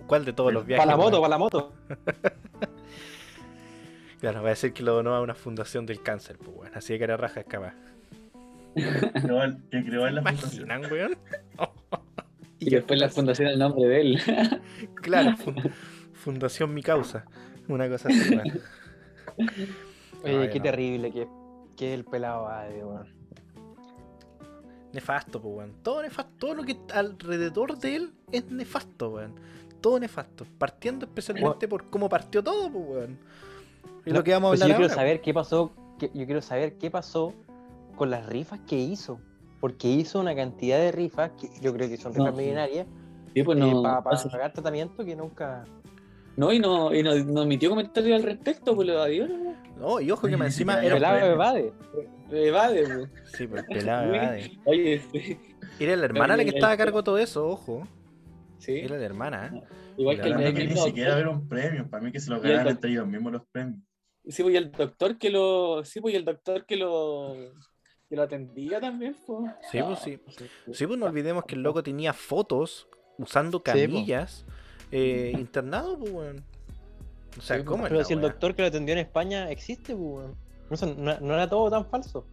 ¿Cuál 0.08 0.26
de 0.26 0.34
todos 0.34 0.52
los 0.52 0.66
viajes? 0.66 0.84
Para 0.84 0.98
la 0.98 1.04
moto, 1.04 1.22
para 1.22 1.30
la 1.30 1.38
moto. 1.38 1.74
claro, 4.20 4.42
va 4.42 4.48
a 4.48 4.50
decir 4.50 4.74
que 4.74 4.82
lo 4.82 4.96
donó 4.96 5.14
a 5.14 5.22
una 5.22 5.36
fundación 5.36 5.86
del 5.86 6.02
cáncer, 6.02 6.40
pues 6.40 6.56
bueno, 6.56 6.76
así 6.76 6.94
de 6.94 7.00
cara 7.00 7.16
raja 7.16 7.42
es 7.42 7.46
capaz. 7.46 7.76
que 8.76 9.86
creó 9.86 10.08
en 10.08 10.16
la 10.16 10.22
¿Imaginan, 10.22 10.92
weón? 10.92 11.16
y 12.62 12.70
después 12.70 13.00
la 13.00 13.10
fundación 13.10 13.50
el 13.50 13.60
nombre 13.60 13.88
de 13.88 14.02
él. 14.02 14.22
claro, 14.96 15.36
Fundación 16.22 16.74
Mi 16.74 16.84
Causa. 16.84 17.26
Una 17.68 17.90
cosa 17.90 18.10
así. 18.10 18.40
Oye, 20.24 20.50
qué 20.52 20.60
terrible 20.60 21.12
que, 21.12 21.28
que 21.76 21.94
el 21.94 22.06
pelado 22.06 22.44
va, 22.44 22.66
weón. 22.70 23.08
Nefasto, 24.94 25.42
pues, 25.42 25.56
weón. 25.56 25.74
Todo 25.82 26.04
nefasto. 26.04 26.32
Todo 26.38 26.56
lo 26.56 26.64
que 26.64 26.78
alrededor 26.94 27.78
de 27.80 27.96
él 27.96 28.14
es 28.32 28.46
nefasto, 28.52 29.10
weón. 29.10 29.34
Todo 29.82 30.00
nefasto. 30.00 30.46
Partiendo 30.60 31.06
especialmente 31.06 31.68
por 31.68 31.90
cómo 31.90 32.08
partió 32.08 32.44
todo, 32.44 32.72
pues, 32.72 32.86
weón. 32.88 33.18
Y 34.06 34.12
lo 34.12 34.24
que 34.24 34.32
vamos 34.32 34.50
a 34.50 34.52
pues 34.52 34.62
hablar 34.62 34.78
yo 34.78 34.80
quiero 34.80 34.94
saber 34.94 35.22
qué 35.22 35.34
pasó. 35.34 35.72
yo 36.00 36.26
quiero 36.26 36.42
saber 36.42 36.78
qué 36.78 36.92
pasó 36.92 37.34
con 37.96 38.12
las 38.12 38.28
rifas 38.28 38.60
que 38.68 38.78
hizo. 38.78 39.20
Porque 39.60 39.88
hizo 39.88 40.20
una 40.20 40.36
cantidad 40.36 40.78
de 40.78 40.92
rifas, 40.92 41.32
que 41.32 41.50
yo 41.62 41.74
creo 41.74 41.88
que 41.88 41.98
son 41.98 42.14
rifas 42.14 42.36
millonarias, 42.36 42.88
pues 43.34 43.58
eh, 43.60 43.74
para 43.82 44.04
pagar 44.04 44.54
tratamiento 44.54 45.06
que 45.06 45.16
nunca. 45.16 45.64
No, 46.38 46.54
y 46.54 46.60
no, 46.60 46.94
y 46.94 47.04
no, 47.04 47.16
no 47.16 47.44
emitió 47.44 47.70
comentarios 47.70 48.20
al 48.20 48.24
respecto, 48.24 48.76
pues 48.76 48.88
lo 48.88 48.94
evadió, 48.94 49.28
¿no? 49.28 49.56
No, 49.78 50.00
y 50.00 50.12
ojo 50.12 50.28
que 50.28 50.38
me 50.38 50.46
encima 50.48 50.84
era. 50.84 50.96
Pelado 50.96 51.32
evade. 51.32 51.74
Evade, 52.32 52.84
pues. 52.84 53.10
Sí, 53.34 53.48
pues 53.48 53.64
pelado 53.64 54.14
evade. 54.14 54.60
Oye, 54.66 55.02
sí. 55.12 55.38
Era 55.80 55.96
la 55.96 56.06
hermana 56.06 56.38
la 56.38 56.44
que 56.44 56.52
estaba 56.52 56.74
a 56.74 56.78
cargo 56.78 57.00
de 57.00 57.04
todo 57.04 57.18
eso, 57.18 57.48
ojo. 57.48 57.88
Sí. 58.60 58.80
Era 58.80 58.98
la 58.98 59.06
hermana. 59.06 59.52
¿eh? 59.54 59.64
Igual 59.98 60.22
que 60.22 60.30
el 60.30 60.54
que 60.54 60.68
ni 60.68 60.78
siquiera 60.78 61.16
ver 61.16 61.28
un 61.28 61.48
premio, 61.48 61.90
para 61.90 62.04
mí 62.04 62.12
que 62.12 62.20
se 62.20 62.30
lo 62.30 62.40
ganaron 62.40 62.70
entre 62.70 62.92
ellos 62.92 63.08
mismos 63.08 63.34
los 63.34 63.44
premios. 63.52 63.80
Sí, 64.28 64.44
pues 64.44 64.54
y 64.54 64.58
el 64.58 64.72
doctor 64.72 65.18
que 65.18 65.30
lo. 65.32 65.84
Sí, 65.84 66.00
pues 66.00 66.14
y 66.14 66.18
el 66.18 66.26
doctor 66.26 66.66
que 66.66 66.78
lo 66.78 67.36
que 68.08 68.16
lo 68.16 68.24
atendía 68.24 68.80
también, 68.80 69.16
pues. 69.26 69.52
Sí, 69.72 69.80
pues 69.82 70.00
sí. 70.00 70.20
Sí, 70.74 70.86
pues 70.86 71.00
no 71.00 71.08
olvidemos 71.08 71.44
que 71.46 71.56
el 71.56 71.64
loco 71.64 71.82
tenía 71.82 72.14
fotos 72.14 72.88
usando 73.18 73.64
camillas 73.64 74.46
eh, 74.92 75.34
internado, 75.38 75.98
pues, 75.98 76.12
weón. 76.12 76.44
O 77.38 77.42
sea, 77.42 77.64
¿cómo 77.64 77.84
Pero 77.84 78.04
si 78.04 78.14
el 78.14 78.22
doctor 78.22 78.56
que 78.56 78.62
lo 78.62 78.68
atendió 78.68 78.94
en 78.94 79.00
España 79.00 79.50
existe, 79.50 79.96
pues, 79.96 80.30
weón. 80.70 81.04
No, 81.04 81.34
era 81.34 81.50
todo 81.50 81.70
tan 81.70 81.86
falso. 81.86 82.26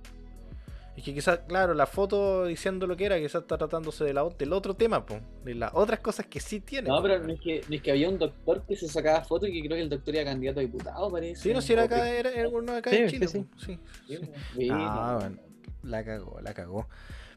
Es 0.97 1.05
que 1.05 1.15
quizás, 1.15 1.41
claro, 1.47 1.75
la 1.75 1.87
foto 1.87 2.45
diciendo 2.47 2.89
lo 2.89 2.97
que 2.97 3.07
era, 3.07 3.19
quizás 3.19 3.43
está 3.43 3.57
tratándose 3.57 4.05
de 4.05 4.13
la, 4.13 4.29
del 4.37 4.53
otro 4.53 4.75
tema, 4.75 5.07
pues, 5.07 5.23
de 5.45 5.55
las 5.55 5.71
otras 5.75 6.01
cosas 6.01 6.27
que 6.27 6.41
sí 6.41 6.61
tiene. 6.61 6.89
No, 6.89 7.01
pero 7.01 7.21
no 7.21 7.33
es, 7.33 7.41
que, 7.41 7.63
no 7.69 7.77
es 7.77 7.83
que 7.83 7.93
había 7.93 8.09
un 8.09 8.19
doctor 8.19 8.65
que 8.67 8.75
se 8.75 8.89
sacaba 8.89 9.23
fotos 9.23 9.49
y 9.49 9.53
que 9.53 9.69
creo 9.69 9.77
que 9.77 9.83
el 9.83 9.89
doctor 9.89 10.17
era 10.17 10.25
candidato 10.25 10.59
a 10.59 10.63
diputado, 10.63 11.11
parece. 11.11 11.43
Sí, 11.43 11.55
no, 11.55 11.61
si 11.61 11.73
era 11.73 11.85
acá, 11.85 12.11
era, 12.11 12.31
era 12.31 12.49
uno 12.49 12.73
acá 12.73 12.91
en 12.91 13.09
Chile. 13.09 13.29
Sí, 13.29 13.47
sí. 13.57 13.79
sí. 14.09 14.69
Ah, 14.73 15.19
bueno 15.21 15.49
la 15.83 16.05
cagó, 16.05 16.41
la 16.41 16.55
cagó. 16.55 16.87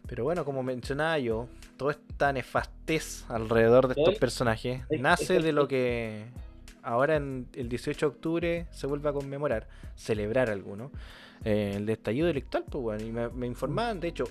Pero 0.07 0.23
bueno, 0.23 0.43
como 0.43 0.63
mencionaba 0.63 1.17
yo, 1.19 1.47
toda 1.77 1.93
esta 1.93 2.33
nefastez 2.33 3.25
alrededor 3.29 3.87
de 3.87 3.99
estos 3.99 4.15
personajes 4.15 4.81
nace 4.89 5.39
de 5.39 5.51
lo 5.51 5.67
que 5.67 6.25
ahora 6.83 7.15
en 7.15 7.47
el 7.53 7.69
18 7.69 7.99
de 7.99 8.09
octubre 8.09 8.67
se 8.71 8.87
vuelve 8.87 9.09
a 9.09 9.13
conmemorar, 9.13 9.67
celebrar 9.95 10.49
alguno, 10.49 10.91
eh, 11.43 11.73
el 11.77 11.89
estallido 11.89 12.27
electoral, 12.27 12.65
pues 12.69 12.81
bueno, 12.81 13.03
y 13.03 13.11
me, 13.11 13.47
informaban, 13.47 13.99
de 13.99 14.09
hecho, 14.09 14.25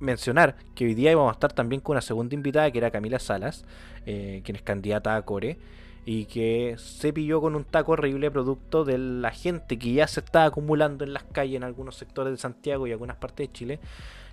mencionar 0.00 0.56
que 0.74 0.84
hoy 0.84 0.94
día 0.94 1.12
íbamos 1.12 1.30
a 1.30 1.34
estar 1.34 1.52
también 1.52 1.80
con 1.80 1.94
una 1.94 2.02
segunda 2.02 2.34
invitada 2.34 2.70
que 2.70 2.78
era 2.78 2.90
Camila 2.90 3.18
Salas, 3.18 3.64
eh, 4.06 4.42
quien 4.44 4.56
es 4.56 4.62
candidata 4.62 5.16
a 5.16 5.22
Core, 5.22 5.58
y 6.04 6.24
que 6.24 6.74
se 6.78 7.12
pilló 7.12 7.40
con 7.40 7.54
un 7.54 7.64
taco 7.64 7.92
horrible 7.92 8.30
producto 8.30 8.84
de 8.84 8.98
la 8.98 9.30
gente 9.30 9.78
que 9.78 9.92
ya 9.92 10.08
se 10.08 10.20
está 10.20 10.44
acumulando 10.44 11.04
en 11.04 11.12
las 11.12 11.22
calles 11.24 11.56
en 11.56 11.64
algunos 11.64 11.96
sectores 11.96 12.32
de 12.32 12.38
Santiago 12.38 12.86
y 12.86 12.92
algunas 12.92 13.16
partes 13.16 13.46
de 13.48 13.52
Chile. 13.52 13.80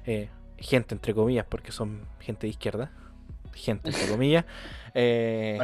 Eh, 0.05 0.29
gente, 0.61 0.95
entre 0.95 1.13
comillas, 1.13 1.45
porque 1.47 1.71
son 1.71 2.01
gente 2.19 2.47
de 2.47 2.51
izquierda. 2.51 2.91
Gente, 3.53 3.89
entre 3.89 4.07
comillas. 4.07 4.45
Eh, 4.93 5.59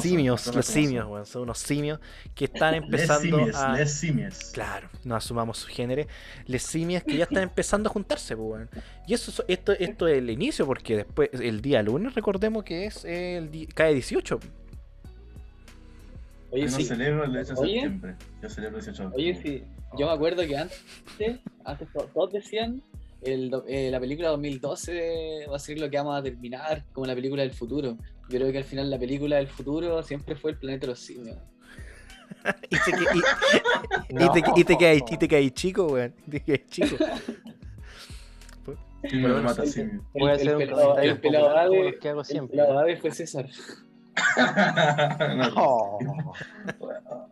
simios, 0.00 0.54
los 0.54 0.66
simios, 0.66 1.28
son 1.28 1.42
unos 1.42 1.58
simios 1.58 2.00
que 2.34 2.46
están 2.46 2.74
empezando 2.74 3.44
les 3.44 3.56
a. 3.56 3.72
Les 3.74 3.92
simios. 3.92 4.50
Claro, 4.52 4.88
no 5.04 5.16
asumamos 5.16 5.58
su 5.58 5.68
género. 5.68 6.06
Les 6.46 6.62
simios 6.62 7.02
que 7.02 7.16
ya 7.16 7.24
están 7.24 7.42
empezando 7.44 7.88
a 7.88 7.92
juntarse, 7.92 8.36
pues, 8.36 8.68
Y 9.06 9.14
eso, 9.14 9.44
esto, 9.48 9.72
esto 9.72 10.06
es 10.06 10.18
el 10.18 10.30
inicio, 10.30 10.66
porque 10.66 10.96
después, 10.96 11.30
el 11.32 11.60
día 11.60 11.82
lunes, 11.82 12.14
recordemos 12.14 12.64
que 12.64 12.86
es 12.86 13.04
el 13.04 13.68
cae 13.74 13.94
18. 13.94 14.40
Oye, 16.52 16.66
yo 16.66 16.70
no 16.70 16.84
celebro 16.84 17.24
el 17.24 17.32
18 17.32 17.60
de 17.60 17.68
septiembre. 17.68 18.16
Yo 18.42 18.48
celebro 18.48 18.78
el 18.78 18.84
18 18.84 19.02
de 19.02 19.08
octubre. 19.08 19.24
Oye, 19.24 19.42
sí. 19.42 19.64
Yo 19.98 20.06
me 20.06 20.12
acuerdo 20.12 20.42
que 20.46 20.56
antes, 20.56 21.40
antes 21.64 21.88
todos 22.14 22.32
decían 22.32 22.82
el, 23.22 23.50
eh, 23.68 23.90
la 23.90 24.00
película 24.00 24.28
2012 24.30 25.46
va 25.50 25.56
a 25.56 25.58
ser 25.58 25.78
lo 25.78 25.90
que 25.90 25.96
vamos 25.96 26.18
a 26.18 26.22
terminar 26.22 26.84
como 26.92 27.06
la 27.06 27.14
película 27.14 27.42
del 27.42 27.52
futuro. 27.52 27.96
Yo 28.28 28.38
creo 28.38 28.52
que 28.52 28.58
al 28.58 28.64
final 28.64 28.90
la 28.90 28.98
película 28.98 29.36
del 29.36 29.48
futuro 29.48 30.02
siempre 30.02 30.36
fue 30.36 30.52
el 30.52 30.58
planeta 30.58 30.82
de 30.82 30.92
los 30.92 31.00
simios. 31.00 31.36
y 32.70 32.78
te, 32.78 32.90
y, 32.90 34.14
no. 34.14 34.24
y, 34.24 34.30
te, 34.30 34.42
y 34.56 34.64
te 34.64 34.78
quedas 34.78 35.02
y 35.10 35.16
te 35.16 35.28
quedas 35.28 35.52
chico, 35.52 35.86
weón. 35.86 36.14
Te 36.30 36.40
quedas 36.40 36.66
chico. 36.68 36.96
Me 39.02 39.28
lo 39.28 39.42
mata 39.42 39.66
simio. 39.66 40.04
Voy 40.12 40.30
a 40.30 40.34
hacer 40.34 40.56
un 40.56 40.58
pelado, 40.58 40.98
el 40.98 41.20
pelado 41.20 41.56
ave, 41.56 41.98
que 41.98 42.08
hago 42.10 42.22
siempre. 42.22 42.58
El 42.58 42.64
pelado 42.64 42.80
ave 42.80 42.96
fue 42.96 43.10
César. 43.10 43.48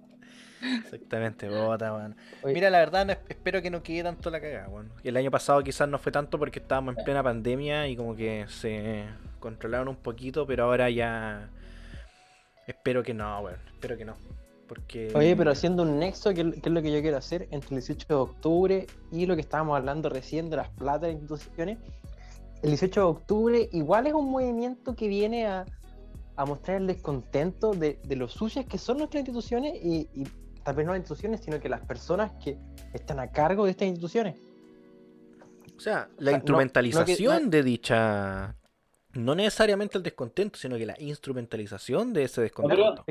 Exactamente, 0.62 1.49
bota, 1.49 2.14
Mira, 2.44 2.71
la 2.71 2.79
verdad, 2.79 3.18
espero 3.29 3.62
que 3.62 3.71
no 3.71 3.83
quede 3.83 4.03
tanto 4.03 4.31
la 4.31 4.40
cagada, 4.40 4.68
bueno. 4.68 4.90
El 5.05 5.16
año 5.16 5.31
pasado 5.31 5.62
quizás 5.62 5.88
no 5.88 5.99
fue 5.99 6.12
tanto 6.12 6.38
porque 6.38 6.59
estábamos 6.59 6.97
en 6.97 7.05
plena 7.05 7.23
pandemia 7.23 7.88
y 7.88 7.97
como 7.97 8.16
que 8.16 8.47
se 8.49 9.05
controlaron 9.40 9.88
un 9.88 9.97
poquito, 9.97 10.47
pero 10.47 10.64
ahora 10.64 10.90
ya. 10.90 11.49
Espero 12.66 13.03
que 13.03 13.14
no, 13.14 13.40
bueno. 13.42 13.59
Espero 13.73 13.97
que 13.97 14.05
no. 14.05 14.14
Porque... 14.66 15.11
Oye, 15.14 15.35
pero 15.35 15.51
haciendo 15.51 15.83
un 15.83 15.99
nexo, 15.99 16.35
que, 16.35 16.40
es 16.40 16.71
lo 16.71 16.83
que 16.83 16.92
yo 16.92 17.01
quiero 17.01 17.16
hacer 17.16 17.49
entre 17.51 17.77
el 17.77 17.81
18 17.81 18.07
de 18.07 18.14
octubre 18.14 18.87
y 19.11 19.25
lo 19.25 19.35
que 19.35 19.40
estábamos 19.40 19.79
hablando 19.79 20.11
recién 20.11 20.51
de 20.51 20.57
las 20.57 20.68
platas 20.68 21.03
de 21.03 21.12
instituciones. 21.12 21.79
El 22.62 22.71
18 22.71 23.01
de 23.01 23.07
octubre 23.07 23.68
igual 23.73 24.09
es 24.09 24.12
un 24.12 24.31
movimiento 24.31 24.94
que 24.94 25.09
viene 25.09 25.47
a, 25.47 25.64
a 26.38 26.44
mostrar 26.44 26.77
el 26.77 26.87
descontento 26.87 27.73
de, 27.73 27.99
de 28.05 28.16
lo 28.16 28.29
sucias 28.29 28.64
que 28.64 28.79
son 28.79 28.99
nuestras 28.99 29.23
instituciones 29.23 29.75
y, 29.83 30.09
tal 30.68 30.76
vez 30.76 30.85
no 30.85 30.92
las 30.92 30.98
instituciones, 30.98 31.40
sino 31.40 31.58
que 31.58 31.71
las 31.71 31.81
personas 31.81 32.31
que 32.44 32.58
están 32.92 33.19
a 33.21 33.29
cargo 33.29 33.64
de 33.64 33.71
estas 33.71 33.88
instituciones. 33.88 34.37
O 35.75 35.81
sea, 35.81 36.10
la 36.19 36.33
instrumentalización 36.33 37.48
de 37.48 37.62
dicha. 37.62 38.54
No 39.14 39.35
necesariamente 39.35 39.96
el 39.96 40.04
descontento, 40.04 40.58
sino 40.58 40.77
que 40.77 40.85
la 40.85 40.94
instrumentalización 41.00 42.12
de 42.12 42.25
ese 42.25 42.42
descontento. 42.42 43.02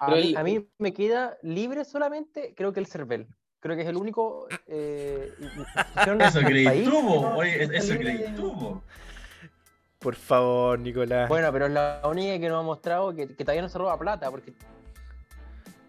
a, 0.00 0.42
mí, 0.42 0.68
me 0.78 0.92
queda 0.92 1.38
libre 1.42 1.84
solamente, 1.84 2.54
creo 2.56 2.72
que 2.72 2.80
el 2.80 2.88
CERVEL. 2.88 3.28
Creo 3.60 3.76
que 3.76 3.82
es 3.82 3.88
el 3.88 3.96
único. 3.96 4.48
Eh, 4.66 5.32
eso 6.18 6.40
creí 6.40 6.84
tuvo, 6.86 7.36
oye, 7.36 7.68
eso 7.72 7.94
creí 7.96 8.34
tuvo. 8.34 8.82
Por 10.00 10.16
favor, 10.16 10.80
Nicolás. 10.80 11.28
Bueno, 11.28 11.52
pero 11.52 11.66
es 11.66 11.72
la 11.72 12.02
única 12.04 12.36
que 12.40 12.48
nos 12.48 12.58
ha 12.58 12.66
mostrado 12.66 13.14
que, 13.14 13.28
todavía 13.28 13.62
no 13.62 13.68
se 13.68 13.78
roba 13.78 13.96
plata, 13.96 14.28
porque... 14.28 14.52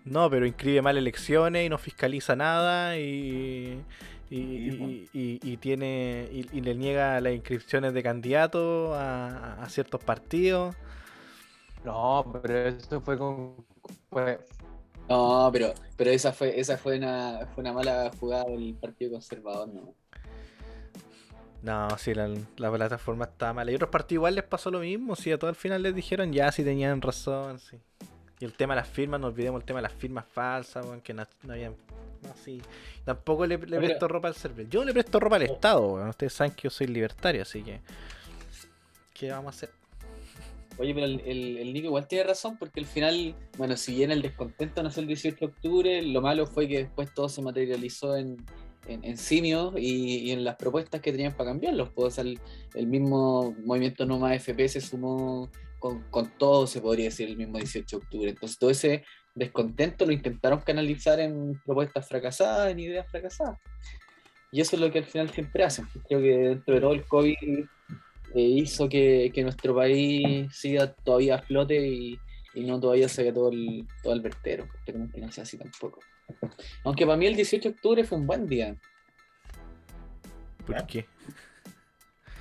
No, 0.09 0.29
pero 0.29 0.45
inscribe 0.45 0.81
mal 0.81 0.97
elecciones 0.97 1.65
y 1.65 1.69
no 1.69 1.77
fiscaliza 1.77 2.35
nada 2.35 2.97
y, 2.97 3.83
Y, 4.29 4.35
Sí, 4.71 5.07
y- 5.13 5.19
y- 5.19 5.39
y 5.53 5.57
tiene 5.57 6.27
y, 6.31 6.57
y 6.57 6.61
le 6.61 6.75
niega 6.75 7.19
las 7.21 7.33
inscripciones 7.33 7.93
de 7.93 8.03
candidato 8.03 8.93
a, 8.95 9.53
a 9.63 9.69
ciertos 9.69 10.03
partidos. 10.03 10.75
No, 11.83 12.25
pero 12.41 12.67
eso 12.67 13.01
fue 13.01 13.17
con. 13.17 13.65
Fue, 14.09 14.39
No, 15.09 15.49
pero, 15.53 15.73
pero 15.95 16.11
esa 16.11 16.33
fue, 16.33 16.59
esa 16.59 16.77
fue 16.77 16.97
una, 16.97 17.47
fue 17.53 17.61
una 17.63 17.73
mala 17.73 18.11
jugada 18.19 18.45
del 18.45 18.75
Partido 18.75 19.11
Conservador, 19.13 19.69
¿no? 19.69 19.95
No, 21.61 21.89
sí, 21.97 22.13
la, 22.13 22.29
la 22.57 22.71
plataforma 22.71 23.25
está 23.25 23.53
mala. 23.53 23.71
Y 23.71 23.75
otros 23.75 23.89
partidos 23.89 24.19
igual 24.19 24.35
les 24.35 24.43
pasó 24.43 24.71
lo 24.71 24.79
mismo. 24.79 25.15
Sí, 25.15 25.31
a 25.31 25.37
todo 25.39 25.49
al 25.49 25.55
final 25.55 25.81
les 25.83 25.95
dijeron 25.95 26.31
ya 26.31 26.51
si 26.51 26.63
tenían 26.63 27.01
razón. 27.01 27.59
Sí. 27.59 27.77
Y 28.39 28.45
el 28.45 28.53
tema 28.53 28.75
de 28.75 28.81
las 28.81 28.87
firmas, 28.87 29.19
no 29.19 29.27
olvidemos 29.27 29.61
el 29.61 29.65
tema 29.65 29.79
de 29.79 29.83
las 29.83 29.93
firmas 29.93 30.25
falsas, 30.25 30.85
weón, 30.85 31.01
que 31.01 31.13
no, 31.13 31.25
no 31.43 31.53
habían. 31.53 31.75
No, 32.23 32.33
sí. 32.43 32.61
Tampoco 33.03 33.45
le, 33.45 33.57
presto 33.57 34.07
ropa 34.07 34.27
al 34.27 34.35
server. 34.35 34.69
Yo 34.69 34.83
le 34.85 34.93
presto 34.93 35.19
ropa 35.19 35.37
al 35.37 35.43
Estado, 35.43 35.93
weón. 35.93 36.09
Ustedes 36.09 36.33
saben 36.33 36.53
que 36.53 36.63
yo 36.63 36.69
soy 36.69 36.87
libertario, 36.87 37.41
así 37.41 37.63
que. 37.63 37.81
¿Qué 39.13 39.31
vamos 39.31 39.55
a 39.55 39.57
hacer? 39.57 39.69
Oye, 40.77 40.93
pero 40.93 41.07
el, 41.07 41.19
el, 41.21 41.57
el 41.57 41.73
Nico 41.73 41.87
igual 41.87 42.07
tiene 42.07 42.25
razón, 42.25 42.57
porque 42.57 42.79
al 42.79 42.85
final, 42.85 43.35
bueno, 43.57 43.75
si 43.75 43.95
bien 43.95 44.11
el 44.11 44.21
descontento 44.21 44.83
nació 44.83 45.01
el 45.01 45.07
18 45.07 45.37
de 45.39 45.45
octubre, 45.47 46.01
lo 46.03 46.21
malo 46.21 46.45
fue 46.45 46.67
que 46.67 46.83
después 46.83 47.11
todo 47.15 47.27
se 47.29 47.41
materializó 47.41 48.15
en, 48.15 48.37
en, 48.87 49.03
en 49.03 49.17
simios 49.17 49.73
y, 49.75 50.19
y 50.19 50.31
en 50.31 50.43
las 50.43 50.55
propuestas 50.55 51.01
que 51.01 51.11
tenían 51.11 51.33
para 51.33 51.49
cambiarlos. 51.49 51.89
Pues, 51.89 52.07
o 52.07 52.11
sea, 52.11 52.23
el, 52.23 52.39
el 52.75 52.85
mismo 52.85 53.55
movimiento 53.65 54.05
No 54.05 54.19
Más 54.19 54.35
FP 54.35 54.69
se 54.69 54.81
sumó 54.81 55.49
con, 55.79 56.03
con 56.09 56.29
todo, 56.37 56.67
se 56.67 56.81
podría 56.81 57.05
decir, 57.05 57.29
el 57.29 57.37
mismo 57.37 57.57
18 57.57 57.97
de 57.97 58.03
octubre. 58.03 58.29
Entonces, 58.29 58.57
todo 58.57 58.69
ese 58.69 59.03
descontento 59.35 60.05
lo 60.05 60.11
intentaron 60.11 60.59
canalizar 60.61 61.19
en 61.19 61.61
propuestas 61.65 62.07
fracasadas, 62.07 62.71
en 62.71 62.79
ideas 62.79 63.07
fracasadas. 63.09 63.59
Y 64.51 64.61
eso 64.61 64.75
es 64.75 64.81
lo 64.81 64.91
que 64.91 64.99
al 64.99 65.05
final 65.05 65.29
siempre 65.29 65.63
hacen. 65.63 65.87
Creo 66.07 66.21
que 66.21 66.37
dentro 66.37 66.73
de 66.73 66.81
todo 66.81 66.93
el 66.93 67.05
COVID 67.05 67.35
eh, 68.35 68.41
hizo 68.41 68.87
que, 68.89 69.31
que 69.33 69.43
nuestro 69.43 69.75
país 69.75 70.55
siga 70.55 70.93
todavía 70.93 71.35
a 71.35 71.41
flote 71.41 71.87
y, 71.87 72.19
y 72.53 72.63
no 72.63 72.79
todavía 72.79 73.07
se 73.07 73.23
vea 73.23 73.33
todo 73.33 73.51
el, 73.51 73.85
todo 74.01 74.13
el 74.13 74.21
vertero. 74.21 74.67
Esperemos 74.79 75.11
que 75.11 75.21
no 75.21 75.31
sea 75.31 75.43
así 75.43 75.57
tampoco. 75.57 75.99
Aunque 76.83 77.05
para 77.05 77.17
mí 77.17 77.27
el 77.27 77.35
18 77.35 77.69
de 77.69 77.75
octubre 77.75 78.03
fue 78.03 78.17
un 78.17 78.27
buen 78.27 78.47
día. 78.47 78.75
¿Por 80.65 80.87
qué? 80.87 81.05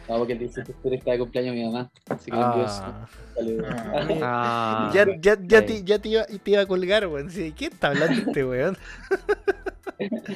No, 0.09 0.19
porque 0.19 0.35
el 0.35 0.39
18 0.39 0.67
de 0.67 0.73
octubre 0.77 0.97
está 0.97 1.11
de 1.13 1.19
cumpleaños 1.19 1.55
mi 1.55 1.65
mamá. 1.65 1.91
Así 2.09 2.31
que 2.31 2.37
Ah. 2.37 3.07
Ah. 3.39 4.09
Ah, 4.23 4.91
ya 4.95 5.05
ya, 5.21 5.37
ya, 5.43 5.61
sí. 5.61 5.67
te, 5.67 5.85
ya 5.85 5.99
te, 5.99 6.09
iba, 6.09 6.25
te 6.27 6.51
iba 6.51 6.61
a 6.63 6.67
colgar, 6.67 7.07
weón. 7.09 7.31
Sí, 7.31 7.53
¿Qué 7.53 7.67
está 7.67 7.89
hablando 7.89 8.23
este 8.31 8.45
weón? 8.45 8.77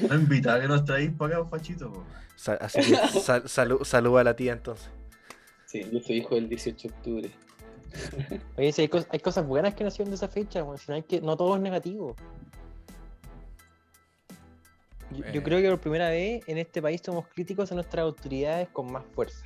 No 0.09 0.15
invitaba 0.15 0.61
que 0.61 0.69
nos 0.69 0.85
traéis 0.85 1.13
para 1.13 1.37
acá, 1.39 1.49
Fachito. 1.49 1.93
po. 1.93 2.05
Sa- 2.37 2.55
así 2.55 2.81
que 2.81 2.97
sal- 3.21 3.45
salu- 3.45 3.85
saluda 3.85 4.23
a 4.23 4.25
la 4.25 4.35
tía 4.35 4.53
entonces. 4.55 4.89
Sí, 5.67 5.87
yo 5.93 6.01
soy 6.01 6.17
hijo 6.17 6.35
del 6.35 6.49
18 6.49 6.89
de 6.89 6.95
octubre. 6.95 7.31
Oye, 8.57 8.73
sí, 8.73 8.83
hay, 8.83 8.89
cos- 8.89 9.07
hay 9.11 9.21
cosas 9.21 9.47
buenas 9.47 9.75
que 9.75 9.85
nacieron 9.85 10.11
de 10.11 10.17
esa 10.17 10.29
fecha, 10.29 10.65
weón, 10.65 10.79
si 10.79 10.87
no, 10.89 10.95
hay 10.95 11.03
que, 11.03 11.21
no 11.21 11.37
todo 11.37 11.55
es 11.57 11.61
negativo. 11.63 12.17
Yo, 15.11 15.19
yo 15.33 15.41
Eh. 15.41 15.43
creo 15.43 15.61
que 15.61 15.69
por 15.71 15.81
primera 15.81 16.09
vez 16.09 16.43
en 16.47 16.59
este 16.59 16.81
país 16.81 17.01
somos 17.05 17.27
críticos 17.29 17.71
a 17.73 17.75
nuestras 17.75 18.03
autoridades 18.05 18.69
con 18.69 18.91
más 18.93 19.05
fuerza. 19.15 19.45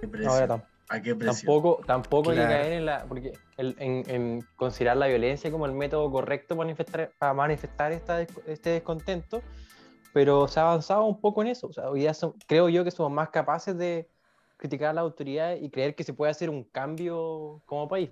¿Qué 0.00 0.08
precio? 0.08 0.30
Ahora 0.30 0.46
tam- 0.48 0.64
¿A 0.88 1.00
qué 1.02 1.14
precio? 1.14 1.46
tampoco, 1.46 1.84
tampoco 1.84 2.30
hay 2.30 2.36
que 2.36 2.42
caer 2.48 2.72
en 2.74 2.86
la. 2.86 3.04
Porque 3.06 3.32
el- 3.56 3.74
en, 3.78 4.08
en 4.08 4.46
considerar 4.56 4.96
la 4.96 5.08
violencia 5.08 5.50
como 5.50 5.66
el 5.66 5.72
método 5.72 6.10
correcto 6.10 6.54
para 6.56 6.66
manifestar, 6.66 7.12
para 7.18 7.34
manifestar 7.34 7.92
esta 7.92 8.20
este 8.46 8.70
descontento, 8.70 9.42
pero 10.12 10.46
se 10.48 10.60
ha 10.60 10.64
avanzado 10.64 11.04
un 11.04 11.20
poco 11.20 11.42
en 11.42 11.48
eso. 11.48 11.66
O 11.68 11.72
sea, 11.72 11.90
hoy 11.90 12.00
día 12.00 12.14
son- 12.14 12.34
creo 12.46 12.68
yo 12.68 12.84
que 12.84 12.90
somos 12.90 13.10
más 13.12 13.30
capaces 13.30 13.76
de 13.76 14.08
criticar 14.58 14.90
a 14.90 14.92
la 14.94 15.00
autoridad 15.02 15.56
y 15.56 15.68
creer 15.70 15.94
que 15.94 16.04
se 16.04 16.14
puede 16.14 16.30
hacer 16.30 16.48
un 16.50 16.64
cambio 16.64 17.60
como 17.66 17.88
país. 17.88 18.10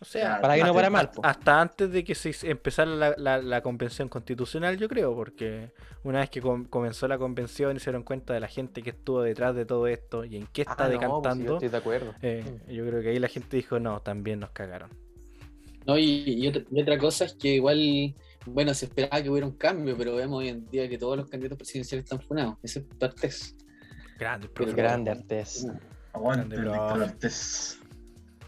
O 0.00 0.04
sea, 0.04 0.40
Para 0.40 0.54
que 0.54 0.60
no 0.60 0.66
hasta- 0.66 0.74
para 0.76 0.90
mal. 0.90 1.10
po. 1.10 1.20
hasta 1.24 1.60
antes 1.60 1.90
de 1.90 2.04
que 2.04 2.14
se 2.14 2.32
empezara 2.48 2.90
la, 2.94 3.14
la- 3.18 3.42
la 3.42 3.60
convención 3.62 4.08
constitucional, 4.08 4.76
yo 4.78 4.88
creo, 4.88 5.14
porque 5.14 5.72
una 6.04 6.20
vez 6.20 6.30
que 6.30 6.40
com- 6.40 6.64
comenzó 6.66 7.08
la 7.08 7.18
convención 7.18 7.76
y 7.76 7.80
se 7.80 7.86
dieron 7.90 8.04
cuenta 8.04 8.32
de 8.32 8.40
la 8.40 8.46
gente 8.48 8.82
que 8.82 8.90
estuvo 8.90 9.22
detrás 9.22 9.54
de 9.56 9.64
todo 9.66 9.86
esto 9.88 10.24
y 10.24 10.36
en 10.36 10.46
qué 10.52 10.62
está 10.62 10.74
Ah, 10.84 10.88
no, 10.88 10.88
pues 10.88 10.88
sí, 10.88 10.92
yo 10.94 11.00
decantando, 11.00 11.52
estoy 11.54 11.68
de 11.68 11.76
acuerdo. 11.76 12.14
eh, 12.22 12.44
Mm. 12.66 12.70
yo 12.70 12.86
creo 12.86 13.02
que 13.02 13.08
ahí 13.08 13.18
la 13.18 13.28
gente 13.28 13.56
dijo, 13.56 13.80
no, 13.80 14.00
también 14.00 14.38
nos 14.40 14.50
cagaron. 14.50 14.90
No, 15.86 15.98
y, 15.98 16.22
y 16.26 16.46
otra, 16.46 16.62
y 16.70 16.82
otra 16.82 16.98
cosa 16.98 17.24
es 17.24 17.32
que 17.34 17.54
igual, 17.54 18.14
bueno, 18.46 18.74
se 18.74 18.84
esperaba 18.86 19.20
que 19.22 19.30
hubiera 19.30 19.46
un 19.46 19.54
cambio, 19.56 19.96
pero 19.96 20.14
vemos 20.14 20.38
hoy 20.38 20.48
en 20.48 20.68
día 20.70 20.88
que 20.88 20.98
todos 20.98 21.16
los 21.16 21.28
candidatos 21.28 21.58
presidenciales 21.58 22.04
están 22.04 22.20
funados, 22.20 22.56
excepto 22.62 23.04
Artés. 23.06 23.56
Grande, 24.18 24.46
el 24.46 24.52
Pero 24.52 24.66
profe. 24.66 24.82
Grande 24.82 25.10
Artés. 25.10 25.66
Aguante, 26.12 26.56
Grande. 26.56 27.04
Artés. 27.04 27.80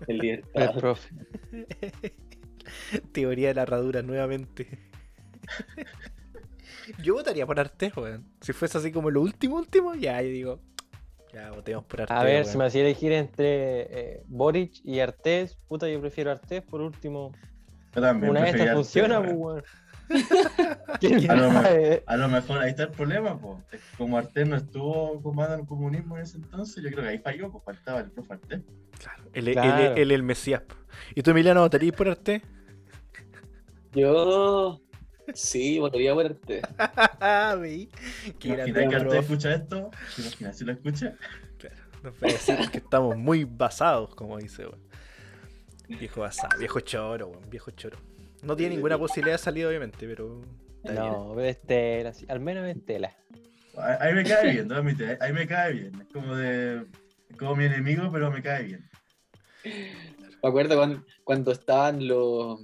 El 0.06 0.20
El 0.54 0.70
libertad. 0.70 0.74
profe. 0.74 1.14
Teoría 3.12 3.48
de 3.48 3.54
la 3.54 3.62
herradura 3.62 4.02
nuevamente. 4.02 4.78
yo 7.02 7.14
votaría 7.14 7.46
por 7.46 7.58
Artés, 7.60 7.96
weón. 7.96 8.26
Si 8.40 8.52
fuese 8.52 8.78
así 8.78 8.92
como 8.92 9.10
lo 9.10 9.20
último, 9.22 9.56
último, 9.56 9.94
ya, 9.94 10.20
yo 10.22 10.28
digo, 10.28 10.60
ya 11.32 11.50
votemos 11.52 11.84
por 11.84 12.02
Artés. 12.02 12.16
A 12.16 12.24
ver, 12.24 12.44
weón. 12.44 12.46
si 12.46 12.58
me 12.58 12.64
hacía 12.66 12.82
elegir 12.82 13.12
entre 13.12 14.16
eh, 14.16 14.22
Boric 14.26 14.74
y 14.84 15.00
Artés, 15.00 15.56
puta, 15.68 15.88
yo 15.88 16.00
prefiero 16.00 16.30
Artés. 16.30 16.62
Por 16.62 16.80
último, 16.80 17.32
Yo 17.94 18.00
también 18.02 18.30
una 18.30 18.48
estas 18.48 18.68
Artés, 18.68 18.72
funciona, 18.74 19.20
weón. 19.20 19.20
pues, 19.20 19.36
weón. 19.38 19.64
¿Quién 21.00 21.30
A 21.30 21.34
lo 21.36 21.48
mejor- 21.50 21.64
sabe? 21.64 22.02
A 22.06 22.16
lo 22.16 22.28
mejor 22.28 22.58
ahí 22.58 22.70
está 22.70 22.82
el 22.84 22.90
problema, 22.90 23.38
pues. 23.40 23.58
Como 23.96 24.18
Artés 24.18 24.48
no 24.48 24.56
estuvo 24.56 25.22
comandando 25.22 25.62
el 25.62 25.68
comunismo 25.68 26.16
en 26.16 26.22
ese 26.24 26.38
entonces, 26.38 26.82
yo 26.82 26.90
creo 26.90 27.02
que 27.04 27.08
ahí 27.10 27.18
falló, 27.18 27.50
pues 27.50 27.64
faltaba 27.64 28.00
el 28.00 28.10
profe 28.10 28.34
Artés. 28.34 28.60
Claro, 28.98 29.22
él, 29.32 29.48
él- 29.48 29.54
Claro. 29.54 29.92
él- 29.92 29.98
él 29.98 30.10
el 30.10 30.22
Mesías. 30.22 30.62
po. 30.62 30.74
¿Y 31.14 31.22
tú, 31.22 31.30
Emiliano, 31.30 31.60
votarías 31.60 31.94
por 31.94 32.08
Artés? 32.08 32.42
Yo 33.92 34.80
sí, 35.34 35.78
votaría 35.78 36.14
por 36.14 36.26
Artés. 36.26 36.62
¿Te 38.38 38.48
imaginas 38.48 38.88
que 38.88 38.96
Artés 38.96 39.20
escucha 39.24 39.54
esto? 39.54 39.90
¿Te 40.16 40.22
imaginas 40.22 40.58
si 40.58 40.64
lo 40.64 40.72
escucha? 40.72 41.14
Claro, 41.58 41.76
va 42.04 42.28
a 42.28 42.32
decir 42.32 42.56
que 42.70 42.78
estamos 42.78 43.16
muy 43.16 43.44
basados, 43.44 44.14
como 44.14 44.38
dice. 44.38 44.66
Viejo 45.88 46.20
basado, 46.20 46.56
viejo 46.58 46.80
choro, 46.80 47.28
weón, 47.28 47.50
viejo 47.50 47.70
choro. 47.72 47.98
No 48.42 48.56
tiene 48.56 48.74
ninguna 48.74 48.98
posibilidad 48.98 49.34
de 49.34 49.42
salir, 49.42 49.66
obviamente, 49.66 50.06
pero. 50.06 50.42
No, 50.84 51.32
pero 51.34 51.46
es 51.46 51.60
tela, 51.60 52.12
sí, 52.12 52.24
al 52.28 52.40
menos 52.40 52.66
es 52.66 52.84
tela. 52.84 53.14
Ahí 53.76 54.14
me 54.14 54.24
cae 54.24 54.52
bien, 54.52 54.68
no 54.68 54.76
ahí- 54.76 55.16
ahí 55.20 55.32
me 55.32 55.46
cae 55.46 55.72
bien. 55.72 56.00
Es 56.00 56.08
como 56.12 56.34
de. 56.34 56.86
como 57.38 57.56
mi 57.56 57.64
enemigo, 57.64 58.10
pero 58.12 58.30
me 58.30 58.42
cae 58.42 58.64
bien. 58.64 58.90
Me 59.64 60.48
acuerdo 60.48 60.76
cuando, 60.76 61.04
cuando 61.24 61.52
estaban 61.52 62.06
los. 62.06 62.60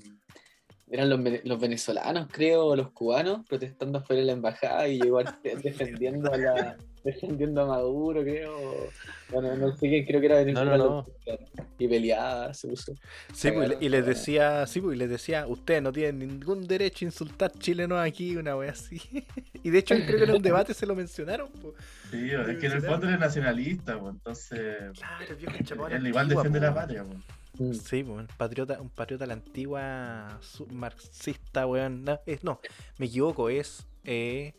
Eran 0.89 1.11
los, 1.11 1.21
los 1.45 1.61
venezolanos, 1.61 2.29
creo, 2.31 2.67
o 2.67 2.77
los 2.77 2.93
cubanos, 2.93 3.45
protestando 3.49 3.99
afuera 3.99 4.21
de 4.21 4.27
la 4.27 4.33
embajada 4.33 4.87
y 4.87 5.01
llegó 5.01 5.21
defendiendo 5.63 6.33
a 6.33 6.37
la, 6.39 6.77
defendiendo 7.13 7.63
a 7.63 7.67
Maduro, 7.67 8.23
creo. 8.23 8.91
Bueno, 9.31 9.57
no 9.57 9.73
sé 9.77 9.89
quién, 9.89 10.05
creo 10.07 10.21
que 10.21 10.27
era 10.27 10.37
venezolano. 10.37 11.07
no. 11.27 11.37
Y 11.79 11.89
peleaba, 11.89 12.55
se 12.55 12.69
puso. 12.69 12.93
Sí, 13.35 13.51
pues, 13.51 13.67
y 13.67 13.69
le- 13.71 13.79
y 13.85 13.89
les 13.89 14.07
decía, 14.07 14.67
sí, 14.67 14.81
pues, 14.81 14.97
y 14.97 14.99
les 14.99 15.11
decía, 15.11 15.47
ustedes 15.47 15.83
no 15.83 15.93
tienen 15.93 16.19
ningún 16.21 16.67
derecho 16.67 17.05
a 17.05 17.09
insultar 17.09 17.53
chilenos 17.53 17.99
aquí, 17.99 18.37
una 18.37 18.57
wea 18.57 18.71
así. 18.73 19.01
Y 19.63 19.71
de 19.71 19.79
hecho, 19.79 19.95
creo 19.97 20.19
que 20.19 20.25
en 20.25 20.31
un 20.37 20.43
debate 20.43 20.75
se 20.75 20.87
lo 20.87 20.95
mencionaron, 20.95 21.49
pues. 21.61 21.75
Sí, 22.11 22.31
es 22.31 22.59
que 22.59 22.67
en 22.67 22.73
el 22.73 22.83
fondo 22.83 23.09
eres 23.09 23.19
nacionalista, 23.19 23.99
pues 23.99 24.15
entonces. 24.15 24.77
Claro, 24.99 25.25
el 25.29 25.37
viejo 25.37 25.57
chapón 25.65 25.93
Él 25.93 26.07
igual 26.07 26.29
defiende 26.29 26.59
po, 26.61 26.65
la 26.67 26.71
weón. 26.73 26.83
patria, 26.83 27.05
pues. 27.05 27.79
Sí, 27.83 28.05
pues, 28.05 28.19
un 28.21 28.27
patriota, 28.37 28.81
un 28.81 28.91
patriota 28.91 29.25
a 29.25 29.27
la 29.27 29.33
antigua 29.35 30.39
marxista, 30.71 31.67
weón. 31.67 32.05
No, 32.05 32.21
es, 32.27 32.45
no, 32.45 32.61
me 32.99 33.07
equivoco, 33.07 33.49
es. 33.51 33.85
eh, 34.05 34.55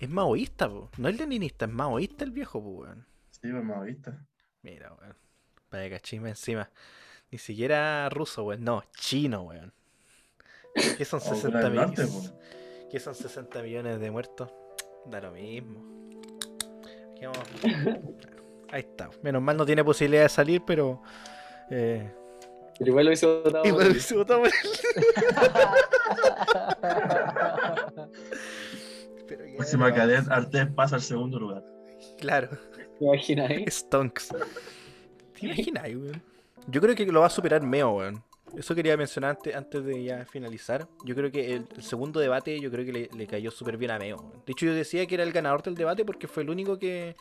es 0.00 0.08
maoísta, 0.10 0.68
po. 0.68 0.90
No 0.98 1.08
es 1.08 1.18
leninista, 1.18 1.64
es 1.66 1.70
maoísta 1.72 2.24
el 2.24 2.30
viejo, 2.32 2.62
pues, 2.62 2.88
weón. 2.88 3.06
Sí, 3.30 3.48
pues 3.50 3.64
maoísta. 3.64 4.24
Mira, 4.62 4.92
weón. 5.00 5.16
Vaya 5.70 5.90
cachimba 5.90 6.28
encima. 6.28 6.68
Ni 7.30 7.38
siquiera 7.38 8.08
ruso, 8.08 8.44
weón. 8.44 8.64
No, 8.64 8.82
chino, 8.96 9.42
weón. 9.42 9.72
¿Qué 10.96 11.04
son 11.04 11.18
O 11.20 11.22
60 11.22 11.48
Corea 11.50 11.62
del 11.68 11.74
Norte, 11.74 12.04
millones? 12.04 12.32
¿Qué 12.90 13.00
son 13.00 13.14
60 13.14 13.62
millones 13.62 14.00
de 14.00 14.10
muertos? 14.10 14.50
Da 15.06 15.20
lo 15.20 15.32
mismo. 15.32 16.20
Aquí 17.12 17.24
vamos. 17.26 17.44
Ahí 18.72 18.80
está. 18.82 19.10
Menos 19.22 19.42
mal 19.42 19.56
no 19.56 19.66
tiene 19.66 19.82
posibilidad 19.84 20.22
de 20.24 20.28
salir, 20.28 20.62
pero. 20.64 21.02
Eh, 21.70 22.08
Pero 22.78 22.90
igual 22.90 23.06
lo 23.06 23.12
hizo 23.12 23.42
votado. 23.42 23.64
igual 23.64 23.86
por- 23.86 23.90
hubiese 23.92 24.14
no. 29.90 29.94
cadena, 29.94 30.34
Artés 30.34 30.66
pasa 30.68 30.96
al 30.96 31.02
segundo 31.02 31.38
lugar. 31.38 31.64
Claro. 32.18 32.48
¿Te 32.98 33.04
imaginas 33.04 33.50
ahí? 33.50 33.64
Stonks. 33.68 34.28
¿Te 35.38 35.46
imaginas, 35.46 35.84
weón? 35.84 36.22
Yo 36.66 36.80
creo 36.80 36.94
que 36.94 37.06
lo 37.06 37.20
va 37.20 37.26
a 37.26 37.30
superar 37.30 37.62
Meo, 37.62 37.90
weón. 37.92 38.22
Eso 38.56 38.74
quería 38.74 38.96
mencionar 38.96 39.36
antes, 39.36 39.54
antes 39.54 39.84
de 39.84 40.02
ya 40.02 40.24
finalizar. 40.24 40.88
Yo 41.04 41.14
creo 41.14 41.30
que 41.30 41.54
el, 41.54 41.68
el 41.76 41.82
segundo 41.82 42.18
debate, 42.18 42.58
yo 42.60 42.70
creo 42.70 42.84
que 42.84 42.92
le, 42.92 43.10
le 43.16 43.26
cayó 43.26 43.50
súper 43.50 43.76
bien 43.76 43.92
a 43.92 43.98
Meo. 43.98 44.32
De 44.44 44.52
hecho, 44.52 44.66
yo 44.66 44.74
decía 44.74 45.06
que 45.06 45.14
era 45.14 45.22
el 45.22 45.32
ganador 45.32 45.62
del 45.62 45.76
debate 45.76 46.04
porque 46.04 46.26
fue 46.26 46.42
el 46.42 46.50
único 46.50 46.78
que, 46.78 47.14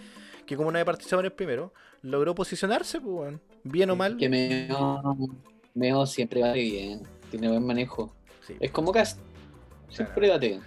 que 0.48 0.56
como 0.58 0.72
no 0.72 0.78
había 0.78 0.86
participado 0.86 1.22
en 1.22 1.26
el 1.28 1.34
primero, 1.34 1.72
logró 2.02 2.34
posicionarse, 2.34 3.00
pues, 3.00 3.16
weón. 3.16 3.42
bien 3.64 3.92
o 3.92 3.96
mal. 3.96 4.18
Que 4.18 4.28
Meo, 4.28 5.18
Meo 5.76 6.06
siempre 6.08 6.42
bate 6.42 6.62
bien, 6.62 7.04
tiene 7.30 7.48
buen 7.48 7.64
manejo. 7.66 8.12
Sí. 8.46 8.56
Es 8.60 8.72
como 8.72 8.92
Cast, 8.92 9.20
siempre 9.90 10.30
bate 10.30 10.48
bien. 10.48 10.62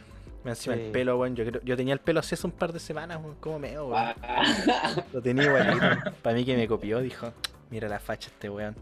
Me 0.44 0.50
encima 0.50 0.74
el 0.74 0.90
pelo, 0.90 1.18
weón. 1.18 1.36
Yo, 1.36 1.44
creo- 1.44 1.62
yo 1.62 1.76
tenía 1.76 1.94
el 1.94 2.00
pelo 2.00 2.20
así 2.20 2.34
hace 2.34 2.46
un 2.46 2.52
par 2.52 2.72
de 2.72 2.80
semanas, 2.80 3.18
weón. 3.22 3.36
Como 3.40 3.58
Meo, 3.58 3.86
weón. 3.88 4.14
Ah. 4.22 4.94
Lo 5.12 5.22
tenía 5.22 5.44
igualito. 5.44 5.86
Para 6.22 6.34
mí 6.36 6.44
que 6.44 6.56
me 6.56 6.66
copió, 6.66 7.00
dijo, 7.00 7.32
mira 7.70 7.88
la 7.88 7.98
facha 8.00 8.28
este 8.30 8.48
weón. 8.50 8.74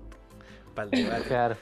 Para 0.74 0.88
el 0.90 1.04
debate. 1.04 1.24
Claro. 1.28 1.56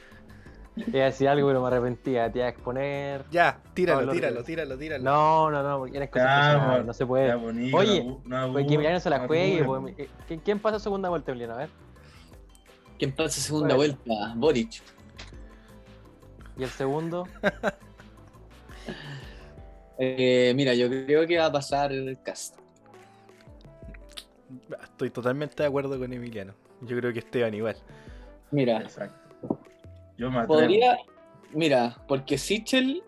Iba 0.75 1.01
a 1.01 1.05
decir 1.05 1.27
algo, 1.27 1.45
pero 1.49 1.59
me 1.61 1.67
arrepentía. 1.67 2.31
Te 2.31 2.39
iba 2.39 2.45
a 2.45 2.51
exponer. 2.51 3.25
Ya, 3.31 3.59
tíralo, 3.73 3.99
No, 4.01 4.05
lo 4.07 4.11
tíralo, 4.13 4.43
tíralo, 4.45 4.77
tíralo. 4.77 5.03
No, 5.03 5.51
no, 5.51 5.61
no, 5.61 5.79
porque 5.79 5.97
eres 5.97 6.09
personales, 6.09 6.65
bueno, 6.67 6.83
no 6.85 6.93
se 6.93 7.05
puede. 7.05 7.35
Bonito, 7.35 7.75
Oye, 7.75 8.03
no 8.23 8.47
no 8.47 8.53
Pues 8.53 8.65
que 8.65 8.73
Emiliano 8.75 8.99
se 9.01 9.09
la 9.09 9.19
no 9.19 9.27
juegue. 9.27 9.63
pues, 9.65 9.93
eh, 9.97 10.09
¿quién- 10.25 10.39
¿Quién 10.39 10.59
pasa 10.59 10.79
segunda 10.79 11.09
vuelta, 11.09 11.31
Emiliano? 11.31 11.55
A 11.55 11.57
ver. 11.57 11.69
¿Quién 12.97 13.11
pasa 13.11 13.41
segunda 13.41 13.75
vuelta? 13.75 14.33
Boric. 14.37 14.81
Y 16.57 16.63
el 16.63 16.69
segundo, 16.69 17.27
Eh, 20.01 20.53
mira, 20.55 20.73
yo 20.73 20.87
creo 20.87 21.27
que 21.27 21.37
va 21.37 21.47
a 21.47 21.51
pasar 21.51 21.91
Cast. 22.23 22.55
Estoy 24.81 25.09
totalmente 25.09 25.61
de 25.61 25.67
acuerdo 25.67 25.99
con 25.99 26.11
Emiliano. 26.13 26.55
Yo 26.81 26.97
creo 26.97 27.11
que 27.11 27.19
Esteban 27.19 27.53
igual. 27.53 27.75
Mira, 28.51 28.81
Exacto. 28.81 29.59
Yo 30.17 30.31
me 30.31 30.39
atrevo. 30.39 30.61
podría. 30.61 30.97
Mira, 31.51 31.97
porque 32.07 32.37
Sichel. 32.37 33.03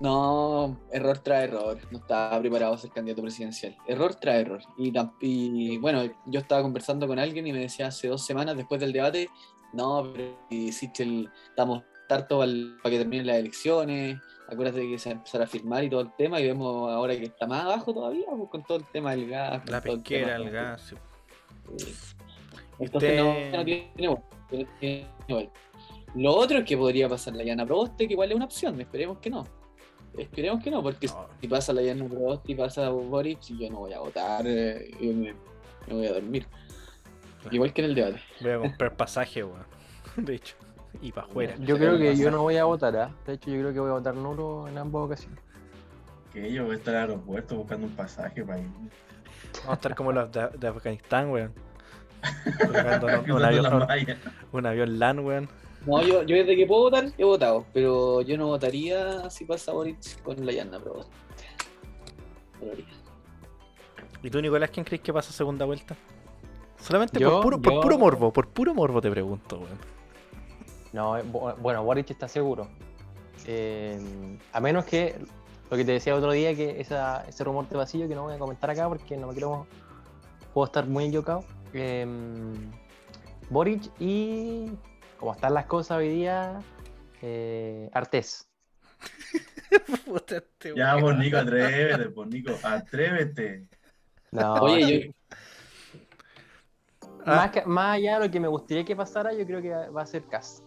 No, 0.00 0.80
error 0.90 1.18
trae 1.18 1.44
error. 1.44 1.78
No 1.90 1.98
estaba 1.98 2.38
preparado 2.40 2.74
a 2.74 2.78
ser 2.78 2.90
candidato 2.90 3.22
presidencial. 3.22 3.76
Error 3.86 4.14
trae 4.16 4.40
error. 4.40 4.60
Y, 4.76 5.78
bueno, 5.78 6.02
yo 6.26 6.40
estaba 6.40 6.62
conversando 6.62 7.06
con 7.06 7.18
alguien 7.18 7.46
y 7.46 7.52
me 7.52 7.60
decía 7.60 7.88
hace 7.88 8.08
dos 8.08 8.24
semanas 8.24 8.56
después 8.56 8.80
del 8.80 8.92
debate: 8.92 9.28
No, 9.72 10.12
pero 10.12 10.36
si 10.50 10.72
Sichel 10.72 11.30
estamos 11.48 11.82
tarto 12.08 12.38
para 12.38 12.48
que 12.90 12.98
terminen 12.98 13.26
las 13.26 13.36
elecciones. 13.36 14.18
Acuérdate 14.48 14.86
que 14.88 14.98
se 14.98 15.08
va 15.08 15.14
a 15.14 15.16
empezar 15.18 15.42
a 15.42 15.46
firmar 15.46 15.84
y 15.84 15.90
todo 15.90 16.00
el 16.02 16.12
tema. 16.16 16.40
Y 16.40 16.46
vemos 16.46 16.90
ahora 16.92 17.16
que 17.16 17.24
está 17.24 17.46
más 17.46 17.64
abajo 17.64 17.94
todavía 17.94 18.26
pues, 18.36 18.50
con 18.50 18.62
todo 18.64 18.78
el 18.78 18.84
tema 18.84 19.12
del 19.12 19.28
gas. 19.28 19.62
La 19.70 19.78
el 19.78 19.82
pesquera, 19.82 20.36
el 20.36 20.50
gas. 20.50 20.82
sí. 20.82 20.96
entonces 22.78 23.18
no, 23.18 23.30
Usted- 23.30 23.52
no 23.52 23.64
tiene 23.64 23.90
no 23.98 24.22
tiene. 24.80 25.50
Lo 26.14 26.32
otro 26.32 26.58
es 26.58 26.64
que 26.64 26.76
podría 26.76 27.08
pasar 27.08 27.34
la 27.34 27.42
Llana 27.42 27.66
Proboste, 27.66 28.06
que 28.06 28.12
igual 28.12 28.30
es 28.30 28.36
una 28.36 28.44
opción, 28.44 28.80
esperemos 28.80 29.18
que 29.18 29.30
no. 29.30 29.44
Esperemos 30.16 30.62
que 30.62 30.70
no, 30.70 30.80
porque 30.80 31.08
si 31.40 31.48
pasa 31.48 31.72
la 31.72 31.82
Llana 31.82 32.06
Proboste 32.06 32.52
y 32.52 32.54
pasa 32.54 32.88
Boric, 32.90 33.40
yo 33.58 33.68
no 33.70 33.78
voy 33.80 33.92
a 33.94 33.98
votar, 33.98 34.46
eh, 34.46 34.90
yo 35.00 35.12
me, 35.12 35.34
me 35.88 35.94
voy 35.94 36.06
a 36.06 36.12
dormir. 36.12 36.46
Claro. 37.40 37.56
Igual 37.56 37.72
que 37.72 37.82
en 37.82 37.88
el 37.88 37.94
debate. 37.96 38.20
Voy 38.40 38.50
a 38.52 38.58
comprar 38.58 38.96
pasaje, 38.96 39.42
weón. 39.42 39.66
De 40.16 40.36
hecho. 40.36 40.54
Y 41.00 41.12
para 41.12 41.26
afuera. 41.26 41.54
yo 41.58 41.76
creo 41.76 41.98
que 41.98 42.16
yo 42.16 42.30
no 42.30 42.42
voy 42.42 42.56
a 42.56 42.64
votar. 42.64 42.96
¿ah? 42.96 43.10
De 43.26 43.34
hecho, 43.34 43.50
yo 43.50 43.60
creo 43.60 43.72
que 43.72 43.80
voy 43.80 43.90
a 43.90 43.94
votar 43.94 44.14
nulo 44.14 44.68
en 44.68 44.78
ambas 44.78 45.02
ocasiones. 45.02 45.38
Que 46.32 46.52
yo 46.52 46.64
voy 46.64 46.74
a 46.74 46.78
estar 46.78 46.94
al 46.94 47.00
aeropuerto 47.02 47.56
buscando 47.56 47.86
un 47.86 47.92
pasaje 47.94 48.42
para 48.42 48.60
ir. 48.60 48.66
Vamos 48.66 49.68
a 49.68 49.72
estar 49.74 49.94
como 49.94 50.12
los 50.12 50.32
de, 50.32 50.48
de 50.58 50.68
Afganistán, 50.68 51.30
weón. 51.30 51.52
Un, 52.64 52.70
un 52.70 52.76
avión, 53.44 53.62
la 53.62 54.16
un, 54.50 54.66
avión 54.66 54.98
LAN, 54.98 55.18
weón. 55.18 55.48
No, 55.84 56.00
yo, 56.02 56.22
yo 56.22 56.36
desde 56.36 56.56
que 56.56 56.66
puedo 56.66 56.84
votar, 56.84 57.04
he 57.18 57.24
votado, 57.24 57.66
pero 57.74 58.22
yo 58.22 58.38
no 58.38 58.46
votaría 58.46 59.28
si 59.28 59.44
pasa 59.44 59.72
Boric 59.72 60.22
con 60.22 60.44
la 60.46 60.52
Llana. 60.52 60.78
Votaría. 60.78 61.04
¿Y 64.22 64.30
tú, 64.30 64.40
Nicolás, 64.40 64.70
quién 64.70 64.84
crees 64.84 65.02
que 65.02 65.12
pasa 65.12 65.32
segunda 65.32 65.66
vuelta? 65.66 65.94
Solamente 66.80 67.20
Yo- 67.20 67.42
por, 67.42 67.42
puro, 67.42 67.60
por 67.60 67.80
puro 67.82 67.98
morbo, 67.98 68.32
por 68.32 68.48
puro 68.48 68.74
morbo 68.74 69.02
te 69.02 69.10
pregunto, 69.10 69.58
weón. 69.58 69.93
No, 70.94 71.20
bueno, 71.58 71.82
Boric 71.84 72.10
está 72.10 72.28
seguro. 72.28 72.68
Eh, 73.46 74.38
a 74.52 74.60
menos 74.60 74.84
que 74.84 75.16
lo 75.70 75.76
que 75.76 75.84
te 75.84 75.92
decía 75.92 76.12
el 76.12 76.20
otro 76.20 76.30
día, 76.32 76.54
que 76.54 76.80
esa, 76.80 77.24
ese 77.28 77.42
rumor 77.42 77.68
de 77.68 77.76
vacío 77.76 78.06
que 78.08 78.14
no 78.14 78.22
voy 78.22 78.34
a 78.34 78.38
comentar 78.38 78.70
acá 78.70 78.88
porque 78.88 79.16
no 79.16 79.26
me 79.26 79.32
quiero. 79.32 79.66
Puedo 80.52 80.66
estar 80.66 80.86
muy 80.86 81.06
equivocado. 81.06 81.44
Eh, 81.72 82.06
Boric 83.50 83.90
y. 83.98 84.70
Como 85.18 85.32
están 85.32 85.54
las 85.54 85.66
cosas 85.66 85.98
hoy 85.98 86.08
día, 86.10 86.60
eh, 87.22 87.88
Artés. 87.92 88.48
Puta 90.06 90.36
este 90.36 90.74
Ya, 90.76 90.96
weón. 90.96 91.02
pues 91.16 91.18
Nico, 91.18 91.36
atrévete, 91.38 92.10
pues 92.10 92.28
Nico, 92.28 92.52
atrévete. 92.62 93.68
No, 94.30 94.54
Oye, 94.54 95.06
yo, 95.08 95.12
Ah. 97.26 97.36
más, 97.36 97.50
que- 97.52 97.64
más 97.64 97.94
allá 97.96 98.18
de 98.18 98.26
lo 98.26 98.30
que 98.30 98.38
me 98.38 98.48
gustaría 98.48 98.84
que 98.84 98.94
pasara, 98.94 99.32
yo 99.32 99.46
creo 99.46 99.62
que 99.62 99.70
va 99.70 100.02
a 100.02 100.06
ser 100.06 100.24
Cas. 100.26 100.62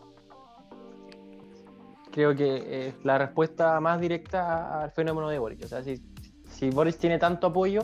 Creo 2.17 2.35
que 2.35 2.87
es 2.87 2.95
la 3.05 3.19
respuesta 3.19 3.79
más 3.79 4.01
directa 4.01 4.81
al 4.81 4.89
fenómeno 4.89 5.29
de 5.29 5.37
Boric. 5.37 5.63
O 5.65 5.67
sea, 5.67 5.83
si, 5.83 6.01
si 6.49 6.71
Boric 6.71 6.97
tiene 6.97 7.19
tanto 7.19 7.45
apoyo, 7.45 7.83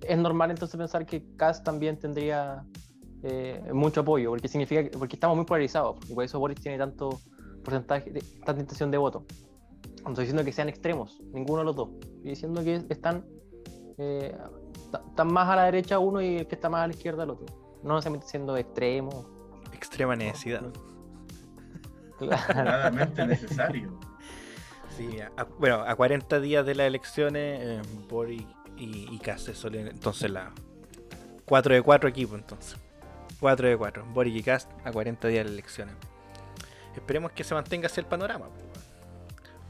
es 0.00 0.16
normal 0.16 0.50
entonces 0.50 0.78
pensar 0.78 1.04
que 1.04 1.22
Cas 1.36 1.62
también 1.62 1.98
tendría 1.98 2.64
eh, 3.24 3.62
mucho 3.74 4.00
apoyo, 4.00 4.30
porque 4.30 4.48
significa 4.48 4.84
que- 4.84 4.96
porque 4.96 5.16
estamos 5.16 5.36
muy 5.36 5.44
polarizados, 5.44 5.96
y 6.08 6.14
por 6.14 6.24
eso 6.24 6.38
Boric 6.38 6.60
tiene 6.60 6.78
tanto 6.78 7.20
porcentaje, 7.62 8.10
de- 8.10 8.22
tanta 8.46 8.62
intención 8.62 8.90
de 8.90 8.96
voto. 8.96 9.26
No 10.02 10.08
estoy 10.12 10.24
diciendo 10.24 10.44
que 10.44 10.52
sean 10.52 10.70
extremos, 10.70 11.20
ninguno 11.34 11.58
de 11.58 11.64
los 11.66 11.76
dos. 11.76 11.90
Estoy 12.00 12.30
diciendo 12.30 12.64
que 12.64 12.76
están, 12.88 13.26
eh, 13.98 14.34
están 15.10 15.30
más 15.30 15.46
a 15.50 15.56
la 15.56 15.64
derecha 15.64 15.98
uno 15.98 16.22
y 16.22 16.36
el 16.38 16.46
que 16.46 16.54
está 16.54 16.70
más 16.70 16.84
a 16.84 16.86
la 16.86 16.94
izquierda 16.94 17.24
el 17.24 17.30
otro. 17.30 17.44
No 17.82 17.96
necesariamente 17.96 18.28
siendo 18.28 18.56
extremos. 18.56 19.26
Extrema 19.74 20.16
necesidad. 20.16 20.62
Claramente 22.18 23.26
necesario. 23.26 23.98
Sí, 24.96 25.18
a- 25.20 25.44
bueno, 25.58 25.82
a 25.86 25.94
40 25.96 26.38
días 26.40 26.64
de 26.64 26.74
las 26.74 26.86
elecciones, 26.86 27.60
eh, 27.62 27.82
Boric 28.08 28.46
y, 28.76 29.08
y 29.12 29.18
Kast 29.18 29.46
se 29.46 29.54
suelen- 29.54 29.88
entonces 29.90 30.30
la 30.30 30.52
4 31.44 31.74
de 31.74 31.82
4 31.82 32.08
equipos 32.08 32.38
entonces. 32.38 32.76
4 33.40 33.68
de 33.68 33.76
4. 33.76 34.04
Boric 34.06 34.34
y 34.36 34.42
Cast 34.42 34.70
a 34.84 34.92
40 34.92 35.28
días 35.28 35.40
de 35.44 35.50
las 35.50 35.52
elecciones. 35.54 35.94
Esperemos 36.94 37.32
que 37.32 37.42
se 37.44 37.54
mantenga 37.54 37.86
así 37.86 38.00
el 38.00 38.06
panorama. 38.06 38.46
weón. 38.46 38.62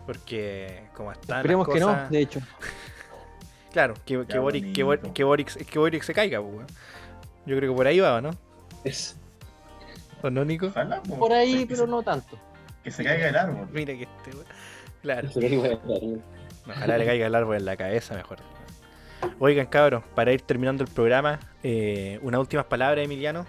Porque 0.06 0.88
como 0.94 1.10
están 1.12 1.38
Esperemos 1.38 1.66
las 1.68 1.74
que 1.74 1.80
no, 1.80 2.08
de 2.10 2.20
hecho. 2.20 2.40
Claro, 3.72 3.94
que, 4.06 4.16
Boric, 4.38 4.72
que, 4.72 4.84
Boric, 4.84 5.12
que 5.66 5.78
Boric 5.78 6.02
se 6.04 6.14
caiga, 6.14 6.40
weón. 6.40 6.66
Yo 7.44 7.56
creo 7.56 7.72
que 7.72 7.76
por 7.76 7.86
ahí 7.88 7.98
va, 7.98 8.14
¿o 8.16 8.20
¿no? 8.20 8.30
es, 8.84 9.18
¿O 10.22 10.30
no, 10.30 10.44
Nico? 10.44 10.66
Ojalá, 10.66 11.02
pues, 11.02 11.18
Por 11.18 11.32
ahí, 11.32 11.64
pero 11.66 11.84
se- 11.84 11.90
no 11.90 12.02
tanto. 12.02 12.38
Que 12.82 12.90
se 12.90 13.02
caiga 13.04 13.28
el 13.28 13.36
árbol. 13.36 13.68
Mira 13.72 13.94
que 13.94 14.02
este, 14.02 14.30
weón. 14.30 14.46
Claro. 15.02 15.28
Ojalá 16.66 16.98
le 16.98 17.04
caiga 17.06 17.26
el 17.26 17.34
árbol 17.34 17.56
en 17.56 17.64
la 17.64 17.76
cabeza 17.76 18.14
mejor. 18.14 18.38
Oigan, 19.38 19.66
cabros, 19.66 20.02
para 20.14 20.32
ir 20.32 20.42
terminando 20.42 20.82
el 20.84 20.90
programa, 20.90 21.40
eh, 21.62 22.18
unas 22.22 22.40
últimas 22.40 22.66
palabras, 22.66 23.04
Emiliano. 23.04 23.46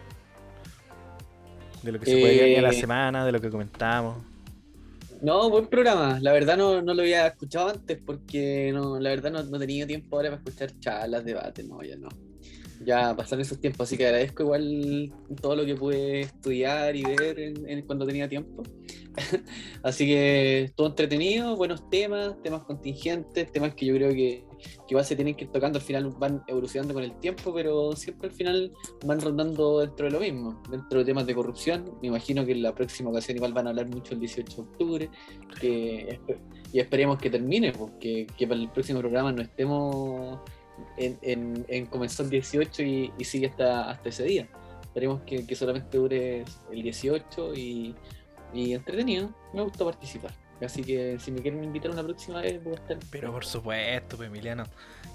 De 1.83 1.91
lo 1.91 1.99
que 1.99 2.05
se 2.07 2.17
puede 2.19 2.39
venir 2.41 2.59
a 2.59 2.61
la 2.63 2.69
Eh. 2.69 2.73
semana, 2.73 3.25
de 3.25 3.31
lo 3.31 3.39
que 3.41 3.49
comentamos. 3.49 4.17
No, 5.21 5.49
buen 5.49 5.67
programa. 5.67 6.17
La 6.21 6.33
verdad 6.33 6.57
no, 6.57 6.81
no 6.81 6.93
lo 6.93 7.01
había 7.01 7.27
escuchado 7.27 7.69
antes 7.69 7.97
porque 8.05 8.71
no, 8.73 8.99
la 8.99 9.09
verdad 9.11 9.31
no, 9.31 9.43
no 9.43 9.59
tenía 9.59 9.85
tiempo 9.87 10.15
ahora 10.17 10.29
para 10.31 10.41
escuchar 10.43 10.71
charlas, 10.79 11.23
debates, 11.23 11.65
no, 11.65 11.81
ya 11.83 11.95
no. 11.95 12.09
Ya 12.83 13.15
pasaron 13.15 13.41
esos 13.41 13.59
tiempos, 13.59 13.87
así 13.87 13.97
que 13.97 14.05
agradezco 14.05 14.43
igual 14.43 15.13
todo 15.41 15.55
lo 15.55 15.65
que 15.65 15.75
pude 15.75 16.21
estudiar 16.21 16.95
y 16.95 17.03
ver 17.03 17.39
en- 17.39 17.69
en- 17.69 17.85
cuando 17.85 18.05
tenía 18.05 18.27
tiempo. 18.27 18.63
así 19.83 20.05
que 20.05 20.63
estuvo 20.63 20.87
entretenido, 20.87 21.55
buenos 21.55 21.89
temas, 21.89 22.35
temas 22.43 22.63
contingentes, 22.65 23.49
temas 23.51 23.73
que 23.75 23.85
yo 23.85 23.95
creo 23.95 24.09
que, 24.09 24.43
que 24.59 24.89
igual 24.89 25.05
se 25.05 25.15
tienen 25.15 25.35
que 25.35 25.45
ir 25.45 25.51
tocando, 25.51 25.79
al 25.79 25.85
final 25.85 26.09
van 26.19 26.43
evolucionando 26.47 26.93
con 26.93 27.03
el 27.03 27.17
tiempo, 27.19 27.53
pero 27.53 27.95
siempre 27.95 28.27
al 28.29 28.35
final 28.35 28.73
van 29.05 29.21
rondando 29.21 29.79
dentro 29.79 30.07
de 30.07 30.11
lo 30.11 30.19
mismo, 30.19 30.61
dentro 30.69 30.99
de 30.99 31.05
temas 31.05 31.25
de 31.25 31.33
corrupción. 31.33 31.97
Me 32.01 32.09
imagino 32.09 32.45
que 32.45 32.51
en 32.51 32.63
la 32.63 32.75
próxima 32.75 33.09
ocasión 33.09 33.37
igual 33.37 33.53
van 33.53 33.67
a 33.67 33.69
hablar 33.69 33.87
mucho 33.87 34.13
el 34.15 34.19
18 34.19 34.53
de 34.53 34.61
octubre, 34.61 35.09
que 35.61 36.19
y 36.73 36.79
esperemos 36.79 37.17
que 37.19 37.29
termine, 37.29 37.71
porque 37.71 38.27
que 38.37 38.47
para 38.47 38.59
el 38.59 38.69
próximo 38.69 38.99
programa 38.99 39.31
no 39.31 39.41
estemos 39.41 40.39
en, 40.97 41.17
en, 41.21 41.65
en 41.67 41.85
comenzó 41.87 42.23
el 42.23 42.29
18 42.29 42.83
y, 42.83 43.13
y 43.17 43.23
sigue 43.23 43.47
hasta, 43.47 43.89
hasta 43.89 44.09
ese 44.09 44.23
día. 44.23 44.47
Esperemos 44.81 45.21
que, 45.23 45.45
que 45.45 45.55
solamente 45.55 45.97
dure 45.97 46.45
el 46.71 46.81
18 46.83 47.53
y, 47.55 47.95
y 48.53 48.73
entretenido. 48.73 49.29
Me 49.53 49.61
gustó 49.61 49.85
participar. 49.85 50.31
Así 50.63 50.83
que 50.83 51.17
si 51.19 51.31
me 51.31 51.41
quieren 51.41 51.61
invitar 51.63 51.91
una 51.91 52.01
próxima 52.03 52.39
vez, 52.41 52.63
voy 52.63 52.73
a 52.73 52.75
estar. 52.77 52.97
Pero 53.11 53.31
por 53.33 53.43
supuesto, 53.45 54.15
pues, 54.15 54.29
Emiliano, 54.29 54.63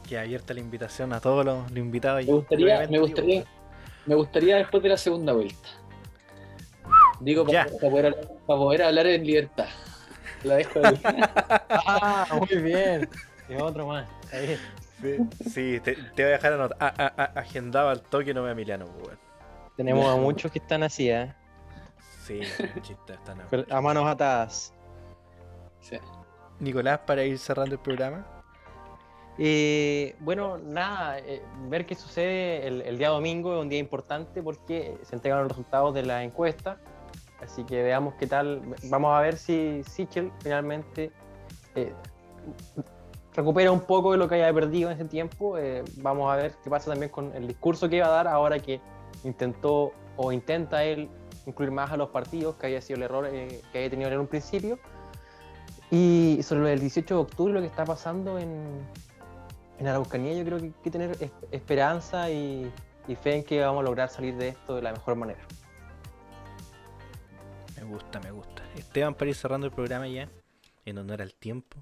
que 0.07 0.19
abierta 0.19 0.53
la 0.53 0.61
invitación 0.61 1.15
a 1.15 1.21
todos 1.21 1.45
los, 1.47 1.71
los 1.71 1.79
invitados. 1.79 2.27
Me 2.27 2.33
gustaría, 2.33 2.87
me 2.89 2.99
gustaría, 2.99 3.45
me 4.05 4.15
gustaría 4.17 4.57
después 4.57 4.83
de 4.83 4.89
la 4.91 4.97
segunda 4.99 5.33
vuelta. 5.33 5.69
Digo, 7.21 7.47
Ya. 7.51 7.65
para, 7.67 7.79
poder, 7.79 8.15
para 8.47 8.59
poder 8.59 8.83
hablar 8.83 9.07
en 9.07 9.27
libertad. 9.27 9.69
La 10.45 10.57
dejo 10.57 10.81
ahí. 10.85 11.01
Ah, 11.71 12.27
muy 12.39 12.63
bien. 12.63 13.09
Y 13.49 13.55
otro 13.55 13.87
más. 13.87 14.07
Ahí. 14.33 14.57
Sí, 15.01 15.17
sí, 15.51 15.81
te, 15.81 15.95
te 15.95 16.23
voy 16.23 16.33
a 16.33 16.37
dejar 16.37 16.53
anot- 16.55 16.77
a- 16.79 16.87
a- 17.05 17.23
a- 17.23 17.41
agendado 17.41 17.89
al 17.89 18.03
toque, 18.03 18.35
no 18.35 18.43
me 18.43 18.51
Emiliano, 18.53 18.87
pues, 18.87 19.07
weón. 19.09 19.19
Tenemos 19.77 20.07
a 20.07 20.17
muchos 20.21 20.51
que 20.53 20.59
están 20.59 20.83
así, 20.83 21.11
¿eh? 21.11 21.33
Sí, 22.27 22.41
A 23.71 23.81
manos 23.81 24.07
atadas. 24.07 24.75
Sí. 25.81 25.97
Nicolás, 26.59 27.01
para 27.07 27.25
ir 27.25 27.39
cerrando 27.39 27.75
el 27.77 27.81
programa. 27.81 28.27
Eh, 29.39 30.15
bueno, 30.21 30.59
nada, 30.59 31.19
eh, 31.21 31.43
ver 31.69 31.87
qué 31.87 31.95
sucede 31.95 32.67
el, 32.67 32.83
el 32.83 32.99
día 32.99 33.09
domingo 33.09 33.55
es 33.55 33.63
un 33.63 33.71
día 33.71 33.79
importante 33.79 34.43
porque 34.43 34.99
se 35.03 35.15
entregan 35.17 35.39
los 35.41 35.49
resultados 35.49 35.95
de 35.95 36.03
la 36.03 36.23
encuesta. 36.23 36.77
Así 37.43 37.65
que 37.65 37.83
veamos 37.83 38.15
qué 38.19 38.27
tal. 38.27 38.61
Vamos 38.91 39.17
a 39.17 39.21
ver 39.23 39.39
si 39.39 39.83
Sichel 39.85 40.31
finalmente 40.43 41.11
eh, 41.75 41.95
recupera 43.41 43.73
un 43.73 43.81
poco 43.81 44.13
de 44.13 44.19
lo 44.19 44.29
que 44.29 44.35
haya 44.37 44.53
perdido 44.53 44.91
en 44.91 44.97
ese 44.97 45.07
tiempo. 45.07 45.57
Eh, 45.59 45.83
vamos 45.97 46.31
a 46.33 46.37
ver 46.37 46.55
qué 46.63 46.71
pasa 46.71 46.91
también 46.91 47.11
con 47.11 47.35
el 47.35 47.47
discurso 47.49 47.89
que 47.89 47.97
iba 47.97 48.07
a 48.07 48.11
dar 48.11 48.29
ahora 48.29 48.59
que 48.59 48.81
intentó 49.25 49.93
o 50.17 50.31
intenta 50.33 50.85
él 50.85 51.09
incluir 51.47 51.71
más 51.71 51.91
a 51.91 51.97
los 51.97 52.11
partidos, 52.11 52.57
que 52.57 52.67
había 52.67 52.81
sido 52.83 52.99
el 52.99 53.03
error 53.05 53.27
eh, 53.27 53.63
que 53.73 53.79
había 53.79 53.91
tenido 53.91 54.11
en 54.11 54.21
un 54.21 54.27
principio. 54.27 54.79
Y 55.91 56.41
sobre 56.43 56.61
lo 56.61 56.67
del 56.69 56.81
18 56.81 57.15
de 57.15 57.21
octubre, 57.21 57.53
lo 57.53 57.61
que 57.61 57.67
está 57.67 57.85
pasando 57.85 58.39
en, 58.39 58.81
en 59.79 59.87
Araucanía, 59.89 60.35
yo 60.35 60.45
creo 60.45 60.59
que 60.59 60.65
hay 60.67 60.75
que 60.85 60.91
tener 60.91 61.11
es- 61.21 61.33
esperanza 61.51 62.31
y, 62.31 62.71
y 63.09 63.15
fe 63.17 63.37
en 63.37 63.45
que 63.45 63.61
vamos 63.61 63.81
a 63.81 63.85
lograr 63.85 64.09
salir 64.09 64.37
de 64.37 64.49
esto 64.49 64.77
de 64.77 64.83
la 64.83 64.93
mejor 64.93 65.17
manera. 65.17 65.41
Me 67.77 67.85
gusta, 67.85 68.21
me 68.21 68.31
gusta. 68.31 68.63
Esteban, 68.77 69.15
para 69.15 69.31
ir 69.31 69.35
cerrando 69.35 69.67
el 69.67 69.73
programa 69.73 70.07
ya, 70.07 70.29
en 70.85 70.99
honor 70.99 71.23
al 71.23 71.35
tiempo. 71.35 71.79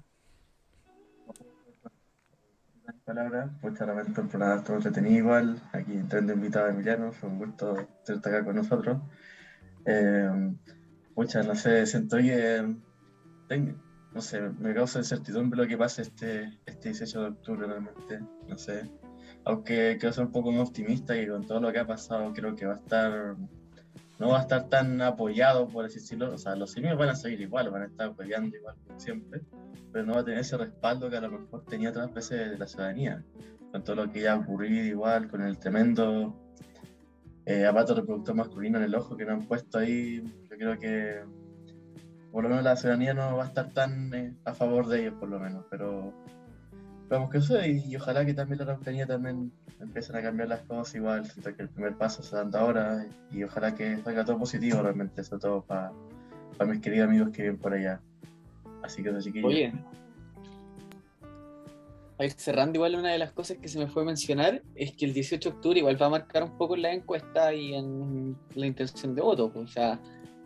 Palabras, 3.09 3.49
pues 3.59 3.79
lamento 3.79 4.21
el 4.21 4.27
programa 4.27 4.57
estuvo 4.57 4.75
entretenido 4.75 5.17
igual, 5.17 5.59
aquí 5.73 5.93
entrando 5.93 6.31
invitado 6.33 6.67
a 6.67 6.69
Emiliano, 6.69 7.11
fue 7.11 7.27
un 7.27 7.39
gusto 7.39 7.87
tenerte 8.05 8.29
acá 8.29 8.45
con 8.45 8.55
nosotros. 8.55 9.01
Eh, 9.85 10.29
pucha, 11.15 11.41
no 11.41 11.55
sé, 11.55 11.87
siento 11.87 12.17
que 12.17 12.75
no 14.13 14.21
sé, 14.21 14.41
me 14.59 14.75
causa 14.75 14.99
incertidumbre 14.99 15.59
lo 15.59 15.67
que 15.67 15.75
pase 15.75 16.03
este, 16.03 16.59
este 16.67 16.89
18 16.89 17.19
de 17.19 17.27
octubre 17.29 17.65
realmente, 17.65 18.19
no 18.47 18.57
sé. 18.59 18.87
Aunque 19.43 19.97
quiero 19.99 20.13
ser 20.13 20.25
un 20.25 20.31
poco 20.31 20.51
más 20.51 20.67
optimista 20.69 21.17
y 21.17 21.27
con 21.27 21.47
todo 21.47 21.59
lo 21.61 21.71
que 21.71 21.79
ha 21.79 21.87
pasado 21.87 22.31
creo 22.31 22.55
que 22.55 22.67
va 22.67 22.73
a 22.73 22.77
estar, 22.77 23.35
no 24.19 24.29
va 24.29 24.39
a 24.39 24.41
estar 24.41 24.67
tan 24.67 25.01
apoyado, 25.01 25.67
por 25.67 25.85
así 25.85 25.95
decirlo, 25.95 26.33
o 26.33 26.37
sea, 26.37 26.55
los 26.55 26.71
simios 26.71 26.97
van 26.97 27.09
a 27.09 27.15
seguir 27.15 27.41
igual, 27.41 27.69
van 27.69 27.83
a 27.83 27.85
estar 27.85 28.09
apoyando 28.09 28.55
igual 28.55 28.75
como 28.85 28.99
siempre, 28.99 29.41
pero 29.91 30.05
no 30.05 30.13
va 30.13 30.19
a 30.19 30.25
tener 30.25 30.39
ese 30.41 30.57
respaldo 30.57 31.09
que 31.09 31.17
a 31.17 31.21
lo 31.21 31.31
mejor 31.31 31.63
tenía 31.65 31.89
otras 31.89 32.13
veces 32.13 32.59
la 32.59 32.67
ciudadanía, 32.67 33.23
con 33.71 33.83
todo 33.83 33.95
lo 33.95 34.11
que 34.11 34.21
ya 34.21 34.33
ha 34.33 34.37
ocurrido 34.37 34.85
igual, 34.85 35.29
con 35.29 35.41
el 35.41 35.57
tremendo 35.57 36.35
eh, 37.45 37.65
aparato 37.65 37.95
reproductor 37.95 38.35
masculino 38.35 38.77
en 38.77 38.83
el 38.83 38.95
ojo 38.95 39.15
que 39.15 39.23
nos 39.23 39.35
han 39.35 39.47
puesto 39.47 39.77
ahí, 39.77 40.21
yo 40.49 40.57
creo 40.57 40.77
que 40.77 41.23
por 42.31 42.43
lo 42.43 42.49
menos 42.49 42.63
la 42.63 42.75
ciudadanía 42.75 43.13
no 43.13 43.37
va 43.37 43.45
a 43.45 43.47
estar 43.47 43.71
tan 43.71 44.13
eh, 44.13 44.35
a 44.43 44.53
favor 44.53 44.87
de 44.87 45.01
ellos 45.01 45.13
por 45.17 45.29
lo 45.29 45.39
menos, 45.39 45.65
pero 45.69 46.13
vamos 47.09 47.29
que 47.31 47.69
y, 47.69 47.95
ojalá 47.95 48.25
que 48.25 48.33
también 48.33 48.59
la 48.59 48.65
Araucanía 48.65 49.07
también 49.07 49.51
empiecen 49.79 50.15
a 50.15 50.21
cambiar 50.21 50.47
las 50.47 50.61
cosas 50.61 50.95
igual, 50.95 51.25
siento 51.25 51.55
que 51.55 51.63
el 51.63 51.69
primer 51.69 51.95
paso 51.95 52.21
se 52.21 52.35
dando 52.35 52.57
ahora 52.59 53.05
y 53.31 53.43
ojalá 53.43 53.73
que 53.73 53.97
salga 53.97 54.25
todo 54.25 54.37
positivo 54.37 54.81
realmente, 54.81 55.23
sobre 55.23 55.41
todo 55.41 55.61
para 55.63 55.91
mis 56.71 56.81
queridos 56.81 57.07
amigos 57.07 57.29
que 57.29 57.43
viven 57.43 57.57
por 57.57 57.73
allá. 57.73 57.99
Así 58.83 59.03
que 59.03 59.09
eso 59.09 59.21
chiquillos. 59.21 59.47
Oye, 59.47 59.73
a 62.19 62.25
ir 62.25 62.31
cerrando 62.33 62.77
igual 62.77 62.95
una 62.95 63.11
de 63.11 63.17
las 63.17 63.31
cosas 63.31 63.57
que 63.57 63.69
se 63.69 63.79
me 63.79 63.87
fue 63.87 64.03
a 64.03 64.05
mencionar 64.05 64.61
es 64.75 64.91
que 64.91 65.05
el 65.05 65.13
18 65.13 65.49
de 65.49 65.55
octubre 65.55 65.79
igual 65.79 66.01
va 66.01 66.07
a 66.07 66.09
marcar 66.09 66.43
un 66.43 66.57
poco 66.57 66.75
en 66.75 66.81
la 66.81 66.93
encuesta 66.93 67.53
y 67.53 67.73
en 67.73 68.35
la 68.55 68.67
intención 68.67 69.15
de 69.15 69.21
voto. 69.21 69.51
pues, 69.51 69.69
o 69.69 69.73
sea, 69.73 69.99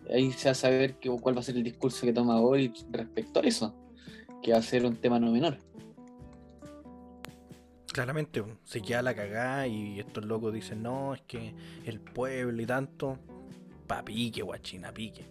ahí 0.09 0.32
se 0.32 0.49
va 0.49 0.51
a 0.51 0.55
saber 0.55 0.95
que, 0.95 1.09
cuál 1.09 1.36
va 1.36 1.39
a 1.39 1.43
ser 1.43 1.57
el 1.57 1.64
discurso 1.64 2.05
que 2.05 2.14
toma 2.14 2.39
Boric 2.39 2.76
respecto 2.91 3.39
a 3.39 3.43
eso, 3.43 3.74
que 4.43 4.51
va 4.51 4.59
a 4.59 4.61
ser 4.61 4.86
un 4.86 4.97
tema 4.97 5.20
no 5.20 5.32
menor. 5.32 5.57
Claramente, 7.94 8.44
se 8.64 8.82
queda 8.82 9.04
la 9.04 9.14
cagada 9.14 9.68
y 9.68 10.00
estos 10.00 10.26
locos 10.26 10.52
dicen, 10.52 10.82
no, 10.82 11.14
es 11.14 11.22
que 11.22 11.54
el 11.86 12.00
pueblo 12.00 12.60
y 12.62 12.66
tanto, 12.66 13.20
pa' 13.86 14.04
pique, 14.04 14.41
guachina, 14.41 14.91
pique. 14.91 15.26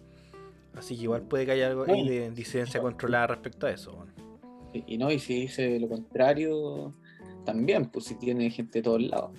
Así 0.73 0.95
que 0.95 1.03
igual 1.03 1.23
puede 1.23 1.45
que 1.45 1.51
haya 1.51 1.67
algo 1.67 1.83
ahí 1.87 2.07
de 2.07 2.31
disidencia 2.31 2.81
controlada 2.81 3.27
respecto 3.27 3.67
a 3.67 3.71
eso. 3.71 4.05
Y, 4.73 4.95
y 4.95 4.97
no, 4.97 5.11
y 5.11 5.19
si 5.19 5.41
dice 5.41 5.77
lo 5.77 5.89
contrario, 5.89 6.93
también, 7.43 7.89
pues 7.89 8.05
si 8.05 8.15
tiene 8.15 8.49
gente 8.49 8.79
de 8.79 8.83
todos 8.83 9.01
lados. 9.01 9.31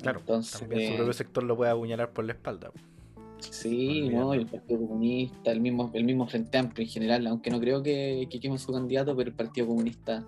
Claro, 0.00 0.20
Entonces, 0.20 0.58
también 0.58 0.92
su 0.92 0.96
propio 0.96 1.12
sector 1.12 1.44
lo 1.44 1.56
puede 1.56 1.70
apuñalar 1.70 2.10
por 2.10 2.24
la 2.24 2.32
espalda. 2.32 2.72
Sí. 3.38 4.08
¿no? 4.08 4.32
El 4.32 4.46
Partido 4.46 4.80
Comunista, 4.80 5.52
el 5.52 5.60
mismo, 5.60 5.90
el 5.92 6.04
mismo 6.04 6.26
Frente 6.26 6.56
Amplio 6.56 6.84
en 6.84 6.90
general, 6.90 7.26
aunque 7.26 7.50
no 7.50 7.60
creo 7.60 7.82
que, 7.82 8.26
que 8.30 8.40
queme 8.40 8.58
su 8.58 8.72
candidato, 8.72 9.14
pero 9.14 9.28
el 9.28 9.36
Partido 9.36 9.66
Comunista 9.66 10.24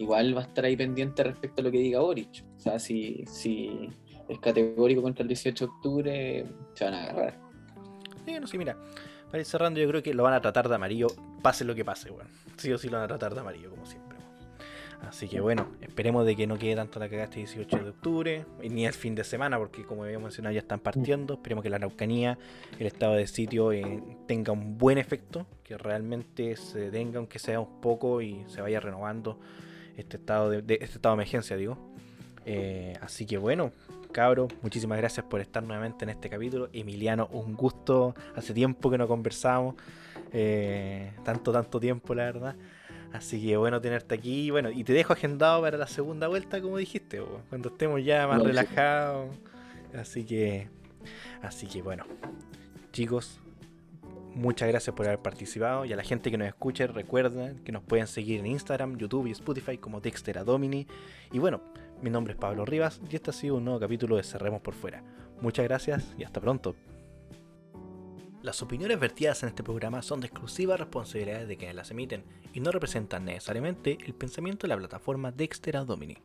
igual 0.00 0.34
va 0.34 0.40
a 0.40 0.44
estar 0.44 0.64
ahí 0.64 0.76
pendiente 0.76 1.22
respecto 1.22 1.60
a 1.60 1.64
lo 1.64 1.70
que 1.70 1.78
diga 1.78 2.00
Boric. 2.00 2.44
O 2.56 2.60
sea, 2.60 2.78
si, 2.78 3.22
si 3.26 3.90
es 4.28 4.38
categórico 4.38 5.02
contra 5.02 5.22
el 5.22 5.28
18 5.28 5.66
de 5.66 5.70
octubre, 5.70 6.46
se 6.72 6.84
van 6.84 6.94
a 6.94 7.04
agarrar. 7.04 7.38
Sí, 8.24 8.32
no 8.40 8.46
sé, 8.46 8.56
mira, 8.56 8.76
para 9.30 9.40
ir 9.40 9.46
cerrando, 9.46 9.78
yo 9.78 9.86
creo 9.88 10.02
que 10.02 10.14
lo 10.14 10.22
van 10.22 10.32
a 10.32 10.40
tratar 10.40 10.68
de 10.70 10.74
amarillo, 10.74 11.08
pase 11.42 11.64
lo 11.64 11.74
que 11.74 11.84
pase, 11.84 12.10
weón. 12.10 12.28
Sí 12.56 12.72
o 12.72 12.78
sí 12.78 12.88
lo 12.88 12.96
van 12.96 13.04
a 13.04 13.08
tratar 13.08 13.34
de 13.34 13.40
amarillo, 13.40 13.70
como 13.70 13.84
siempre. 13.84 14.18
Así 15.06 15.28
que 15.28 15.40
bueno, 15.40 15.66
esperemos 15.80 16.26
de 16.26 16.36
que 16.36 16.46
no 16.46 16.58
quede 16.58 16.76
tanto 16.76 16.98
la 16.98 17.08
cagada 17.08 17.24
este 17.24 17.40
18 17.40 17.76
de 17.78 17.90
octubre, 17.90 18.46
ni 18.62 18.86
el 18.86 18.92
fin 18.92 19.14
de 19.14 19.24
semana, 19.24 19.58
porque 19.58 19.84
como 19.84 20.04
había 20.04 20.18
mencionado 20.18 20.54
ya 20.54 20.60
están 20.60 20.80
partiendo. 20.80 21.34
Esperemos 21.34 21.62
que 21.62 21.70
la 21.70 21.76
Araucanía, 21.76 22.38
el 22.78 22.86
estado 22.86 23.14
de 23.14 23.26
sitio, 23.26 23.72
eh, 23.72 24.02
tenga 24.26 24.52
un 24.52 24.78
buen 24.78 24.96
efecto, 24.96 25.46
que 25.62 25.76
realmente 25.76 26.56
se 26.56 26.78
detenga, 26.80 27.18
aunque 27.18 27.38
sea 27.38 27.60
un 27.60 27.80
poco, 27.80 28.20
y 28.22 28.44
se 28.48 28.60
vaya 28.60 28.80
renovando 28.80 29.38
este 29.96 30.16
estado 30.16 30.50
de, 30.50 30.62
de- 30.62 30.74
este 30.80 30.96
estado 30.96 31.14
de 31.14 31.22
emergencia, 31.22 31.56
digo. 31.56 31.78
Eh, 32.46 32.94
así 33.02 33.26
que 33.26 33.36
bueno, 33.38 33.72
cabros, 34.12 34.52
muchísimas 34.62 34.98
gracias 34.98 35.24
por 35.26 35.40
estar 35.40 35.62
nuevamente 35.62 36.04
en 36.04 36.10
este 36.10 36.28
capítulo. 36.30 36.68
Emiliano, 36.72 37.28
un 37.32 37.54
gusto. 37.54 38.14
Hace 38.34 38.54
tiempo 38.54 38.90
que 38.90 38.98
no 38.98 39.06
conversamos. 39.08 39.74
eh, 40.32 41.12
tanto, 41.24 41.52
tanto 41.52 41.78
tiempo, 41.80 42.14
la 42.14 42.24
verdad. 42.24 42.56
Así 43.12 43.44
que 43.44 43.56
bueno 43.56 43.80
tenerte 43.80 44.14
aquí. 44.14 44.50
Bueno, 44.50 44.70
y 44.70 44.84
te 44.84 44.92
dejo 44.92 45.12
agendado 45.12 45.60
para 45.62 45.76
la 45.76 45.86
segunda 45.88 46.28
vuelta, 46.28 46.60
como 46.62 46.76
dijiste, 46.78 47.20
cuando 47.48 47.68
estemos 47.70 48.04
ya 48.04 48.26
más 48.28 48.40
sí. 48.40 48.46
relajados. 48.46 49.28
Así 49.98 50.24
que, 50.24 50.68
así 51.42 51.66
que 51.66 51.82
bueno, 51.82 52.04
chicos, 52.92 53.40
muchas 54.34 54.68
gracias 54.68 54.94
por 54.94 55.06
haber 55.06 55.20
participado. 55.20 55.84
Y 55.84 55.92
a 55.92 55.96
la 55.96 56.04
gente 56.04 56.30
que 56.30 56.38
nos 56.38 56.48
escuche, 56.48 56.86
recuerden 56.86 57.62
que 57.64 57.72
nos 57.72 57.82
pueden 57.82 58.06
seguir 58.06 58.40
en 58.40 58.46
Instagram, 58.46 58.96
YouTube 58.96 59.26
y 59.26 59.32
Spotify 59.32 59.78
como 59.78 60.00
Dexter 60.00 60.44
Domini. 60.44 60.86
Y 61.32 61.38
bueno, 61.38 61.60
mi 62.02 62.10
nombre 62.10 62.32
es 62.34 62.38
Pablo 62.38 62.64
Rivas 62.64 63.00
y 63.10 63.16
este 63.16 63.30
ha 63.30 63.32
sido 63.32 63.56
un 63.56 63.64
nuevo 63.64 63.80
capítulo 63.80 64.16
de 64.16 64.22
Cerremos 64.22 64.60
por 64.60 64.74
Fuera. 64.74 65.02
Muchas 65.40 65.64
gracias 65.64 66.14
y 66.18 66.24
hasta 66.24 66.40
pronto. 66.40 66.74
Las 68.42 68.62
opiniones 68.62 68.98
vertidas 68.98 69.42
en 69.42 69.50
este 69.50 69.62
programa 69.62 70.00
son 70.00 70.20
de 70.20 70.28
exclusiva 70.28 70.76
responsabilidad 70.78 71.46
de 71.46 71.56
quienes 71.58 71.76
las 71.76 71.90
emiten 71.90 72.24
y 72.54 72.60
no 72.60 72.72
representan 72.72 73.26
necesariamente 73.26 73.98
el 74.06 74.14
pensamiento 74.14 74.66
de 74.66 74.68
la 74.68 74.78
plataforma 74.78 75.30
Dexter 75.30 75.84
Domini. 75.84 76.16